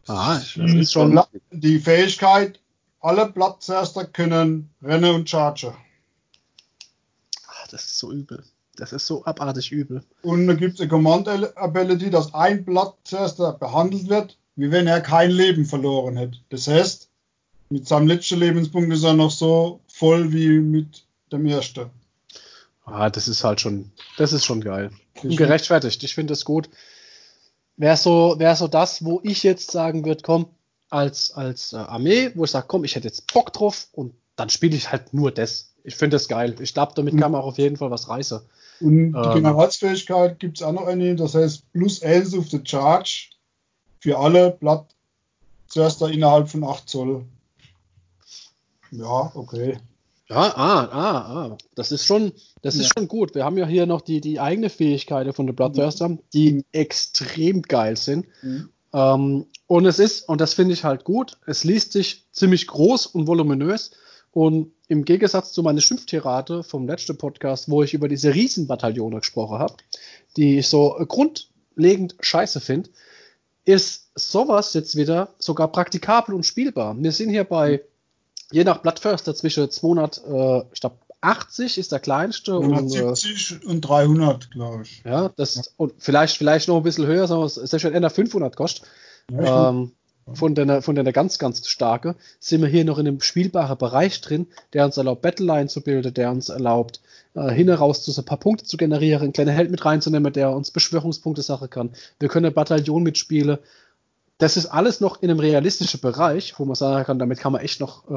[0.05, 1.19] Ah, das ist schon.
[1.49, 2.59] Die Fähigkeit,
[3.05, 5.73] alle Platzerster können rennen und chargen.
[7.47, 8.43] Ach, das ist so übel.
[8.77, 10.03] Das ist so abartig übel.
[10.23, 15.01] Und da gibt es eine Command Ability, dass ein Platzerster behandelt wird, wie wenn er
[15.01, 16.39] kein Leben verloren hätte.
[16.49, 17.07] Das heißt,
[17.69, 21.91] mit seinem letzten Lebenspunkt ist er noch so voll wie mit dem ersten.
[22.85, 24.89] Ah, das ist halt schon, das ist schon geil.
[25.21, 26.03] Und gerechtfertigt.
[26.03, 26.69] Ich finde es gut.
[27.77, 30.47] Wäre so, wäre so das, wo ich jetzt sagen würde, komm,
[30.89, 34.49] als, als äh, Armee, wo ich sage, komm, ich hätte jetzt Bock drauf und dann
[34.49, 35.73] spiele ich halt nur das.
[35.83, 36.55] Ich finde das geil.
[36.59, 38.41] Ich glaube, damit kann man auch auf jeden Fall was reißen.
[38.81, 42.61] Und die ähm, Generalsfähigkeit gibt es auch noch eine, das heißt plus 1 auf the
[42.63, 43.29] Charge
[43.99, 44.87] für alle Blatt
[45.67, 47.25] zuerst da innerhalb von 8 Zoll.
[48.91, 49.77] Ja, okay.
[50.27, 51.57] Ja, ah, ah, ah.
[51.75, 52.31] Das ist schon,
[52.61, 52.81] das ja.
[52.81, 53.35] ist schon gut.
[53.35, 56.63] Wir haben ja hier noch die, die eigene Fähigkeiten von den Bloodthirstern, die mhm.
[56.71, 58.25] extrem geil sind.
[58.41, 58.69] Mhm.
[58.95, 63.07] Ähm, und es ist, und das finde ich halt gut, es liest sich ziemlich groß
[63.07, 63.91] und voluminös.
[64.31, 69.59] Und im Gegensatz zu meiner Schimpftirade vom letzten Podcast, wo ich über diese Riesenbataillone gesprochen
[69.59, 69.75] habe,
[70.37, 72.89] die ich so grundlegend scheiße finde,
[73.65, 76.95] ist sowas jetzt wieder sogar praktikabel und spielbar.
[76.97, 77.81] Wir sind hier bei
[78.51, 82.53] je nach Blattförster zwischen 200, äh, ich glaube 80 ist der kleinste.
[82.53, 85.03] 170 und, äh, und 300, glaube ich.
[85.03, 85.63] Ja, das ja.
[85.77, 88.87] und vielleicht, vielleicht noch ein bisschen höher, sagen wir, selbst wenn einer 500 kostet.
[89.31, 89.91] Ja, ähm,
[90.33, 94.21] von der, von der ganz, ganz starke, sind wir hier noch in einem spielbaren Bereich
[94.21, 96.99] drin, der uns erlaubt, Battleline zu bilden, der uns erlaubt,
[97.35, 100.33] äh, hin heraus zu so ein paar Punkte zu generieren, einen kleinen Held mit reinzunehmen,
[100.33, 101.91] der uns Beschwörungspunkte Sache kann.
[102.19, 103.59] Wir können eine Bataillon mitspielen,
[104.37, 107.61] das ist alles noch in einem realistischen Bereich, wo man sagen kann, damit kann man
[107.61, 108.09] echt noch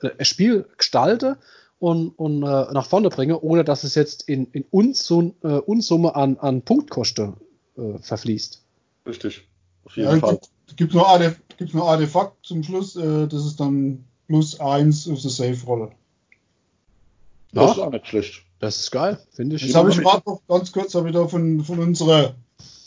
[0.00, 1.36] äh, ein Spiel gestalten
[1.80, 6.14] und, und äh, nach vorne bringen, ohne dass es jetzt in, in Unsum, äh, Unsumme
[6.14, 7.34] an, an Punktkosten
[7.76, 8.62] äh, verfließt.
[9.06, 9.48] Richtig,
[9.84, 10.38] auf jeden ja, Fall.
[10.68, 15.08] Es gibt noch, Artef gibt noch Artefakt zum Schluss, äh, das ist dann plus 1
[15.08, 15.90] auf der Safe-Rolle.
[17.52, 18.42] Das ist auch nicht schlecht.
[18.60, 19.66] Das ist geil, finde ich.
[19.66, 22.34] Das habe ich gerade noch ganz kurz habe ich da von, von unserer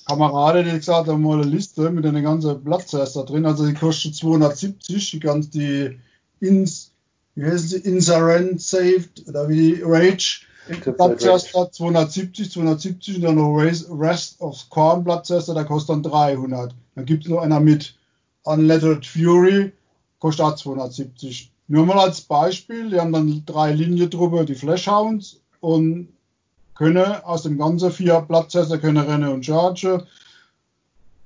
[0.06, 3.46] Kamerade, die gesagt haben, mal eine Liste mit einer ganzen Platzerst da drin.
[3.46, 6.00] Also die kostet 270, die ganz die
[6.40, 6.93] Ins,
[7.36, 10.42] wie heißt sie, Insurrent Saved oder wie die Rage.
[10.82, 16.74] Platzerster 270, 270 und dann noch Rest of Corn Platzerster, der kostet dann 300.
[16.96, 17.96] Dann gibt es noch einer mit
[18.44, 19.74] Unlettered Fury,
[20.20, 21.52] kostet auch 270.
[21.68, 26.10] Nur mal als Beispiel, die haben dann drei Linien drüber, die Flashhounds und
[26.76, 30.06] können aus dem ganzen vier Platzhäuser können rennen und charge.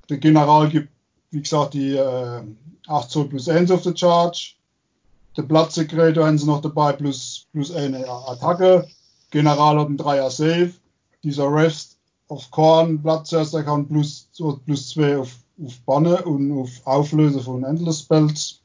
[0.08, 0.88] Der General gibt,
[1.30, 2.42] wie gesagt, die äh,
[2.86, 4.54] 8 Zoll plus 1 auf der Charge.
[5.38, 8.88] Der Platzsekretor haben sie noch dabei plus, plus eine Attacke.
[9.30, 10.72] General hat einen 3er Save.
[11.22, 11.96] Dieser Rest
[12.26, 14.28] auf Korn Platzhäuser kann plus,
[14.64, 18.60] plus 2 auf, auf Banne und auf Auflöse von Endless Spells.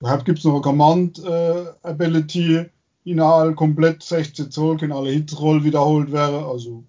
[0.00, 2.64] Überhaupt gibt es noch eine Command äh, Ability
[3.04, 6.42] Inhalt komplett 16 Zoll, können alle Hitzroll wiederholt werden.
[6.42, 6.84] Also.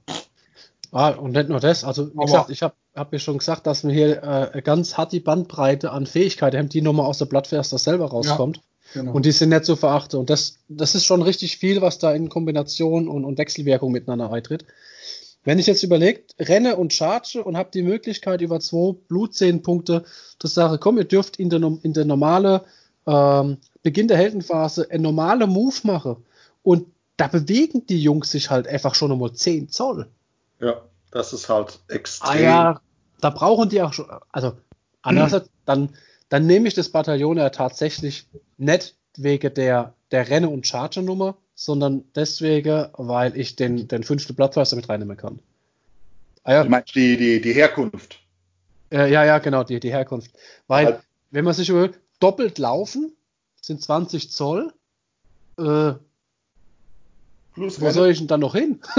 [0.92, 3.68] Ah, und nicht nur das, also wie Aber gesagt, ich habe hab mir schon gesagt,
[3.68, 4.24] dass wir hier
[4.54, 8.58] äh, ganz hart die Bandbreite an Fähigkeiten haben, die nochmal aus der Blattverster selber rauskommt.
[8.58, 8.64] Ja.
[8.94, 9.14] Genau.
[9.14, 10.20] Und die sind nicht zu verachten.
[10.20, 14.32] Und das, das ist schon richtig viel, was da in Kombination und, und Wechselwirkung miteinander
[14.32, 14.66] eintritt.
[15.44, 20.04] Wenn ich jetzt überlege, renne und charge und habe die Möglichkeit, über zwei Blutzehnpunkte
[20.38, 22.66] zu sagen, komm, ihr dürft in der, in der normale
[23.08, 26.18] ähm, Beginn der Heldenphase ein normale Move machen.
[26.64, 26.88] Und
[27.18, 30.08] da bewegen die Jungs sich halt einfach schon einmal 10 Zoll.
[30.60, 32.30] Ja, das ist halt extrem.
[32.30, 32.82] Ah ja,
[33.22, 34.54] da brauchen die auch schon, also
[35.02, 35.52] andererseits, mhm.
[35.66, 35.90] dann,
[36.30, 38.28] dann nehme ich das Bataillon ja tatsächlich
[38.58, 44.76] nicht wegen der, der Renne- und Charger-Nummer, sondern deswegen, weil ich den, den fünften Blattwasser
[44.76, 45.40] mit reinnehmen kann.
[46.44, 46.64] Ah, ja.
[46.64, 48.20] Du meinst die, die, die Herkunft?
[48.92, 50.32] Äh, ja, ja, genau, die, die Herkunft.
[50.68, 51.02] Weil, halt.
[51.32, 53.14] wenn man sich überlegt, doppelt laufen
[53.62, 54.74] sind 20 Zoll.
[55.58, 55.94] Äh,
[57.54, 58.80] Plus wo soll ich denn dann noch hin?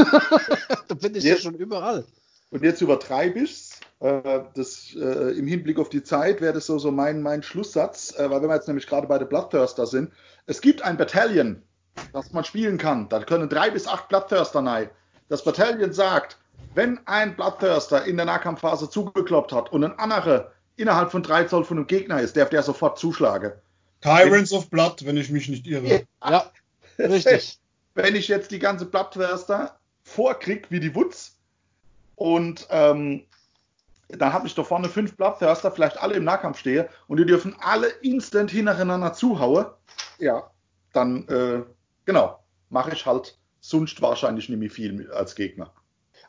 [0.88, 2.04] da bin ich jetzt, ja schon überall.
[2.50, 3.69] Und jetzt übertreibe ich es.
[4.00, 8.30] Das, äh, Im Hinblick auf die Zeit wäre das so, so mein, mein Schlusssatz, äh,
[8.30, 10.10] weil wenn wir jetzt nämlich gerade bei der Bloodthirster sind,
[10.46, 11.62] es gibt ein Battalion,
[12.14, 13.10] das man spielen kann.
[13.10, 14.88] Da können drei bis acht Bloodthirster rein.
[15.28, 16.38] Das Battalion sagt,
[16.74, 21.64] wenn ein Bloodthirster in der Nahkampfphase zugekloppt hat und ein anderer innerhalb von drei Zoll
[21.64, 23.52] von einem Gegner ist, darf der sofort zuschlagen.
[24.00, 26.06] Tyrants of Blood, wenn ich mich nicht irre.
[26.26, 26.50] Ja,
[26.98, 27.58] richtig.
[27.92, 31.36] Wenn ich jetzt die ganze Bloodthirster vorkrieg wie die Woods
[32.14, 33.24] und ähm,
[34.18, 37.56] dann habe ich da vorne fünf Bloodthirster, vielleicht alle im Nahkampf stehe und die dürfen
[37.60, 39.66] alle instant hintereinander zuhauen,
[40.18, 40.50] ja,
[40.92, 41.62] dann, äh,
[42.04, 42.38] genau,
[42.68, 45.72] mache ich halt sonst wahrscheinlich nicht mehr viel als Gegner.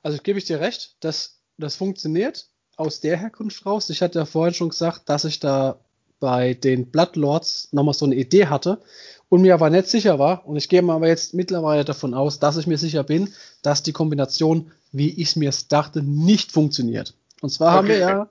[0.03, 3.89] Also gebe ich dir recht, dass das funktioniert aus der Herkunft raus.
[3.89, 5.79] Ich hatte ja vorhin schon gesagt, dass ich da
[6.19, 8.81] bei den Bloodlords nochmal so eine Idee hatte
[9.29, 10.45] und mir aber nicht sicher war.
[10.45, 13.83] Und ich gehe mal aber jetzt mittlerweile davon aus, dass ich mir sicher bin, dass
[13.83, 17.15] die Kombination, wie ich es mir dachte, nicht funktioniert.
[17.41, 17.77] Und zwar okay.
[17.77, 18.29] haben wir ja,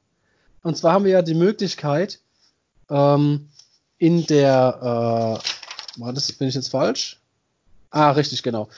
[0.63, 2.21] und zwar haben wir ja die Möglichkeit,
[2.89, 3.49] ähm,
[3.99, 7.21] in der, äh, war das, bin ich jetzt falsch?
[7.91, 8.69] Ah, richtig, genau.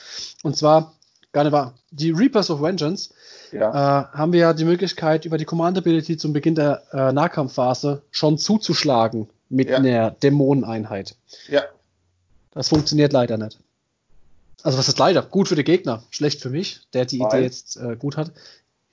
[0.41, 0.93] Und zwar,
[1.31, 3.13] gar nicht wahr, die Reapers of Vengeance
[3.51, 3.69] ja.
[3.69, 8.01] äh, haben wir ja die Möglichkeit, über die Command Ability zum Beginn der äh, Nahkampfphase
[8.11, 9.77] schon zuzuschlagen mit ja.
[9.77, 11.15] einer Dämoneneinheit.
[11.47, 11.63] Ja.
[12.51, 13.59] Das funktioniert leider nicht.
[14.63, 15.21] Also was ist leider?
[15.21, 17.29] Gut für den Gegner, schlecht für mich, der die Nein.
[17.29, 18.31] Idee jetzt äh, gut hat.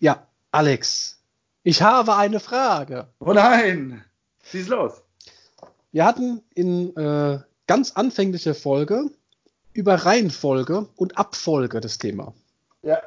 [0.00, 1.19] Ja, Alex,
[1.62, 3.08] ich habe eine Frage.
[3.18, 4.04] Oh nein,
[4.44, 5.02] schieß los.
[5.92, 9.10] Wir hatten in äh, ganz anfänglicher Folge
[9.72, 12.34] über Reihenfolge und Abfolge das Thema.
[12.82, 13.00] Ja.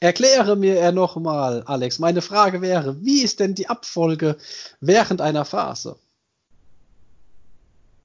[0.00, 1.98] Erkläre mir er nochmal, Alex.
[1.98, 4.38] Meine Frage wäre, wie ist denn die Abfolge
[4.80, 5.96] während einer Phase?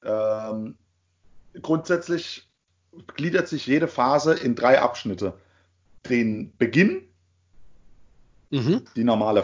[0.04, 0.76] Ähm,
[1.62, 2.50] grundsätzlich
[3.16, 5.34] gliedert sich jede Phase in drei Abschnitte.
[6.10, 7.08] Den Beginn,
[8.50, 8.86] mhm.
[8.96, 9.44] die normale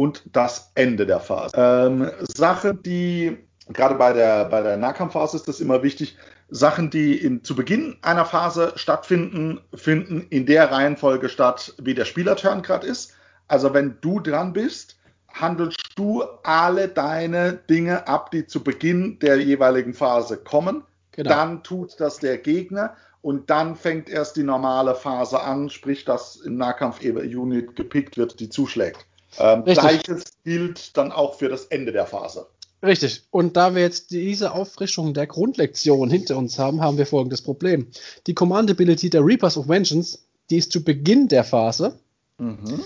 [0.00, 1.54] und das Ende der Phase.
[1.54, 3.36] Ähm, Sachen, die
[3.68, 6.16] gerade bei der, bei der Nahkampfphase ist das immer wichtig,
[6.48, 12.06] Sachen, die in, zu Beginn einer Phase stattfinden, finden in der Reihenfolge statt, wie der
[12.06, 13.12] Spielerturn gerade ist.
[13.46, 14.98] Also wenn du dran bist,
[15.28, 20.82] handelst du alle deine Dinge ab, die zu Beginn der jeweiligen Phase kommen.
[21.12, 21.28] Genau.
[21.28, 26.36] Dann tut das der Gegner und dann fängt erst die normale Phase an, sprich, dass
[26.36, 29.04] im Nahkampf Unit gepickt wird, die zuschlägt.
[29.38, 32.46] Ähm, Gleiches gilt dann auch für das Ende der Phase.
[32.82, 33.24] Richtig.
[33.30, 37.88] Und da wir jetzt diese Auffrischung der Grundlektion hinter uns haben, haben wir folgendes Problem.
[38.26, 41.98] Die Command-Ability der Reapers of Vengeance, die ist zu Beginn der Phase.
[42.38, 42.80] Mhm.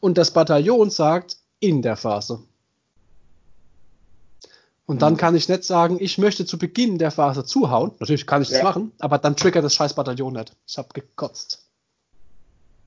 [0.00, 2.40] Und das Bataillon sagt in der Phase.
[4.86, 5.18] Und dann mhm.
[5.18, 7.92] kann ich nicht sagen, ich möchte zu Beginn der Phase zuhauen.
[8.00, 8.64] Natürlich kann ich das ja.
[8.64, 10.56] machen, aber dann triggert das scheiß Bataillon nicht.
[10.66, 11.68] Ich habe gekotzt.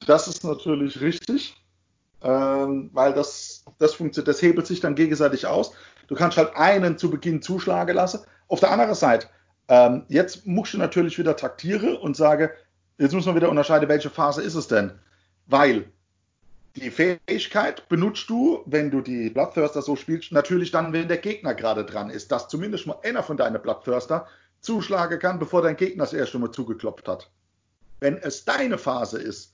[0.06, 1.56] Das ist natürlich richtig,
[2.24, 5.74] ähm, weil das, das funktioniert, das hebelt sich dann gegenseitig aus.
[6.08, 8.22] Du kannst halt einen zu Beginn zuschlagen lassen.
[8.48, 9.28] Auf der anderen Seite,
[9.68, 12.52] ähm, jetzt musst du natürlich wieder taktieren und sage,
[12.98, 14.92] jetzt muss man wieder unterscheiden, welche Phase ist es denn?
[15.48, 15.86] Weil
[16.76, 21.54] die Fähigkeit benutzt du, wenn du die Bloodthirster so spielst, natürlich dann, wenn der Gegner
[21.54, 24.28] gerade dran ist, dass zumindest mal einer von deinen Bloodthirster
[24.60, 27.30] zuschlagen kann, bevor dein Gegner das erste Mal zugeklopft hat.
[28.00, 29.53] Wenn es deine Phase ist,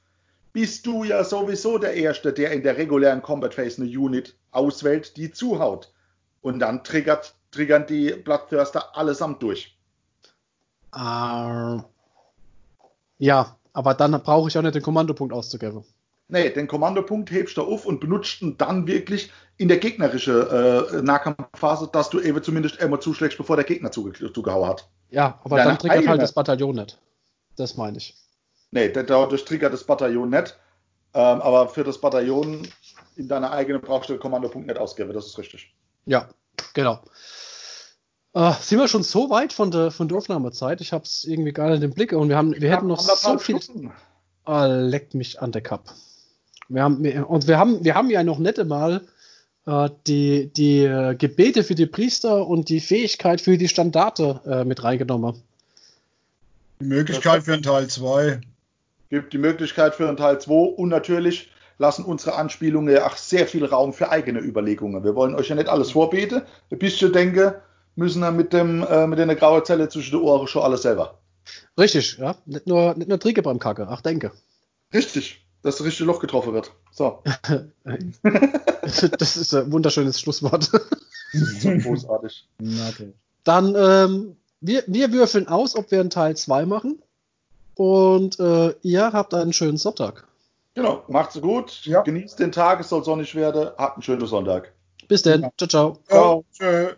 [0.53, 5.17] bist du ja sowieso der Erste, der in der regulären Combat Phase eine Unit auswählt,
[5.17, 5.91] die zuhaut.
[6.41, 9.77] Und dann triggert, triggern die Bloodthirster allesamt durch.
[10.95, 11.81] Uh,
[13.19, 15.83] ja, aber dann brauche ich auch nicht den Kommandopunkt auszugeben.
[16.29, 21.01] Nee, den Kommandopunkt hebst du auf und benutzt ihn dann wirklich in der gegnerischen äh,
[21.01, 24.87] Nahkampfphase, dass du eben zumindest immer zuschlägst, bevor der Gegner zuge zugehauen hat.
[25.09, 26.99] Ja, aber Deine dann triggert halt das Bataillon nicht.
[27.55, 28.15] Das meine ich.
[28.71, 30.57] Nee, dadurch triggert das Bataillon nicht.
[31.13, 32.67] Ähm, aber für das Bataillon
[33.15, 35.73] in deiner eigenen Brauchstelle Kommandopunkt nicht ausgeben, das ist richtig.
[36.05, 36.29] Ja,
[36.73, 36.99] genau.
[38.33, 40.81] Äh, sind wir schon so weit von der, von der Aufnahmezeit?
[40.81, 43.37] Ich habe es irgendwie gar nicht im Blick und wir haben, wir hätten noch so
[43.39, 43.59] viel.
[44.45, 45.93] Ah, leckt mich an der Cup.
[46.69, 49.01] Wir haben, und wir haben, wir haben ja noch nette mal
[49.65, 54.63] äh, die, die äh, Gebete für die Priester und die Fähigkeit für die Standarte äh,
[54.63, 55.41] mit reingenommen.
[56.79, 58.41] Die Möglichkeit für einen Teil 2.
[59.09, 63.47] Gibt die Möglichkeit für einen Teil 2 und natürlich lassen unsere Anspielungen ja auch sehr
[63.47, 65.03] viel Raum für eigene Überlegungen.
[65.03, 66.41] Wir wollen euch ja nicht alles vorbeten.
[66.71, 67.61] Ein bisschen denke,
[67.95, 71.19] müssen wir mit, dem, äh, mit der grauen Zelle zwischen den Ohren schon alles selber.
[71.77, 72.35] Richtig, ja.
[72.45, 74.31] Nicht nur, nicht nur Trinke beim Kacke, ach denke.
[74.93, 76.71] Richtig dass das richtige Loch getroffen wird.
[76.91, 77.23] So.
[79.17, 80.71] das ist ein wunderschönes Schlusswort.
[81.33, 82.47] so großartig.
[82.89, 83.13] Okay.
[83.43, 87.01] Dann, ähm, wir, wir würfeln aus, ob wir einen Teil 2 machen.
[87.79, 90.27] Und äh, ihr habt einen schönen Sonntag.
[90.73, 91.85] Genau, macht's gut.
[91.85, 92.01] Ja.
[92.01, 93.69] Genießt den Tag, es soll sonnig werden.
[93.77, 94.73] Habt einen schönen Sonntag.
[95.07, 95.49] Bis dann.
[95.57, 95.99] Ciao, ciao.
[96.09, 96.45] Ciao.
[96.51, 96.89] Tschö.